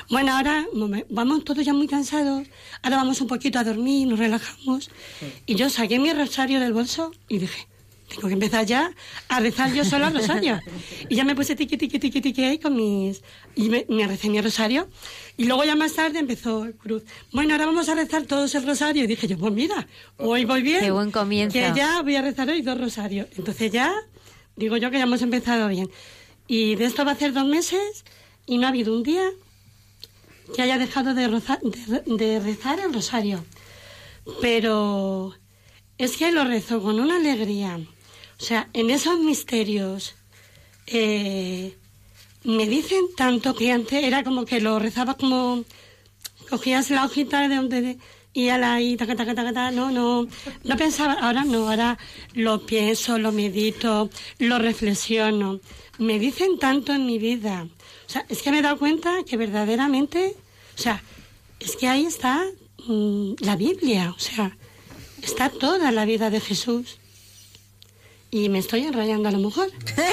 [0.09, 0.65] bueno, ahora
[1.09, 2.47] vamos todos ya muy cansados,
[2.81, 4.89] ahora vamos un poquito a dormir, nos relajamos.
[5.45, 7.67] Y yo saqué mi rosario del bolso y dije,
[8.11, 8.91] tengo que empezar ya
[9.29, 10.59] a rezar yo solo el rosario.
[11.07, 13.21] Y ya me puse tiqui, tiqui, tiqui, tiqui ahí con mis...
[13.55, 14.89] Y me, me, recé mi rosario.
[15.37, 17.03] Y luego ya más tarde empezó Cruz.
[17.31, 19.05] Bueno, ahora vamos a rezar todos el rosario.
[19.05, 19.87] Y dije yo, pues mira,
[20.17, 20.81] hoy voy bien.
[20.81, 21.53] Qué buen comienzo.
[21.53, 23.27] Que ya voy a rezar hoy dos rosarios.
[23.37, 23.93] Entonces ya,
[24.61, 25.89] digo yo que ya hemos empezado bien.
[26.47, 28.05] Y de esto va a ser dos meses
[28.45, 29.27] y no ha habido un día
[30.55, 31.27] que haya dejado de,
[32.05, 33.43] de, rezar el rosario.
[34.41, 35.33] Pero
[35.97, 37.79] es que lo rezo con una alegría.
[38.39, 40.15] O sea, en esos misterios
[40.87, 41.77] eh,
[42.43, 45.63] me dicen tanto que antes era como que lo rezaba como
[46.49, 47.97] cogías la hojita de donde
[48.33, 50.27] y a la y taca, taca, taca, no, no,
[50.63, 51.97] no pensaba, ahora no, ahora
[52.33, 54.09] lo pienso, lo medito,
[54.39, 55.59] lo reflexiono
[56.01, 57.67] me dicen tanto en mi vida.
[58.07, 60.35] O sea, es que me he dado cuenta que verdaderamente,
[60.77, 61.03] o sea,
[61.59, 62.43] es que ahí está
[62.87, 64.57] mm, la Biblia, o sea,
[65.21, 66.97] está toda la vida de Jesús.
[68.33, 69.67] Y me estoy enrayando a lo mejor.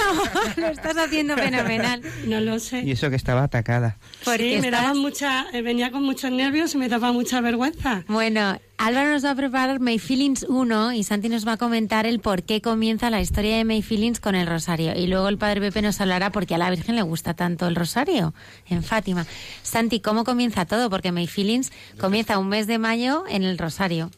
[0.57, 2.03] lo estás haciendo fenomenal.
[2.27, 2.83] No lo sé.
[2.83, 3.97] Y eso que estaba atacada.
[4.37, 8.05] sí, me daba mucha, eh, venía con muchos nervios y me daba mucha vergüenza.
[8.09, 12.07] Bueno, Álvaro nos va a preparar May Feelings 1 y Santi nos va a comentar
[12.07, 14.97] el por qué comienza la historia de May Feelings con el rosario.
[14.97, 17.77] Y luego el padre Pepe nos hablará porque a la Virgen le gusta tanto el
[17.77, 18.35] rosario
[18.67, 19.27] en Fátima.
[19.63, 20.91] Santi, ¿cómo comienza todo?
[20.91, 21.71] Porque May Feelings
[22.01, 24.11] comienza un mes de mayo en el rosario.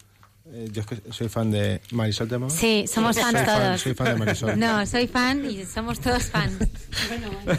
[0.53, 3.81] Eh, yo es que soy fan de Marisol de Sí, somos fans todos.
[3.81, 4.59] soy fan de Marisol.
[4.59, 6.55] No, soy fan y somos todos fans.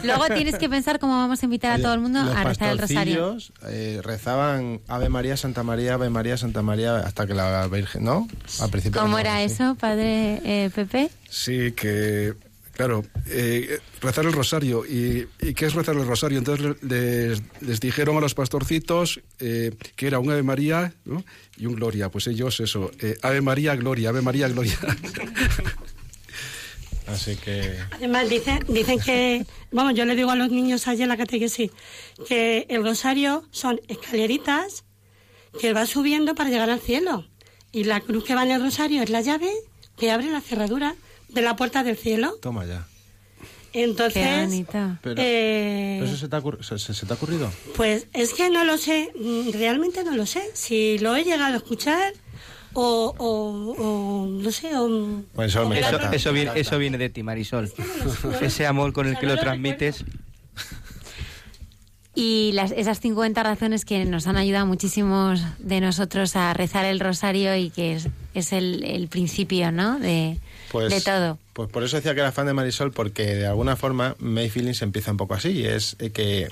[0.04, 2.78] Luego tienes que pensar cómo vamos a invitar a todo el mundo a rezar el
[2.78, 3.38] rosario.
[3.68, 8.28] Eh, rezaban Ave María, Santa María, Ave María, Santa María, hasta que la Virgen, ¿no?
[8.60, 9.00] Al principio.
[9.00, 11.10] ¿Cómo era eso, padre eh, Pepe?
[11.30, 12.34] Sí, que
[12.72, 14.84] Claro, eh, rezar el rosario.
[14.86, 16.38] ¿Y, qué es rezar el rosario?
[16.38, 16.76] Entonces
[17.60, 20.94] les, dijeron a los pastorcitos eh, que era un Ave María
[21.56, 22.08] y un Gloria.
[22.10, 24.78] Pues ellos eso, eh, Ave María, Gloria, Ave María, Gloria.
[27.06, 27.76] Así que...
[27.90, 31.70] Además, dicen, dicen que, vamos, yo le digo a los niños allí en la catequesis,
[32.26, 34.84] que el rosario son escaleritas
[35.60, 37.26] que va subiendo para llegar al cielo.
[37.70, 39.50] Y la cruz que va en el rosario es la llave
[39.98, 40.94] que abre la cerradura
[41.32, 42.38] de la puerta del cielo.
[42.40, 42.86] Toma ya.
[43.74, 44.66] Entonces,
[45.00, 46.42] pero, eh, ¿eso se te, ha
[46.78, 47.50] se, te, ha ocurrido?
[47.74, 50.42] Pues es que no lo sé, mm, realmente no lo sé.
[50.52, 52.12] Si lo he llegado a escuchar
[52.74, 54.76] o, o, no sé.
[54.76, 55.72] O, pues eso,
[56.12, 57.72] eso, viene, eso viene de ti, Marisol.
[58.42, 60.04] Ese amor con el que lo transmites.
[62.14, 67.00] y las, esas 50 razones que nos han ayudado muchísimos de nosotros a rezar el
[67.00, 69.98] rosario y que es, es el, el, principio, ¿no?
[69.98, 70.38] De,
[70.72, 71.38] pues, de todo.
[71.52, 74.82] Pues por eso decía que era fan de Marisol, porque de alguna forma May Feelings
[74.82, 75.64] empieza un poco así.
[75.66, 76.48] Es que,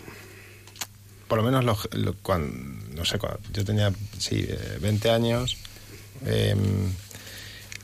[1.26, 2.54] por lo menos, lo, lo, cuando,
[2.94, 4.46] no sé, cuando yo tenía, sí,
[4.80, 5.56] 20 eh, años.
[6.26, 6.54] Eh,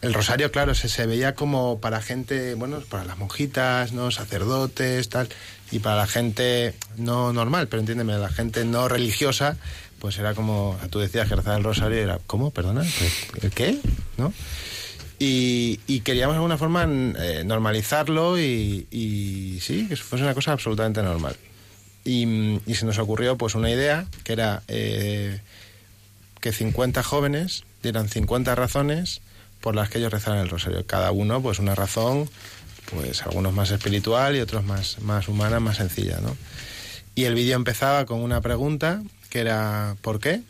[0.03, 4.11] el rosario, claro, se, se veía como para gente, bueno, para las monjitas, ¿no?
[4.11, 5.29] Sacerdotes, tal.
[5.73, 9.57] Y para la gente no normal, pero entiéndeme, la gente no religiosa,
[9.99, 12.51] pues era como, tú decías que rezar el rosario era, ¿cómo?
[12.51, 12.85] Perdona,
[13.43, 13.81] ¿el qué?
[14.19, 14.33] ¿No?
[15.19, 21.03] Y, y, queríamos de alguna forma eh, normalizarlo y, sí, que fuese una cosa absolutamente
[21.03, 21.37] normal.
[22.05, 25.41] Y, y, se nos ocurrió pues una idea que era eh,
[26.41, 29.23] que 50 jóvenes dieran 50 razones
[29.61, 30.87] por las que ellos rezaran el rosario.
[30.87, 32.29] Cada uno pues una razón,
[32.91, 36.37] pues algunos más espiritual y otros más, más humana, más sencilla, ¿no?
[37.15, 40.43] Y el vídeo empezaba con una pregunta que era ¿por qué?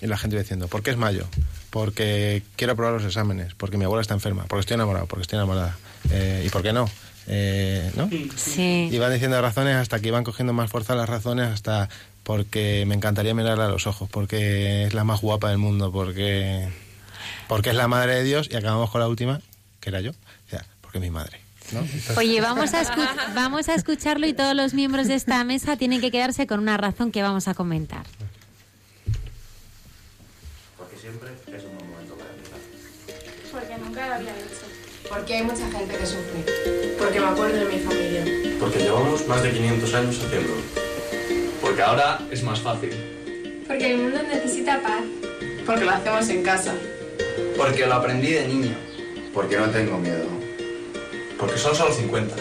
[0.00, 1.26] Y la gente iba diciendo, ¿por qué es mayo?
[1.70, 5.36] Porque quiero aprobar los exámenes, porque mi abuela está enferma, porque estoy enamorado, porque estoy
[5.36, 5.76] enamorada.
[6.10, 6.88] Eh, ¿Y por qué no?
[7.28, 8.08] Eh, ¿no?
[8.36, 8.88] Sí.
[8.92, 11.88] Iban diciendo razones hasta que iban cogiendo más fuerza las razones, hasta
[12.22, 16.68] porque me encantaría mirarla a los ojos, porque es la más guapa del mundo, porque,
[17.48, 19.40] porque es la madre de Dios, y acabamos con la última,
[19.80, 21.40] que era yo, o sea, porque es mi madre.
[21.72, 21.80] ¿no?
[21.80, 22.16] Entonces...
[22.16, 22.82] Oye, vamos a,
[23.34, 26.76] vamos a escucharlo y todos los miembros de esta mesa tienen que quedarse con una
[26.76, 28.06] razón que vamos a comentar.
[31.06, 32.58] Siempre es un buen momento para empezar.
[33.52, 34.66] Porque nunca lo había hecho.
[35.08, 36.96] Porque hay mucha gente que sufre.
[36.98, 38.24] Porque me acuerdo de mi familia.
[38.58, 40.62] Porque llevamos más de 500 años haciéndolo.
[41.60, 42.90] Porque ahora es más fácil.
[43.68, 45.04] Porque el mundo necesita paz.
[45.64, 46.74] Porque lo hacemos en casa.
[47.56, 48.74] Porque lo aprendí de niño.
[49.32, 50.26] Porque no tengo miedo.
[51.38, 52.34] Porque son solo 50.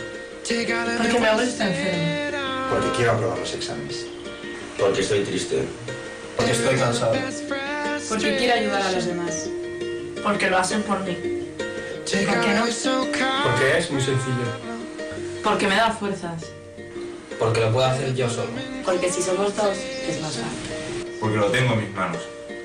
[0.43, 2.65] Porque abuelo está enfermo.
[2.71, 4.07] Porque quiero aprobar los exámenes.
[4.79, 5.65] Porque estoy triste.
[6.35, 7.13] Porque estoy cansado.
[8.09, 9.49] Porque quiero ayudar a los demás.
[10.23, 11.15] Porque lo hacen por mí.
[11.15, 12.65] ¿Por qué no?
[12.65, 14.45] Porque es muy sencillo.
[15.43, 16.43] Porque me da fuerzas.
[17.39, 18.49] Porque lo puedo hacer yo solo.
[18.83, 21.17] Porque si somos dos, es más fácil.
[21.19, 22.21] Porque lo tengo en mis manos.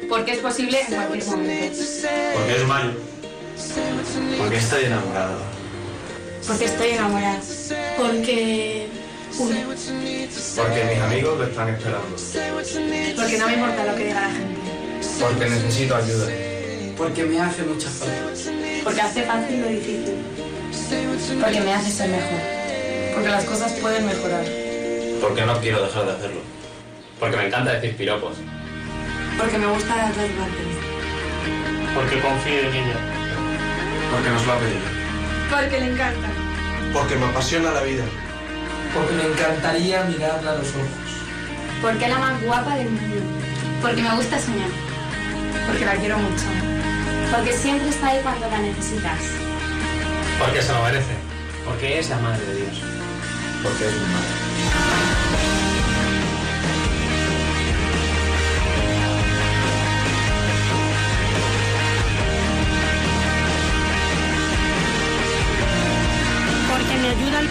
[0.09, 1.79] Porque es posible en cualquier momento.
[2.35, 2.93] Porque es mayo.
[4.39, 5.39] Porque estoy enamorado.
[6.47, 7.41] Porque estoy enamorada.
[7.97, 8.89] Porque...
[9.39, 9.57] Uno.
[10.57, 12.17] Porque mis amigos lo están esperando.
[13.17, 14.60] Porque no me importa lo que diga la gente.
[15.21, 16.27] Porque necesito ayuda.
[16.97, 18.15] Porque me hace mucha falta.
[18.83, 20.15] Porque hace fácil lo difícil.
[21.41, 22.41] Porque me hace ser mejor.
[23.15, 24.45] Porque las cosas pueden mejorar.
[25.21, 26.41] Porque no quiero dejar de hacerlo.
[27.19, 28.37] Porque me encanta decir piropos.
[29.39, 30.67] Porque me gusta dar dos partes.
[31.95, 32.97] Porque confío en ella.
[34.11, 34.81] Porque nos lo ha pedido.
[35.51, 36.29] Porque le encanta.
[36.95, 38.05] Porque me apasiona la vida.
[38.95, 41.11] Porque me encantaría mirarla a los ojos.
[41.83, 43.17] Porque es la más guapa del mundo.
[43.83, 44.90] Porque me gusta soñar.
[45.71, 46.45] Porque la quiero mucho.
[47.31, 49.21] Porque siempre está ahí cuando la necesitas.
[50.41, 51.15] Porque se lo merece.
[51.65, 52.83] Porque es la madre de Dios.
[53.63, 54.27] Porque es mi madre.
[66.69, 67.49] Porque me ayuda al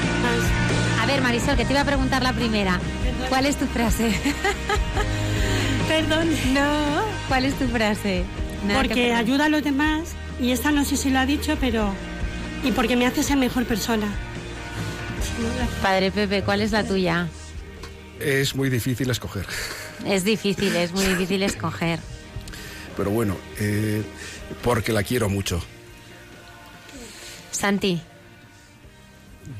[1.01, 2.81] A ver, Marisol, que te iba a preguntar la primera.
[3.29, 4.11] ¿Cuál es tu frase?
[5.87, 6.27] Perdón.
[6.53, 8.25] No, ¿cuál es tu frase?
[8.67, 11.93] Nada porque ayuda a los demás, y esta no sé si lo ha dicho, pero...
[12.63, 14.07] Y porque me hace ser mejor persona.
[15.81, 17.27] Padre Pepe, ¿cuál es la tuya?
[18.19, 19.45] Es muy difícil escoger.
[20.05, 21.99] Es difícil, es muy difícil escoger.
[22.97, 24.03] Pero bueno, eh,
[24.61, 25.63] porque la quiero mucho.
[27.51, 28.01] Santi.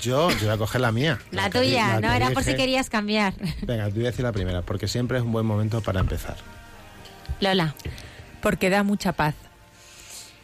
[0.02, 1.20] Yo, yo voy a coger la mía.
[1.32, 3.34] La, la tuya, que, la no, era por si querías cambiar.
[3.62, 6.36] Venga, te voy a decir la primera, porque siempre es un buen momento para empezar.
[7.40, 7.76] Lola.
[8.42, 9.36] Porque da mucha paz.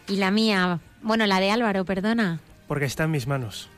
[0.08, 2.40] Y la mía, bueno, la de Álvaro, perdona.
[2.68, 3.70] Porque está en mis manos.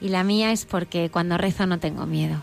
[0.00, 2.42] Y la mía es porque cuando rezo no tengo miedo.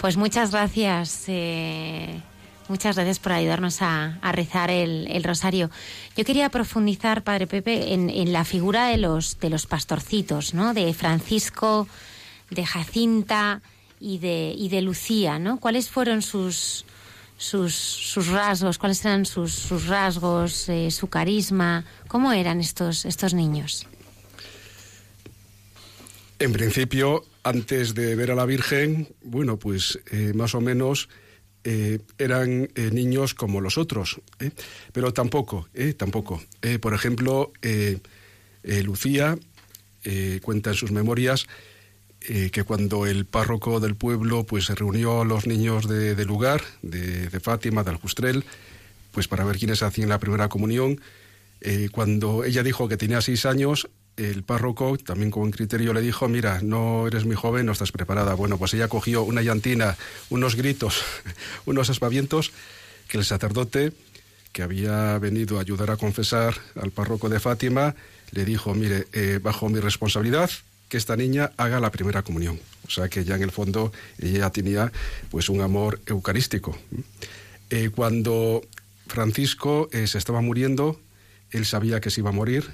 [0.00, 1.24] Pues muchas gracias.
[1.28, 2.20] Eh,
[2.68, 5.70] muchas gracias por ayudarnos a, a rezar el, el, rosario.
[6.16, 10.74] Yo quería profundizar, Padre Pepe, en, en, la figura de los, de los pastorcitos, ¿no?
[10.74, 11.86] De Francisco,
[12.50, 13.62] de Jacinta
[14.00, 15.58] y de, y de Lucía, ¿no?
[15.58, 16.84] ¿Cuáles fueron sus,
[17.36, 18.78] sus, sus rasgos?
[18.78, 21.84] ¿Cuáles eran sus, sus rasgos, eh, su carisma?
[22.08, 23.86] ¿Cómo eran estos, estos niños?
[26.38, 31.08] En principio, antes de ver a la Virgen, bueno, pues eh, más o menos
[31.64, 34.20] eh, eran niños como los otros,
[34.92, 36.40] pero tampoco, tampoco.
[36.80, 37.52] por ejemplo,
[38.62, 39.36] Lucía
[40.42, 41.48] cuenta en sus memorias
[42.28, 46.24] eh, que cuando el párroco del pueblo pues se reunió a los niños del de
[46.24, 48.44] lugar, de, de, Fátima, de Aljustrel,
[49.12, 51.00] pues para ver quiénes hacían la primera comunión,
[51.60, 56.28] eh, cuando ella dijo que tenía seis años, el párroco, también con criterio, le dijo,
[56.28, 58.34] mira, no eres muy joven, no estás preparada.
[58.34, 59.96] Bueno, pues ella cogió una llantina,
[60.30, 61.02] unos gritos,
[61.66, 62.52] unos aspavientos,
[63.08, 63.92] que el sacerdote,
[64.52, 67.94] que había venido a ayudar a confesar al párroco de Fátima,
[68.32, 70.50] le dijo, mire, eh, bajo mi responsabilidad,
[70.88, 72.58] que esta niña haga la primera comunión.
[72.86, 74.92] O sea que ya en el fondo ella tenía
[75.30, 76.76] pues un amor eucarístico.
[77.70, 78.62] Eh, cuando
[79.08, 81.00] Francisco eh, se estaba muriendo,
[81.50, 82.70] él sabía que se iba a morir.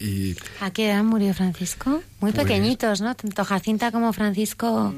[0.00, 2.02] Y, ¿A qué edad murió Francisco?
[2.20, 3.14] Muy Pues- pequeñitos, ¿no?
[3.14, 4.94] Tanto Jacinta como Francisco.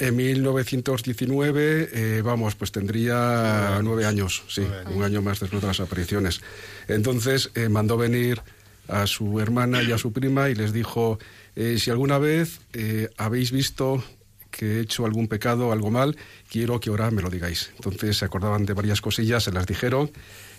[0.00, 4.62] En 1919, eh, vamos, pues tendría nueve años, sí,
[4.94, 6.40] un año más después de las apariciones.
[6.86, 8.40] Entonces eh, mandó venir
[8.86, 11.18] a su hermana y a su prima y les dijo,
[11.58, 14.04] eh, si alguna vez eh, habéis visto
[14.52, 16.16] que he hecho algún pecado, algo mal,
[16.48, 17.72] quiero que ahora me lo digáis.
[17.74, 20.08] Entonces se acordaban de varias cosillas, se las dijeron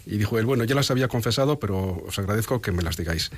[0.06, 3.32] y dijo él, bueno, ya las había confesado, pero os agradezco que me las digáis.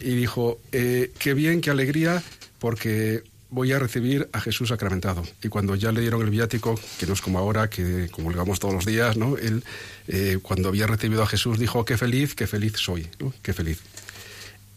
[0.00, 2.22] Y dijo, eh, qué bien, qué alegría,
[2.58, 5.22] porque voy a recibir a Jesús sacramentado.
[5.42, 8.74] Y cuando ya le dieron el viático, que no es como ahora, que comulgamos todos
[8.74, 9.16] los días.
[9.40, 9.64] Él,
[10.08, 13.08] eh, cuando había recibido a Jesús, dijo, qué feliz, qué feliz soy.
[13.40, 13.80] Qué feliz.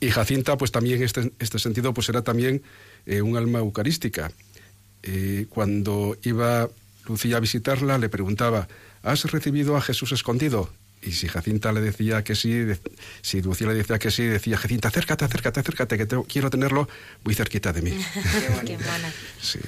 [0.01, 2.61] Y Jacinta, pues también en este, este sentido, pues era también
[3.05, 4.31] eh, un alma eucarística.
[5.03, 6.67] Eh, cuando iba
[7.07, 8.67] Lucía a visitarla, le preguntaba,
[9.03, 10.69] ¿has recibido a Jesús escondido?
[11.03, 12.77] Y si Jacinta le decía que sí, de-
[13.23, 16.87] si Lucía le decía que sí, decía, Jacinta, acércate, acércate, acércate, que te- quiero tenerlo
[17.23, 17.91] muy cerquita de mí.
[18.65, 19.11] Qué mona.
[19.41, 19.59] Sí.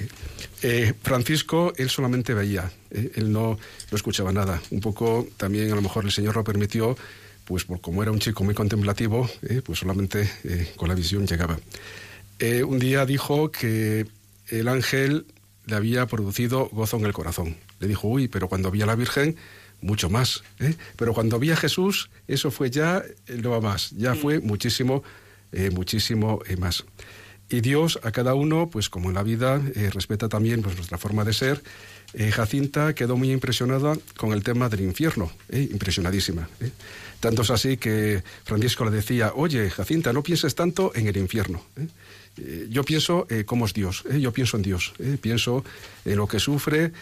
[0.62, 3.58] Eh, Francisco, él solamente veía, él no,
[3.90, 4.62] no escuchaba nada.
[4.70, 6.96] Un poco también a lo mejor el Señor lo permitió,
[7.44, 11.26] pues por como era un chico muy contemplativo, eh, pues solamente eh, con la visión
[11.26, 11.58] llegaba.
[12.38, 14.06] Eh, un día dijo que
[14.48, 15.26] el ángel
[15.66, 17.56] le había producido gozo en el corazón.
[17.80, 19.36] Le dijo, uy, pero cuando vi a la Virgen,
[19.80, 20.42] mucho más.
[20.96, 25.02] Pero cuando vi a Jesús, eso fue ya lo más, ya fue muchísimo,
[25.72, 26.84] muchísimo más.
[27.50, 29.60] Y Dios a cada uno, pues como en la vida,
[29.92, 31.62] respeta también pues, nuestra forma de ser.
[32.32, 36.48] Jacinta quedó muy impresionada con el tema del infierno, impresionadísima.
[37.24, 41.64] Tanto es así que Francisco le decía, oye, Jacinta, no pienses tanto en el infierno.
[41.76, 41.86] ¿eh?
[42.36, 44.20] Eh, yo pienso eh, cómo es Dios, ¿eh?
[44.20, 45.64] yo pienso en Dios, pienso
[46.04, 46.92] en lo que sufre,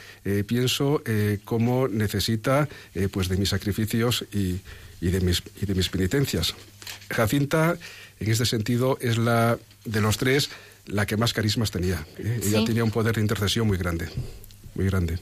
[0.46, 1.02] pienso
[1.44, 2.68] cómo necesita
[3.10, 4.60] pues de mis sacrificios y,
[5.00, 6.54] y de mis, y de mis penitencias.
[7.10, 7.76] Jacinta,
[8.20, 10.50] en este sentido, es la de los tres
[10.86, 12.06] la que más carismas tenía.
[12.18, 12.40] ¿eh?
[12.44, 12.64] Ella Sí.
[12.66, 14.08] tenía un poder de intercesión muy grande,
[14.74, 15.18] muy grande.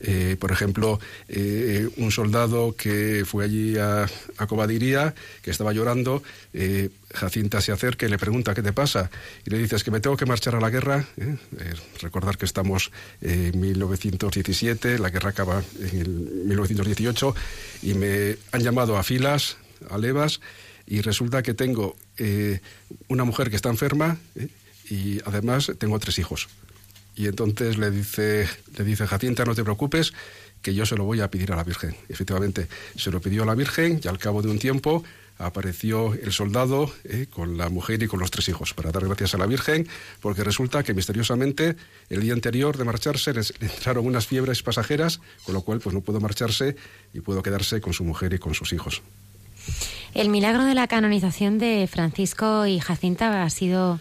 [0.00, 4.06] Eh, por ejemplo, eh, un soldado que fue allí a,
[4.36, 6.22] a Cobadiría, que estaba llorando,
[6.52, 9.10] eh, Jacinta se acerca y le pregunta, ¿qué te pasa?
[9.44, 11.06] Y le dice, es que me tengo que marchar a la guerra.
[11.16, 11.36] ¿eh?
[11.58, 17.34] Eh, recordar que estamos en 1917, la guerra acaba en el 1918,
[17.82, 19.56] y me han llamado a filas,
[19.90, 20.40] a levas,
[20.86, 22.60] y resulta que tengo eh,
[23.08, 24.18] una mujer que está enferma
[24.88, 26.48] y además tengo tres hijos.
[27.18, 30.12] Y entonces le dice, le dice Jacinta, no te preocupes,
[30.62, 31.96] que yo se lo voy a pedir a la Virgen.
[32.08, 35.02] Efectivamente, se lo pidió a la Virgen y al cabo de un tiempo
[35.36, 39.34] apareció el soldado eh, con la mujer y con los tres hijos para dar gracias
[39.34, 39.88] a la Virgen,
[40.20, 41.74] porque resulta que misteriosamente
[42.08, 45.94] el día anterior de marcharse les, le entraron unas fiebres pasajeras, con lo cual pues
[45.94, 46.76] no pudo marcharse
[47.12, 49.02] y pudo quedarse con su mujer y con sus hijos.
[50.14, 53.98] El milagro de la canonización de Francisco y Jacinta ha sido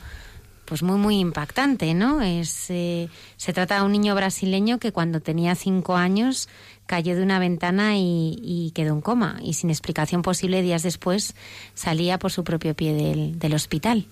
[0.68, 2.22] pues muy muy impactante, ¿no?
[2.22, 6.49] Es, eh, se trata de un niño brasileño que cuando tenía cinco años
[6.85, 11.35] cayó de una ventana y, y quedó en coma y sin explicación posible días después
[11.73, 14.06] salía por su propio pie del, del hospital.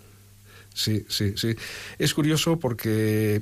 [0.73, 1.55] Sí, sí, sí.
[1.99, 3.41] Es curioso porque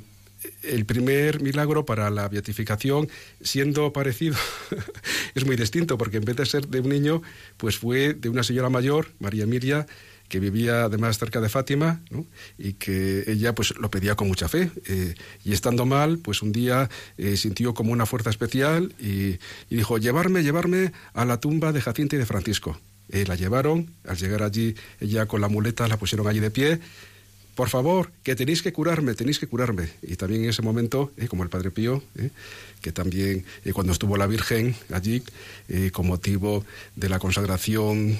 [0.63, 3.09] el primer milagro para la beatificación,
[3.41, 4.35] siendo parecido,
[5.35, 7.21] es muy distinto, porque en vez de ser de un niño,
[7.57, 9.87] pues fue de una señora mayor, María Emilia,
[10.33, 12.01] que vivía además cerca de Fátima,
[12.57, 14.71] y que ella pues lo pedía con mucha fe.
[14.87, 15.13] eh,
[15.45, 16.89] y estando mal, pues un día
[17.19, 19.37] eh, sintió como una fuerza especial y,
[19.69, 22.79] y dijo, llevarme, llevarme a la tumba de Jacinta y de Francisco.
[23.09, 26.79] Eh, la llevaron, al llegar allí, ella con la muleta la pusieron allí de pie,
[27.55, 29.89] por favor, que tenéis que curarme, tenéis que curarme.
[30.01, 32.29] Y también en ese momento, eh, como el Padre Pío, eh,
[32.81, 35.23] que también eh, cuando estuvo la Virgen allí,
[35.91, 36.65] con motivo
[36.95, 38.19] de la consagración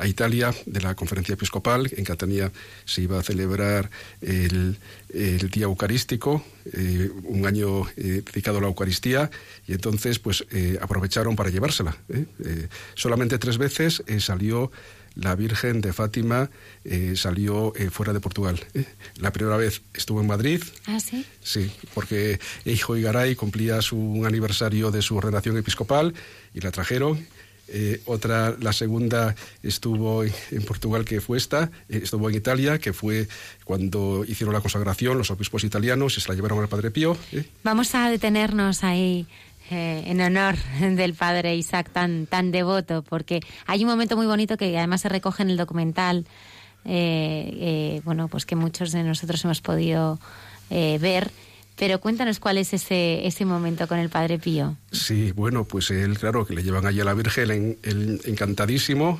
[0.00, 2.50] a Italia de la conferencia episcopal, en Catania
[2.84, 3.90] se iba a celebrar
[4.20, 4.76] el,
[5.12, 9.30] el Día Eucarístico, eh, un año eh, dedicado a la Eucaristía,
[9.66, 11.96] y entonces pues eh, aprovecharon para llevársela.
[12.94, 14.70] solamente tres veces salió
[15.14, 16.50] la Virgen de Fátima
[17.14, 18.60] salió fuera de Portugal.
[19.16, 20.62] La primera vez estuvo en Madrid.
[20.86, 21.26] Ah, sí.
[21.42, 26.14] Sí, porque Hijo Igaray cumplía su aniversario de su ordenación episcopal
[26.54, 27.26] y la trajeron.
[28.06, 33.28] Otra, la segunda estuvo en, Portugal, que fue esta, estuvo en Italia, que fue
[33.64, 37.16] cuando hicieron la consagración los obispos italianos y se la llevaron al Padre Pío.
[37.62, 39.26] Vamos a detenernos ahí
[39.70, 44.56] eh, en honor del padre Isaac tan, tan devoto, porque hay un momento muy bonito
[44.56, 46.26] que además se recoge en el documental,
[46.84, 50.18] eh, eh, bueno, pues que muchos de nosotros hemos podido
[50.70, 51.30] ver.
[51.80, 54.76] Pero cuéntanos cuál es ese, ese momento con el Padre Pío.
[54.92, 59.18] Sí, bueno, pues él, claro, que le llevan allí a la Virgen, él, encantadísimo,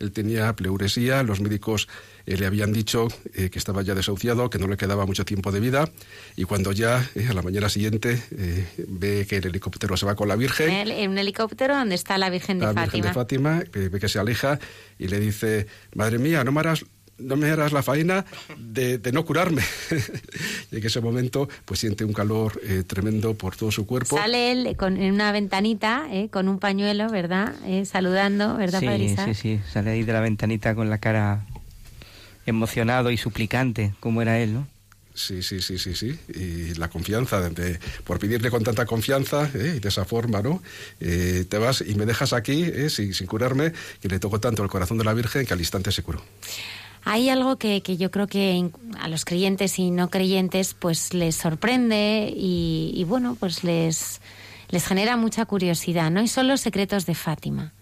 [0.00, 1.86] él tenía pleuresía, los médicos
[2.26, 5.52] eh, le habían dicho eh, que estaba ya desahuciado, que no le quedaba mucho tiempo
[5.52, 5.88] de vida,
[6.34, 8.20] y cuando ya eh, a la mañana siguiente
[8.88, 10.70] ve que el helicóptero se va con la Virgen.
[10.70, 12.84] En un helicóptero donde está la Virgen de la Fátima.
[12.84, 14.58] Virgen de Fátima, ve que se aleja
[14.98, 16.84] y le dice, madre mía, no me harás
[17.22, 18.24] no me harás la faena
[18.56, 19.62] de, no curarme.
[20.70, 24.16] y en ese momento, pues siente un calor tremendo por todo su cuerpo.
[24.16, 27.54] Sale él con, en una ventanita, con un pañuelo, ¿verdad?
[27.84, 31.46] saludando, ¿verdad, sí, Sí, sí, sale ahí de la ventanita con la cara
[32.46, 34.68] emocionado y suplicante como era él, ¿no?
[35.14, 36.18] Sí, sí, sí, sí, sí.
[36.34, 39.74] Y la confianza, de, por pedirle con tanta confianza ¿eh?
[39.76, 40.62] y de esa forma, ¿no?
[41.00, 42.88] Eh, te vas y me dejas aquí ¿eh?
[42.88, 46.02] sin, curarme, que le tocó tanto el corazón de la Virgen que al instante se
[46.02, 46.22] curó.
[47.04, 48.70] Hay algo que, que yo creo que
[49.00, 54.20] a los creyentes y no creyentes pues les sorprende y, bueno, pues les,
[54.68, 56.22] les genera mucha curiosidad, ¿no?
[56.22, 57.72] Y son los secretos de Fátima.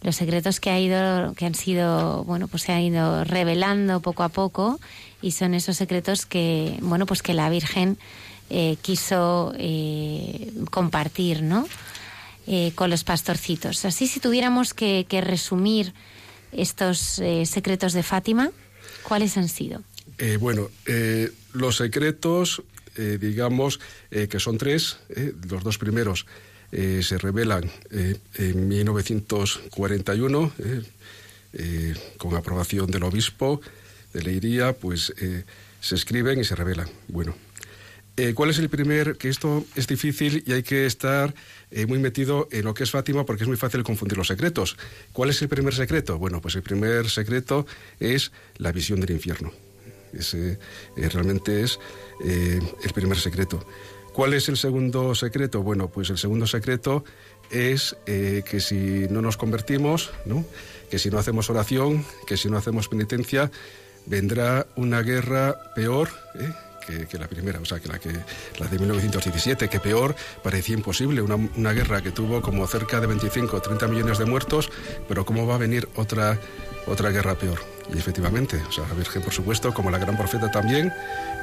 [0.00, 4.24] Los secretos que ha ido que han sido bueno pues se han ido revelando poco
[4.24, 4.80] a poco
[5.20, 7.98] y son esos secretos que bueno pues que la Virgen
[8.50, 11.68] eh, quiso eh, compartir no
[12.48, 13.84] eh, con los pastorcitos.
[13.84, 15.94] Así si tuviéramos que, resumir
[16.52, 18.50] estos secretos de Fátima
[19.02, 19.82] cuáles han sido
[20.40, 20.68] bueno
[21.52, 22.62] los secretos
[22.96, 23.80] digamos
[24.10, 24.98] que son tres
[25.48, 26.26] los dos primeros
[26.74, 30.52] eh, se revelan eh, en 1941,
[31.52, 33.60] eh, con aprobación del obispo
[34.14, 35.12] de Leiría, pues
[35.80, 36.88] se escriben y se revelan.
[37.08, 37.34] Bueno,
[38.34, 39.16] ¿cuál es el primer?
[39.16, 41.34] Que esto es difícil y hay que estar
[41.88, 44.76] muy metido en lo que es Fátima porque es muy fácil confundir los secretos.
[45.12, 46.18] ¿Cuál es el primer secreto?
[46.18, 47.66] Bueno, pues el primer secreto
[47.98, 49.52] es la visión del infierno.
[50.12, 50.58] Ese
[50.96, 51.78] realmente es
[52.22, 53.66] el primer secreto.
[54.12, 55.62] ¿Cuál es el segundo secreto?
[55.62, 57.02] Bueno, pues el segundo secreto
[57.50, 60.44] es eh, que si no nos convertimos, ¿no?
[60.90, 63.50] que si no hacemos oración, que si no hacemos penitencia,
[64.04, 66.52] vendrá una guerra peor ¿eh?
[66.86, 68.10] Que, la primera, o sea, que la, que
[68.58, 73.56] la de 1917, que peor parecía imposible, una, guerra que tuvo como cerca de 25
[73.56, 74.70] o 30 millones de muertos,
[75.08, 76.38] pero ¿cómo va a venir otra,
[76.86, 77.60] otra guerra peor?
[77.92, 80.92] Y efectivamente, o sea, la Virgen, por supuesto, como la gran profeta también,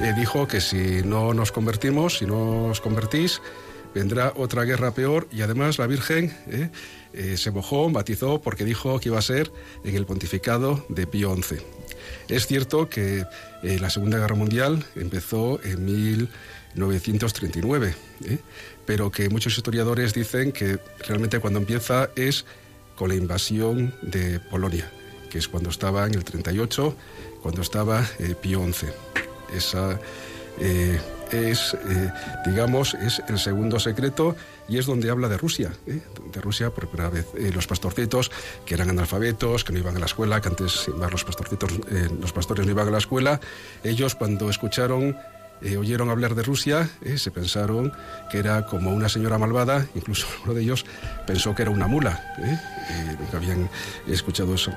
[0.00, 3.40] eh, dijo que si no nos convertimos, si no os convertís,
[3.94, 5.28] vendrá otra guerra peor.
[5.30, 6.70] Y además la Virgen eh,
[7.12, 9.52] eh, se mojó, batizó, porque dijo que iba a ser
[9.84, 11.56] en el pontificado de Pío XI.
[12.30, 13.26] Es cierto que
[13.62, 17.94] la Segunda Guerra Mundial empezó en 1939,
[18.86, 22.46] pero que muchos historiadores dicen que realmente cuando empieza es
[22.94, 24.88] con la invasión de Polonia
[25.30, 26.94] que es cuando estaba en el 38,
[27.40, 28.88] cuando estaba eh, Pío XI.
[29.56, 29.98] Esa
[30.58, 31.00] eh,
[31.32, 32.12] es, eh,
[32.46, 34.36] digamos, es el segundo secreto
[34.68, 37.26] y es donde habla de Rusia, de Rusia por primera vez.
[37.54, 38.30] los pastorcitos,
[38.64, 41.72] que eran analfabetos, que no iban a la escuela, que antes más los pastorcitos,
[42.20, 43.40] los pastores no iban a la escuela,
[43.82, 45.16] ellos cuando escucharon
[45.78, 47.92] oyeron hablar de Rusia, se pensaron
[48.30, 50.86] que era como una señora malvada, incluso uno de ellos
[51.26, 52.34] pensó que era una mula,
[53.18, 53.68] nunca habían
[54.06, 54.72] escuchado eso.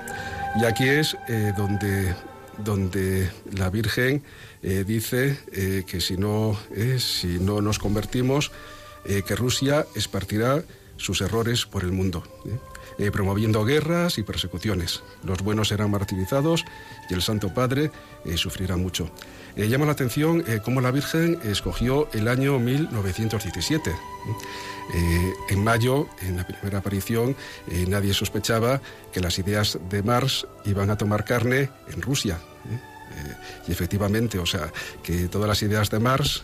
[0.56, 2.14] Y aquí es eh, donde,
[2.58, 4.24] donde la Virgen
[4.62, 6.58] eh, dice eh, que si no,
[6.98, 8.52] si no nos convertimos,
[9.06, 10.64] que Rusia espartirá
[10.96, 12.24] sus errores por el mundo,
[13.12, 15.04] promoviendo guerras y persecuciones.
[15.26, 16.64] Los buenos serán martirizados
[17.10, 17.92] y el Santo Padre
[18.38, 19.12] sufrirá mucho.
[19.56, 23.92] Eh, llama la atención eh, cómo la Virgen escogió el año 1917.
[24.96, 27.36] Eh, en mayo, en la primera aparición,
[27.88, 28.82] nadie sospechaba
[29.12, 32.40] que las ideas de Marx iban a tomar carne en Rusia.
[33.68, 34.74] y efectivamente, o sea,
[35.04, 36.44] que todas las ideas de Marx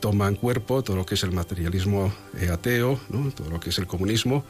[0.00, 2.12] toman cuerpo, todo lo que es el materialismo
[2.50, 2.98] ateo,
[3.34, 4.44] todo lo que es el comunismo,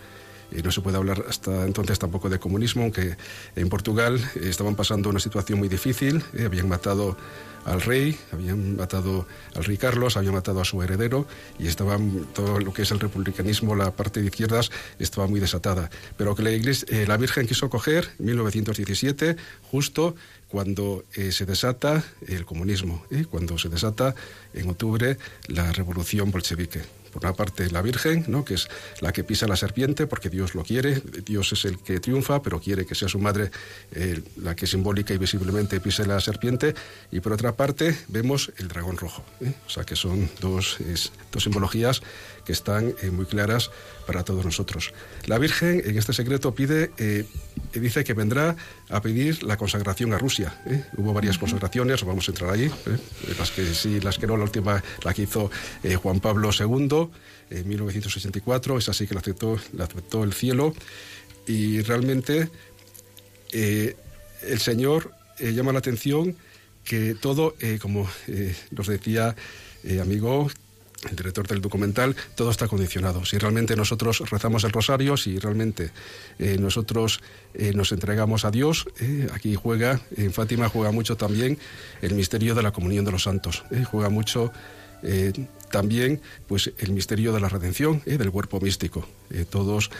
[0.53, 3.17] Eh, no se puede hablar hasta entonces tampoco de comunismo, aunque
[3.57, 7.17] en Portugal eh, estaban pasando una situación muy difícil, habían matado
[7.65, 11.27] al rey, habían matado al rey Carlos, habían matado a su heredero
[11.59, 14.71] y estaban todo lo que es el republicanismo, la parte de izquierdas
[15.01, 15.91] estaba muy desatada.
[16.17, 19.37] Pero que la la Virgen quiso coger en 1917,
[19.69, 20.15] justo
[20.49, 24.15] cuando se desata el comunismo, cuando se desata
[24.55, 25.19] en octubre
[25.49, 26.83] la revolución bolchevique
[27.17, 28.45] por una parte la Virgen, ¿no?
[28.45, 28.69] que es
[29.01, 32.61] la que pisa la serpiente porque Dios lo quiere, Dios es el que triunfa, pero
[32.61, 33.51] quiere que sea su madre
[33.93, 36.75] eh, la que simbólica y visiblemente pise la serpiente,
[37.11, 39.55] y por otra parte vemos el dragón rojo, ¿eh?
[39.67, 40.77] o sea que son dos,
[41.33, 42.03] dos simbologías
[42.45, 43.71] que están eh, muy claras
[44.07, 44.93] para todos nosotros.
[45.25, 46.93] La Virgen en este secreto pide,
[47.73, 48.55] dice que vendrá
[48.89, 50.55] a pedir la consagración a Rusia.
[50.97, 52.71] Hubo varias consagraciones, vamos a entrar ahí,
[53.37, 55.51] las que sí, las que no, la última la que hizo
[56.01, 57.06] Juan Pablo II
[57.51, 60.75] en 1964, esa sí que la aceptó, el cielo
[61.47, 62.51] y realmente
[63.53, 66.37] el Señor llama la atención
[66.85, 68.09] que todo, como
[68.73, 69.37] nos decía
[70.01, 70.49] amigo,
[71.11, 73.25] el director del documental, todo está condicionado.
[73.25, 75.91] Si realmente nosotros rezamos el rosario, si realmente
[76.39, 77.21] eh, nosotros
[77.55, 81.59] eh, nos entregamos a Dios, eh, aquí juega, en Fátima juega mucho también
[82.03, 84.53] el misterio de la comunión de los santos, juega mucho
[85.71, 89.07] también pues el misterio de la redención del cuerpo místico.
[89.51, 89.91] todos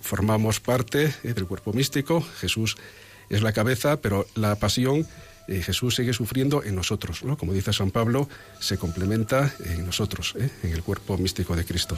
[0.00, 2.76] formamos parte del cuerpo místico, Jesús
[3.28, 5.06] es la cabeza, pero la pasión
[5.48, 7.36] eh, Jesús sigue sufriendo en nosotros, ¿no?
[7.36, 8.28] Como dice San Pablo,
[8.60, 10.48] se complementa en nosotros, ¿eh?
[10.62, 11.96] en el cuerpo místico de Cristo.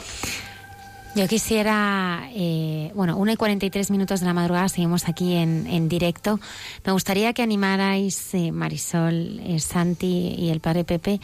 [1.15, 5.87] Yo quisiera, eh, bueno, 1 y 43 minutos de la madrugada, seguimos aquí en, en
[5.87, 6.39] directo.
[6.85, 11.21] Me gustaría que animarais, Marisol, Santi y el padre Pepe,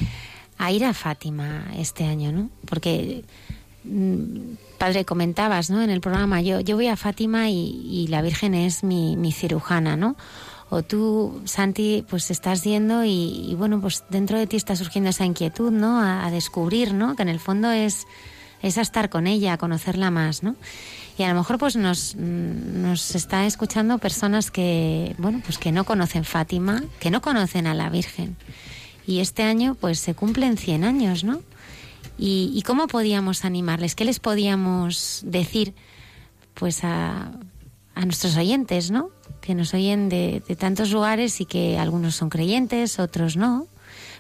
[0.64, 2.50] a ir a Fátima este año, ¿no?
[2.66, 3.24] Porque,
[3.84, 5.82] mm, padre, comentabas, ¿no?
[5.82, 9.32] En el programa, yo, yo voy a Fátima y, y la Virgen es mi, mi
[9.32, 10.16] cirujana, ¿no?
[10.72, 15.26] o tú, Santi, pues estás yendo y, bueno, pues dentro de ti está surgiendo esa
[15.26, 16.00] inquietud, ¿no?
[16.02, 17.18] A, descubrir, ¿no?
[17.18, 18.08] Que en el fondo es,
[18.62, 20.56] es a estar con ella, a conocerla más, ¿no?
[21.18, 25.84] Y a lo mejor pues nos, nos está escuchando personas que, bueno, pues que no
[25.84, 28.38] conocen Fátima, que no conocen a la Virgen.
[29.12, 31.42] Y este año pues se cumplen 100 años, ¿no?
[32.18, 33.96] ¿Y, cómo podíamos animarles?
[33.96, 35.74] ¿Qué les podíamos decir
[36.54, 37.32] pues a,
[37.96, 39.10] a nuestros oyentes, ¿no?
[39.42, 43.68] que nos oyen de, tantos lugares y que algunos son creyentes, otros no,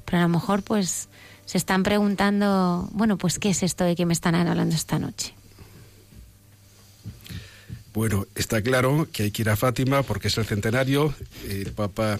[0.03, 1.07] pero a lo mejor pues
[1.45, 5.33] se están preguntando, bueno, pues qué es esto de que me están hablando esta noche.
[7.93, 11.13] Bueno, está claro que hay que ir a Fátima porque es el centenario.
[11.47, 12.19] El Papa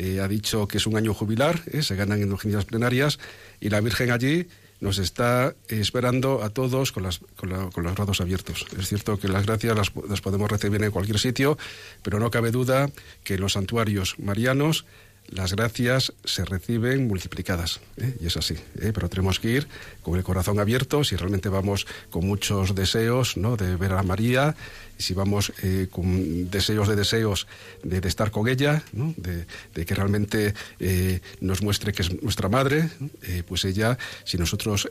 [0.00, 2.28] eh, ha dicho que es un año jubilar, eh, se ganan en
[2.66, 3.18] plenarias
[3.60, 4.46] y la Virgen allí
[4.80, 8.64] nos está esperando a todos con, las, con, los brazos abiertos.
[8.78, 11.58] Es cierto que las gracias las, podemos recibir en cualquier sitio,
[12.02, 12.88] pero no cabe duda
[13.24, 14.86] que en los santuarios marianos
[15.30, 18.16] las gracias se reciben multiplicadas, ¿eh?
[18.20, 18.54] y es así.
[18.80, 18.92] ¿eh?
[18.94, 19.68] Pero tenemos que ir
[20.02, 23.56] con el corazón abierto, si realmente vamos con muchos deseos ¿no?
[23.56, 24.56] de ver a María,
[24.96, 27.46] si vamos eh, con deseos de deseos
[27.82, 30.54] de, estar con ella, de, que realmente
[31.40, 32.90] nos muestre que es nuestra madre,
[33.46, 34.88] pues ella, si nosotros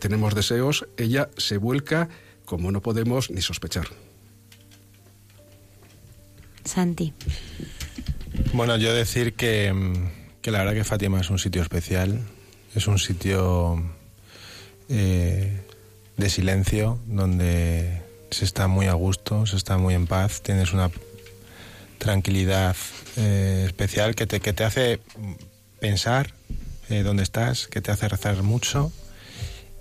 [0.00, 2.08] tenemos deseos, ella se vuelca
[2.44, 3.86] como no podemos ni sospechar.
[6.64, 7.12] Santi.
[8.52, 9.72] Bueno, yo decir que,
[10.42, 12.20] que la verdad que Fátima es un sitio especial,
[12.74, 13.82] es un sitio
[14.88, 20.90] de silencio donde se está muy a gusto, se está muy en paz, tienes una
[21.98, 22.76] tranquilidad
[23.16, 25.00] eh, especial que te, que te hace
[25.80, 26.34] pensar
[26.90, 28.92] eh, dónde estás, que te hace rezar mucho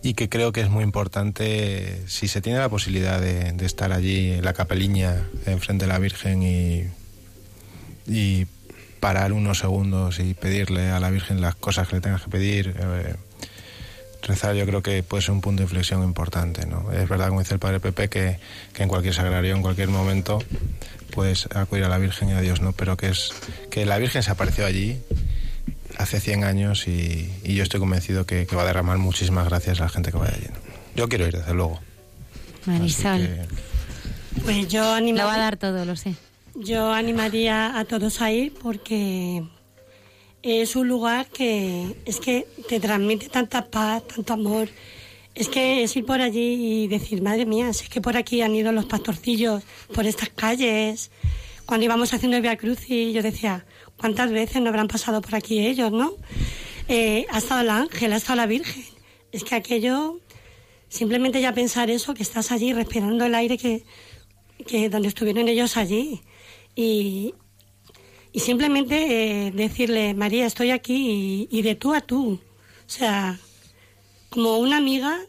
[0.02, 4.32] y que creo que es muy importante si se tiene la posibilidad de, estar allí
[4.32, 6.84] en la capeliña enfrente de la Virgen y,
[8.08, 8.46] y
[9.00, 12.76] parar unos segundos y pedirle a la Virgen las cosas que le tengas que pedir.
[12.80, 13.16] Eh,
[14.22, 16.66] rezar yo creo que puede ser un punto de inflexión importante.
[16.66, 16.92] ¿no?
[16.92, 18.40] Es verdad, como dice el Padre Pepe, que,
[18.74, 20.40] que en cualquier sagrario, en cualquier momento,
[21.12, 22.72] puedes acudir a la Virgen y a Dios, ¿no?
[22.72, 23.32] pero que, es,
[23.70, 25.02] que la Virgen se apareció allí
[25.98, 29.80] hace 100 años y, y yo estoy convencido que, que, va a derramar muchísimas gracias
[29.80, 30.48] a la gente que vaya allí.
[30.96, 31.80] Yo quiero ir, desde luego.
[32.66, 33.30] Marisol.
[34.44, 35.24] Pues yo animaría...
[35.24, 36.16] Lo va a dar todo, lo sé.
[36.56, 39.44] Yo animaría a todos a ir porque
[40.44, 44.70] es un lugar que es que te transmite tanta paz, tanto amor.
[45.34, 48.54] Es que es ir por allí y decir, madre mía, es que por aquí han
[48.54, 49.64] ido los pastorcillos,
[49.96, 51.10] por estas calles.
[51.66, 52.56] Cuando íbamos haciendo el Via
[52.88, 53.66] y yo decía,
[53.98, 56.14] ¿cuántas veces no habrán pasado por aquí ellos, no?
[56.88, 58.86] Eh, ha estado el ángel, ha estado la Virgen.
[59.32, 60.20] Es que aquello,
[60.88, 63.84] simplemente ya pensar eso, que estás allí respirando el aire que
[64.90, 66.22] donde estuvieron ellos allí.
[66.76, 67.36] Y,
[68.32, 72.40] y simplemente eh, decirle, María, estoy aquí y, de tú a tú.
[72.86, 73.40] O sea,
[74.30, 75.20] como una amiga,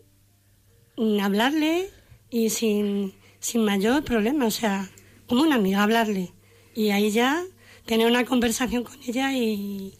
[0.96, 1.90] mm, hablarle
[2.30, 4.90] y sin, sin mayor problema, o sea,
[5.26, 6.32] como una amiga, hablarle.
[6.74, 7.44] Y ahí ya
[7.86, 9.94] tener una conversación con ella y,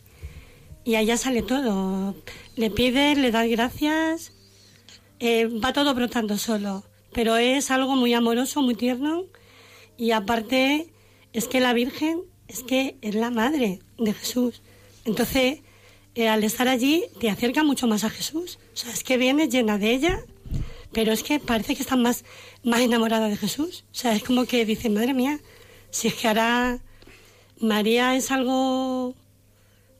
[0.84, 2.14] y ahí ya sale todo.
[2.56, 4.32] Le pides, le das gracias,
[5.20, 9.24] eh, va todo brotando solo, pero es algo muy amoroso, muy tierno
[9.96, 10.92] y aparte
[11.34, 14.62] es que la Virgen es que es la madre de Jesús.
[15.04, 15.58] Entonces,
[16.14, 18.58] eh, al estar allí te acerca mucho más a Jesús.
[18.72, 20.20] O sea, es que vienes llena de ella,
[20.92, 22.24] pero es que parece que estás más,
[22.62, 23.84] más enamorada de Jesús.
[23.90, 25.40] O sea, es como que dices, madre mía,
[25.90, 26.78] si es que ahora
[27.60, 29.14] María es algo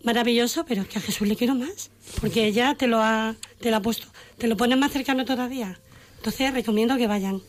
[0.05, 1.90] maravilloso, pero es que a Jesús le quiero más,
[2.20, 4.06] porque ella te lo ha, te lo ha puesto,
[4.39, 5.81] te lo pone más cercano todavía.
[6.19, 7.43] Entonces recomiendo que vayan.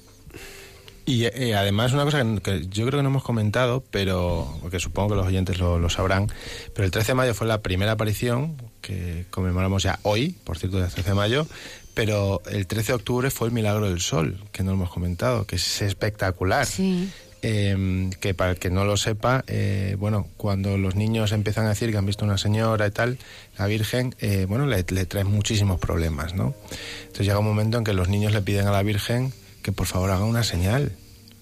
[1.06, 5.10] Y eh, además una cosa que, yo creo que no hemos comentado, pero que supongo
[5.10, 6.32] que los oyentes lo, sabrán,
[6.74, 10.84] pero el 13 de mayo fue la primera aparición que conmemoramos ya hoy, por cierto,
[10.84, 11.48] el 13 de mayo,
[11.94, 15.58] pero el 13 de octubre fue el Milagro del Sol, que no hemos comentado, que
[15.58, 16.66] es espectacular.
[16.66, 17.10] Sí.
[17.48, 21.70] Em, que para el que no lo sepa, eh, bueno, cuando los niños empiezan a
[21.70, 23.20] decir que han visto una señora y tal,
[23.60, 26.56] la Virgen, eh, bueno, le, le, trae muchísimos problemas, ¿no?
[27.02, 29.32] Entonces llega un momento en que los niños le piden a la Virgen
[29.66, 30.92] que por favor haga una señal,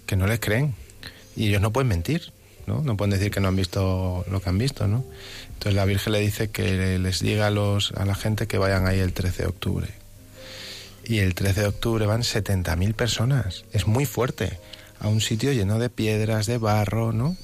[0.06, 0.76] que no les creen.
[1.36, 2.32] Y ellos no pueden mentir,
[2.68, 2.82] ¿no?
[2.82, 5.04] No pueden decir que no han visto lo que han visto, ¿no?
[5.48, 8.88] Entonces la Virgen le dice que les diga a, los, a la gente que vayan
[8.88, 9.90] ahí el 13 de octubre.
[11.04, 13.66] Y el 13 de octubre van 70.000 personas.
[13.74, 14.58] Es muy fuerte
[15.02, 17.36] a un sitio lleno de piedras, de barro, ¿no?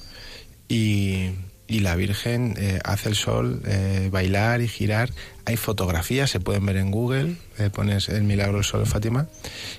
[0.66, 1.32] Y,
[1.70, 5.10] y la Virgen eh, hace el sol eh, bailar y girar.
[5.44, 9.28] Hay fotografías, se pueden ver en Google, eh, pones el milagro del sol de Fátima.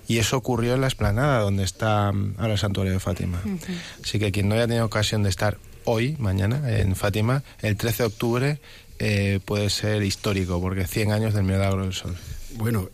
[0.07, 3.41] Y eso ocurrió en la esplanada donde está mm, ahora el santuario de Fátima.
[4.01, 8.03] Así que quien no haya tenido ocasión de estar hoy, mañana, en Fátima, el 13
[8.03, 8.59] de octubre
[9.45, 12.15] puede ser histórico, porque 100 años del milagro del sol.
[12.51, 12.89] Bueno,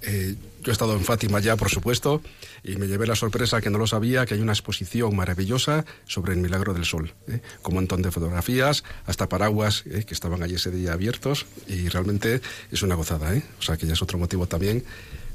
[0.64, 2.22] yo he estado en Fátima ya, por supuesto,
[2.64, 6.34] y me llevé la sorpresa que no lo sabía, que hay una exposición maravillosa sobre
[6.34, 7.42] el milagro del sol, ¿eh?
[7.62, 10.04] con un montón de fotografías, hasta paraguas ¿eh?
[10.06, 13.44] que estaban allí ese día abiertos, y realmente es una gozada, ¿eh?
[13.60, 14.84] o sea que ya es otro motivo también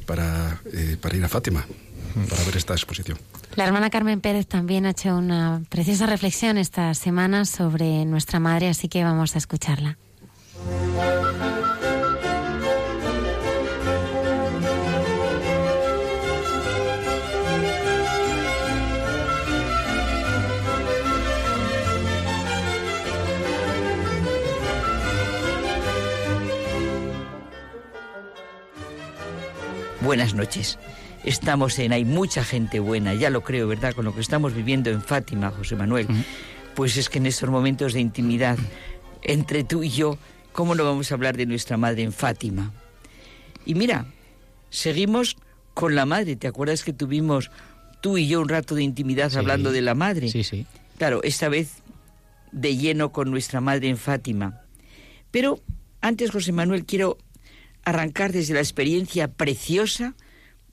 [0.06, 1.64] para, eh, para ir a Fátima,
[2.28, 3.18] para ver esta exposición.
[3.56, 8.68] La hermana Carmen Pérez también ha hecho una preciosa reflexión esta semana sobre nuestra madre,
[8.68, 9.98] así que vamos a escucharla.
[30.02, 30.80] Buenas noches.
[31.24, 33.94] Estamos en, hay mucha gente buena, ya lo creo, ¿verdad?
[33.94, 36.08] Con lo que estamos viviendo en Fátima, José Manuel.
[36.74, 38.58] Pues es que en estos momentos de intimidad
[39.22, 40.18] entre tú y yo,
[40.52, 42.72] ¿cómo no vamos a hablar de nuestra madre en Fátima?
[43.64, 44.06] Y mira,
[44.70, 45.36] seguimos
[45.72, 46.34] con la madre.
[46.34, 47.52] ¿Te acuerdas que tuvimos
[48.00, 50.30] tú y yo un rato de intimidad hablando de la madre?
[50.30, 50.66] Sí, sí.
[50.98, 51.74] Claro, esta vez
[52.50, 54.62] de lleno con nuestra madre en Fátima.
[55.30, 55.60] Pero
[56.00, 57.18] antes, José Manuel, quiero
[57.84, 60.14] arrancar desde la experiencia preciosa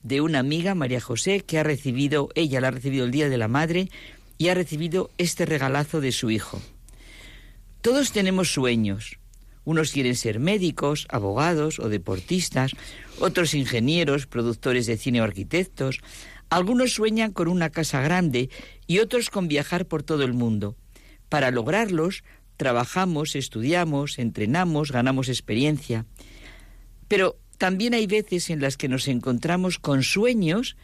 [0.04, 3.38] de una amiga, María José, que ha recibido, ella la ha recibido el Día de
[3.38, 3.90] la Madre
[4.38, 6.62] y ha recibido este regalazo de su hijo.
[7.82, 9.20] Todos tenemos sueños.
[9.66, 12.72] Unos quieren ser médicos, abogados o deportistas,
[13.20, 16.00] otros ingenieros, productores de cine o arquitectos.
[16.50, 18.50] Algunos sueñan con una casa grande
[18.88, 20.76] y otros con viajar por todo el mundo.
[21.28, 22.24] Para lograrlos,
[22.58, 26.06] trabajamos, estudiamos, entrenamos, ganamos experiencia.
[27.10, 30.78] Pero también hay veces en las que nos encontramos con sueños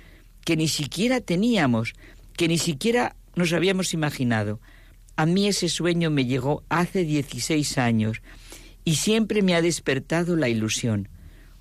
[0.44, 1.94] que ni siquiera teníamos,
[2.36, 4.60] que ni siquiera nos habíamos imaginado.
[5.16, 8.22] A mí ese sueño me llegó hace 16 años
[8.84, 11.08] y siempre me ha despertado la ilusión.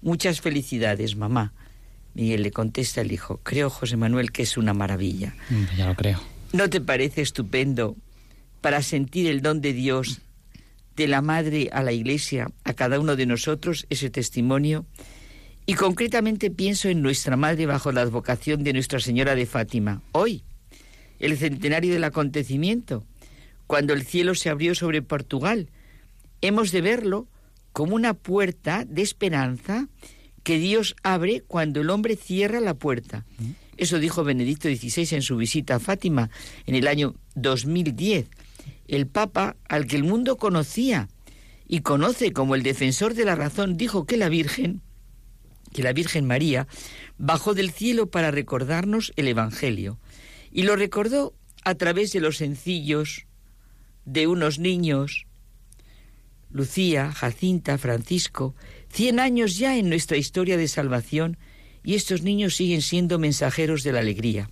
[0.03, 1.53] Muchas felicidades, mamá.
[2.15, 5.35] Miguel le contesta el hijo, creo, José Manuel, que es una maravilla.
[5.51, 6.20] Mm, ya lo creo.
[6.53, 7.97] ¿No te parece estupendo
[8.61, 10.20] para sentir el don de Dios
[10.97, 14.87] de la Madre a la Iglesia, a cada uno de nosotros, ese testimonio.
[15.66, 20.03] Y concretamente pienso en nuestra Madre bajo la advocación de Nuestra Señora de Fátima.
[20.12, 20.45] Hoy,
[21.19, 23.05] el centenario del acontecimiento,
[23.66, 25.71] cuando el cielo se abrió sobre Portugal,
[26.43, 27.29] hemos de verlo
[27.73, 29.89] como una puerta de esperanza
[30.43, 33.25] que Dios abre cuando el hombre cierra la puerta.
[33.77, 36.31] Eso dijo Benedicto XVI en su visita a Fátima
[36.66, 38.27] en el año 2010
[38.86, 41.09] el Papa, al que el mundo conocía
[41.66, 44.82] y conoce como el defensor de la razón, dijo que la Virgen,
[45.73, 46.66] que la Virgen María,
[47.19, 49.98] bajó del cielo para recordarnos el Evangelio.
[50.51, 51.35] Y lo recordó
[51.65, 53.27] a través de los sencillos
[54.05, 55.27] de unos niños.
[56.51, 58.55] Lucía, Jacinta, Francisco,
[58.89, 61.39] cien años ya en nuestra historia de salvación
[61.82, 64.51] y estos niños siguen siendo mensajeros de la alegría.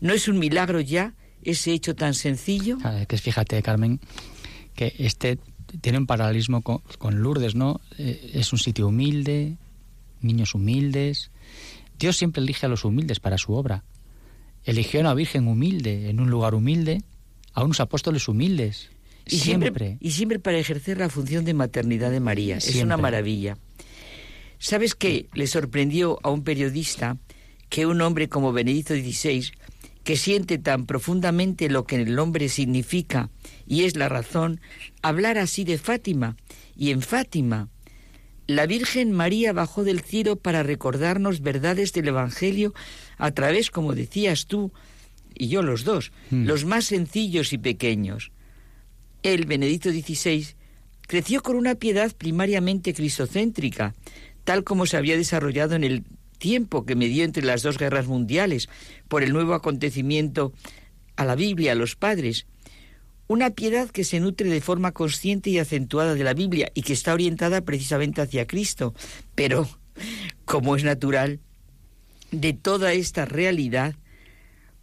[0.00, 2.78] ¿No es un milagro ya ese hecho tan sencillo?
[2.84, 4.00] Ah, que fíjate, Carmen,
[4.74, 5.38] que este
[5.80, 7.80] tiene un paralelismo con, Lourdes, ¿no?
[7.98, 9.56] Eh, es un sitio humilde,
[10.20, 11.30] niños humildes.
[11.98, 13.84] Dios siempre elige a los humildes para su obra.
[14.64, 17.02] Eligió a una virgen humilde, en un lugar humilde,
[17.52, 18.90] a unos apóstoles humildes.
[19.26, 22.56] Y siempre, y siempre para ejercer la función de maternidad de María.
[22.56, 23.58] Es una maravilla.
[24.58, 25.28] ¿Sabes qué?
[25.34, 27.18] Le sorprendió a un periodista
[27.68, 29.52] que un hombre como Benedicto XVI,
[30.08, 33.28] que siente tan profundamente lo que el hombre significa
[33.66, 34.58] y es la razón,
[35.02, 36.34] hablar así de Fátima.
[36.74, 37.68] Y en Fátima,
[38.46, 42.72] la Virgen María bajó del cielo para recordarnos verdades del Evangelio
[43.18, 44.72] a través, como decías tú,
[45.34, 46.46] y yo los dos, hmm.
[46.46, 48.32] los más sencillos y pequeños.
[49.22, 50.54] Él, Benedicto XVI,
[51.02, 53.94] creció con una piedad primariamente cristocéntrica,
[54.44, 56.04] tal como se había desarrollado en el
[56.38, 58.68] tiempo que me dio entre las dos guerras mundiales
[59.08, 60.52] por el nuevo acontecimiento
[61.16, 62.46] a la Biblia, a los padres.
[63.26, 66.94] Una piedad que se nutre de forma consciente y acentuada de la Biblia y que
[66.94, 68.94] está orientada precisamente hacia Cristo.
[69.34, 69.68] Pero,
[70.44, 71.40] como es natural,
[72.30, 73.96] de toda esta realidad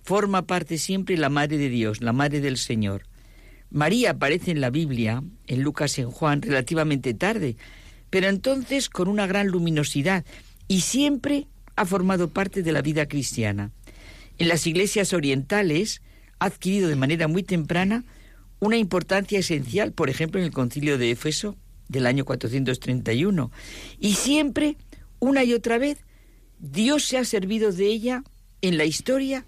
[0.04, 3.04] forma parte siempre la Madre de Dios, la Madre del Señor.
[3.72, 7.58] María aparece en la Biblia, en Lucas y en Juan, relativamente tarde,
[8.10, 10.24] pero entonces con una gran luminosidad
[10.68, 13.72] y siempre ha formado parte de la vida cristiana.
[14.38, 16.02] En las iglesias orientales
[16.40, 18.04] ha adquirido de manera muy temprana
[18.60, 21.56] una importancia esencial, por ejemplo, en el concilio de Éfeso
[21.88, 23.52] del año 431,
[24.00, 24.78] y siempre,
[25.20, 26.00] una y otra vez,
[26.60, 28.24] Dios se ha servido de ella
[28.62, 29.46] en la historia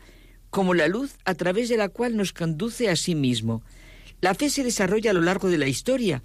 [0.49, 3.63] como la luz a través de la cual nos conduce a sí mismo.
[4.21, 6.21] La fe se desarrolla a lo largo de la historia,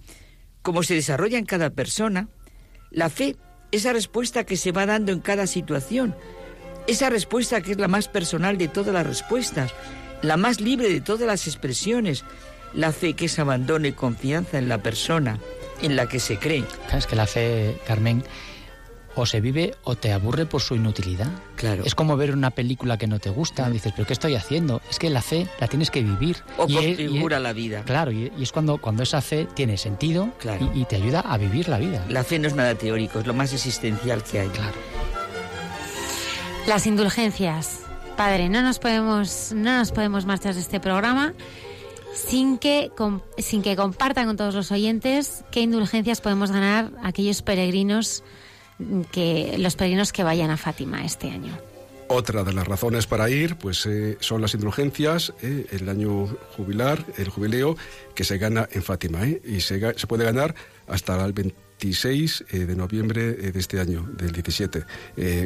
[0.62, 2.28] como se desarrolla en cada persona.
[2.90, 3.36] La fe,
[3.72, 6.14] esa respuesta que se va dando en cada situación,
[6.86, 9.72] esa respuesta que es la más personal de todas las respuestas,
[10.22, 12.24] la más libre de todas las expresiones,
[12.74, 15.38] la fe que es abandono y confianza en la persona
[15.80, 16.64] en la que se cree.
[16.92, 18.22] Es que la fe, Carmen,
[19.14, 21.28] o se vive o te aburre por su inutilidad.
[21.56, 21.84] Claro.
[21.84, 24.80] Es como ver una película que no te gusta, dices, pero ¿qué estoy haciendo?
[24.90, 26.38] Es que la fe la tienes que vivir.
[26.56, 27.82] O y configura la vida.
[27.84, 30.28] Claro, y, es cuando, cuando esa fe tiene sentido
[30.74, 32.04] y, te ayuda a vivir la vida.
[32.08, 34.48] La fe no es nada teórico, es lo más existencial que hay.
[34.48, 34.74] Claro.
[36.66, 37.80] Las indulgencias.
[38.16, 41.34] Padre, no nos podemos, no nos podemos marchar de este programa
[42.14, 42.90] sin que,
[43.38, 48.22] sin que compartan con todos los oyentes qué indulgencias podemos ganar aquellos peregrinos
[49.10, 51.52] que los peregrinos que vayan a Fátima este año.
[52.14, 57.06] Otra de las razones para ir pues, eh, son las indulgencias, eh, el año jubilar,
[57.16, 57.74] el jubileo
[58.14, 59.26] que se gana en Fátima.
[59.26, 60.54] Eh, y se, se, puede ganar
[60.86, 64.84] hasta el 26 de noviembre de este año, del 17.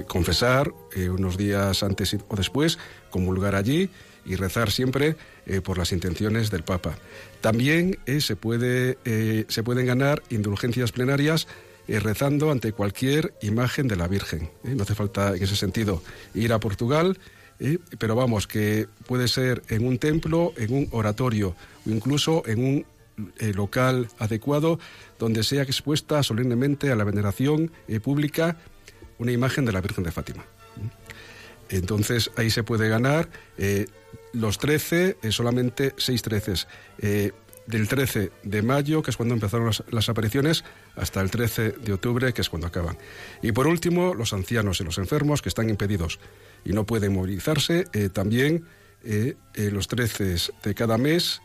[0.09, 2.79] confesar unos días antes o después,
[3.11, 3.89] comulgar allí
[4.25, 5.17] y rezar siempre
[5.63, 6.99] por las intenciones del Papa.
[7.41, 8.99] También se, puede,
[9.49, 11.47] se pueden ganar indulgencias plenarias
[11.89, 14.51] eh, rezando ante cualquier imagen de la Virgen.
[14.65, 14.75] ¿eh?
[14.75, 16.03] No hace falta en ese sentido
[16.35, 17.19] ir a Portugal,
[17.61, 17.79] ¿eh?
[17.99, 21.55] pero vamos, que puede ser en un templo, en un oratorio
[21.87, 22.87] o incluso en un
[23.55, 24.79] local adecuado
[25.19, 27.71] donde sea expuesta solemnemente a la veneración
[28.03, 28.59] pública
[29.19, 30.45] una imagen de la Virgen de Fátima.
[31.71, 33.31] Entonces ahí se puede ganar
[34.35, 36.69] los 13, solamente 6 treces
[37.67, 40.65] del 13 de mayo, que es cuando empezaron las, apariciones,
[40.95, 42.97] hasta el 13 de octubre, que es cuando acaban.
[43.43, 46.19] Y por último, los ancianos y los enfermos que están impedidos
[46.65, 48.65] y no pueden movilizarse, eh, también
[49.05, 51.41] eh, eh, los 13 de cada mes,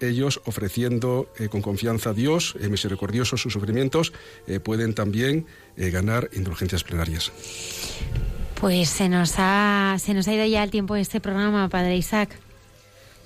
[0.00, 4.12] ellos ofreciendo con confianza a Dios, misericordiosos sus sufrimientos,
[4.64, 5.46] pueden también
[5.76, 7.30] ganar indulgencias plenarias.
[8.60, 11.96] Pues se nos, ha, se nos ha ido ya el tiempo de este programa, Padre
[11.96, 12.36] Isaac.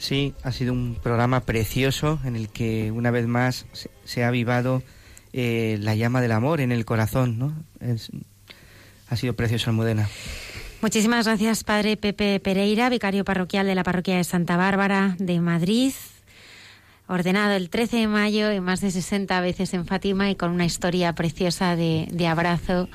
[0.05, 3.65] Sí, ha sido un programa precioso en el que una vez más
[4.05, 4.83] se, ha avivado
[5.33, 7.55] eh, la llama del amor en el corazón, ¿no?
[9.09, 10.07] ha sido precioso, Almudena.
[10.83, 15.95] Muchísimas gracias, Padre Pepe Pereira, vicario parroquial de la parroquia de Santa Bárbara de Madrid,
[17.07, 20.67] ordenado el 13 de mayo y más de 60 veces en Fátima y con una
[20.67, 22.91] historia preciosa de, de abrazo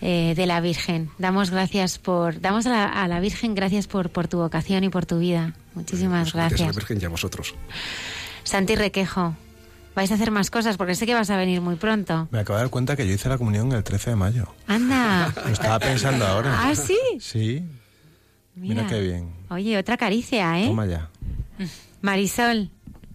[0.00, 1.10] eh, de la Virgen.
[1.18, 5.18] Damos gracias por, damos a la, Virgen gracias por, por tu vocación y por tu
[5.18, 5.54] vida.
[5.74, 6.60] Muchísimas pues gracias.
[6.62, 7.54] a la Virgen y a vosotros.
[8.42, 9.34] Santi Requejo,
[9.94, 12.28] vais a hacer más cosas porque sé que vas a venir muy pronto.
[12.30, 14.54] Me acabo de dar cuenta que yo hice la comunión el 13 de mayo.
[14.66, 15.32] Anda.
[15.44, 16.68] Lo estaba pensando ahora.
[16.68, 16.98] ¿Ah, sí?
[17.20, 17.64] Sí.
[18.56, 19.32] Mira, qué bien.
[19.50, 20.66] Oye, otra caricia, ¿eh?
[20.66, 21.08] Toma ya.
[22.02, 22.70] Marisol,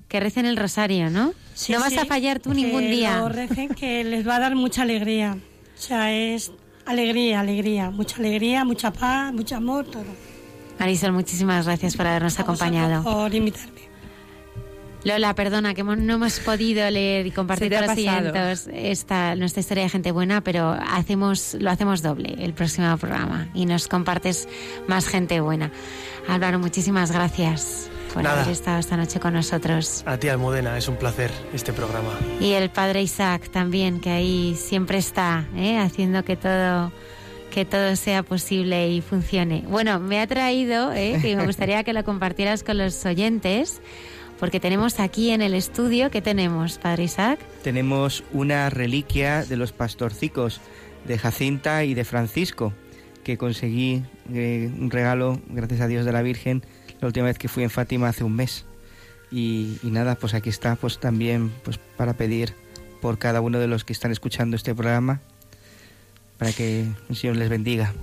[0.08, 1.34] que recen el rosario, ¿no?
[1.70, 3.20] no vas a fallar tú ningún día.
[3.20, 5.38] Lo recen que les va a dar mucha alegría.
[5.78, 6.52] O sea, es
[6.90, 10.04] alegría, alegría, mucha alegría, mucha paz, mucho amor, todo.
[10.80, 13.04] Marisol, muchísimas gracias por habernos acompañado.
[13.04, 13.80] Por invitarme.
[15.04, 19.84] Lola, perdona que no hemos podido leer y compartir con los siguientes esta nuestra historia
[19.84, 24.50] de gente buena, pero hacemos lo hacemos doble el próximo programa y nos compartes
[24.88, 25.72] más gente buena.
[26.28, 30.04] Álvaro, muchísimas gracias por haber estado esta noche con nosotros.
[30.06, 32.10] A ti, Almudena, es un placer este programa.
[32.40, 35.78] Y el padre Isaac también, que ahí siempre está, ¿eh?
[35.78, 36.92] haciendo que todo
[37.50, 39.64] que todo sea posible y funcione.
[39.68, 41.18] Bueno, me ha traído, ¿eh?
[41.20, 43.82] que me gustaría que lo compartieras con los oyentes
[44.40, 47.40] porque tenemos aquí en el estudio, ¿qué tenemos, Padre Isaac?
[47.62, 50.62] Tenemos una reliquia de los pastorcicos
[51.06, 52.74] de Jacinta y de Francisco,
[53.24, 54.02] que conseguí
[54.34, 56.64] eh, un regalo, gracias a Dios de la Virgen,
[57.02, 58.66] la última vez que fui en Fátima hace un mes.
[59.32, 62.56] Y, y, nada, pues aquí está, pues también pues para pedir
[63.02, 65.22] por cada uno de los que están escuchando este programa,
[66.38, 67.94] para que el Señor les bendiga.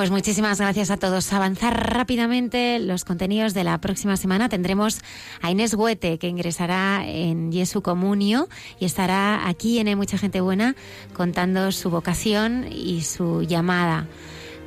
[0.00, 1.30] Pues muchísimas gracias a todos.
[1.32, 4.48] Avanzar rápidamente los contenidos de la próxima semana.
[4.48, 5.00] Tendremos
[5.42, 8.48] a Inés Huete, que ingresará en Jesu Comunio
[8.78, 10.74] y estará aquí en Hay Mucha Gente Buena
[11.12, 14.06] contando su vocación y su llamada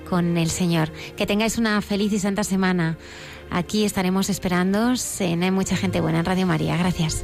[0.08, 0.92] con el Señor.
[1.18, 2.98] Que tengáis una feliz y santa semana.
[3.54, 6.76] Aquí estaremos esperando en Hay Mucha Gente Buena en Radio María.
[6.76, 7.24] Gracias.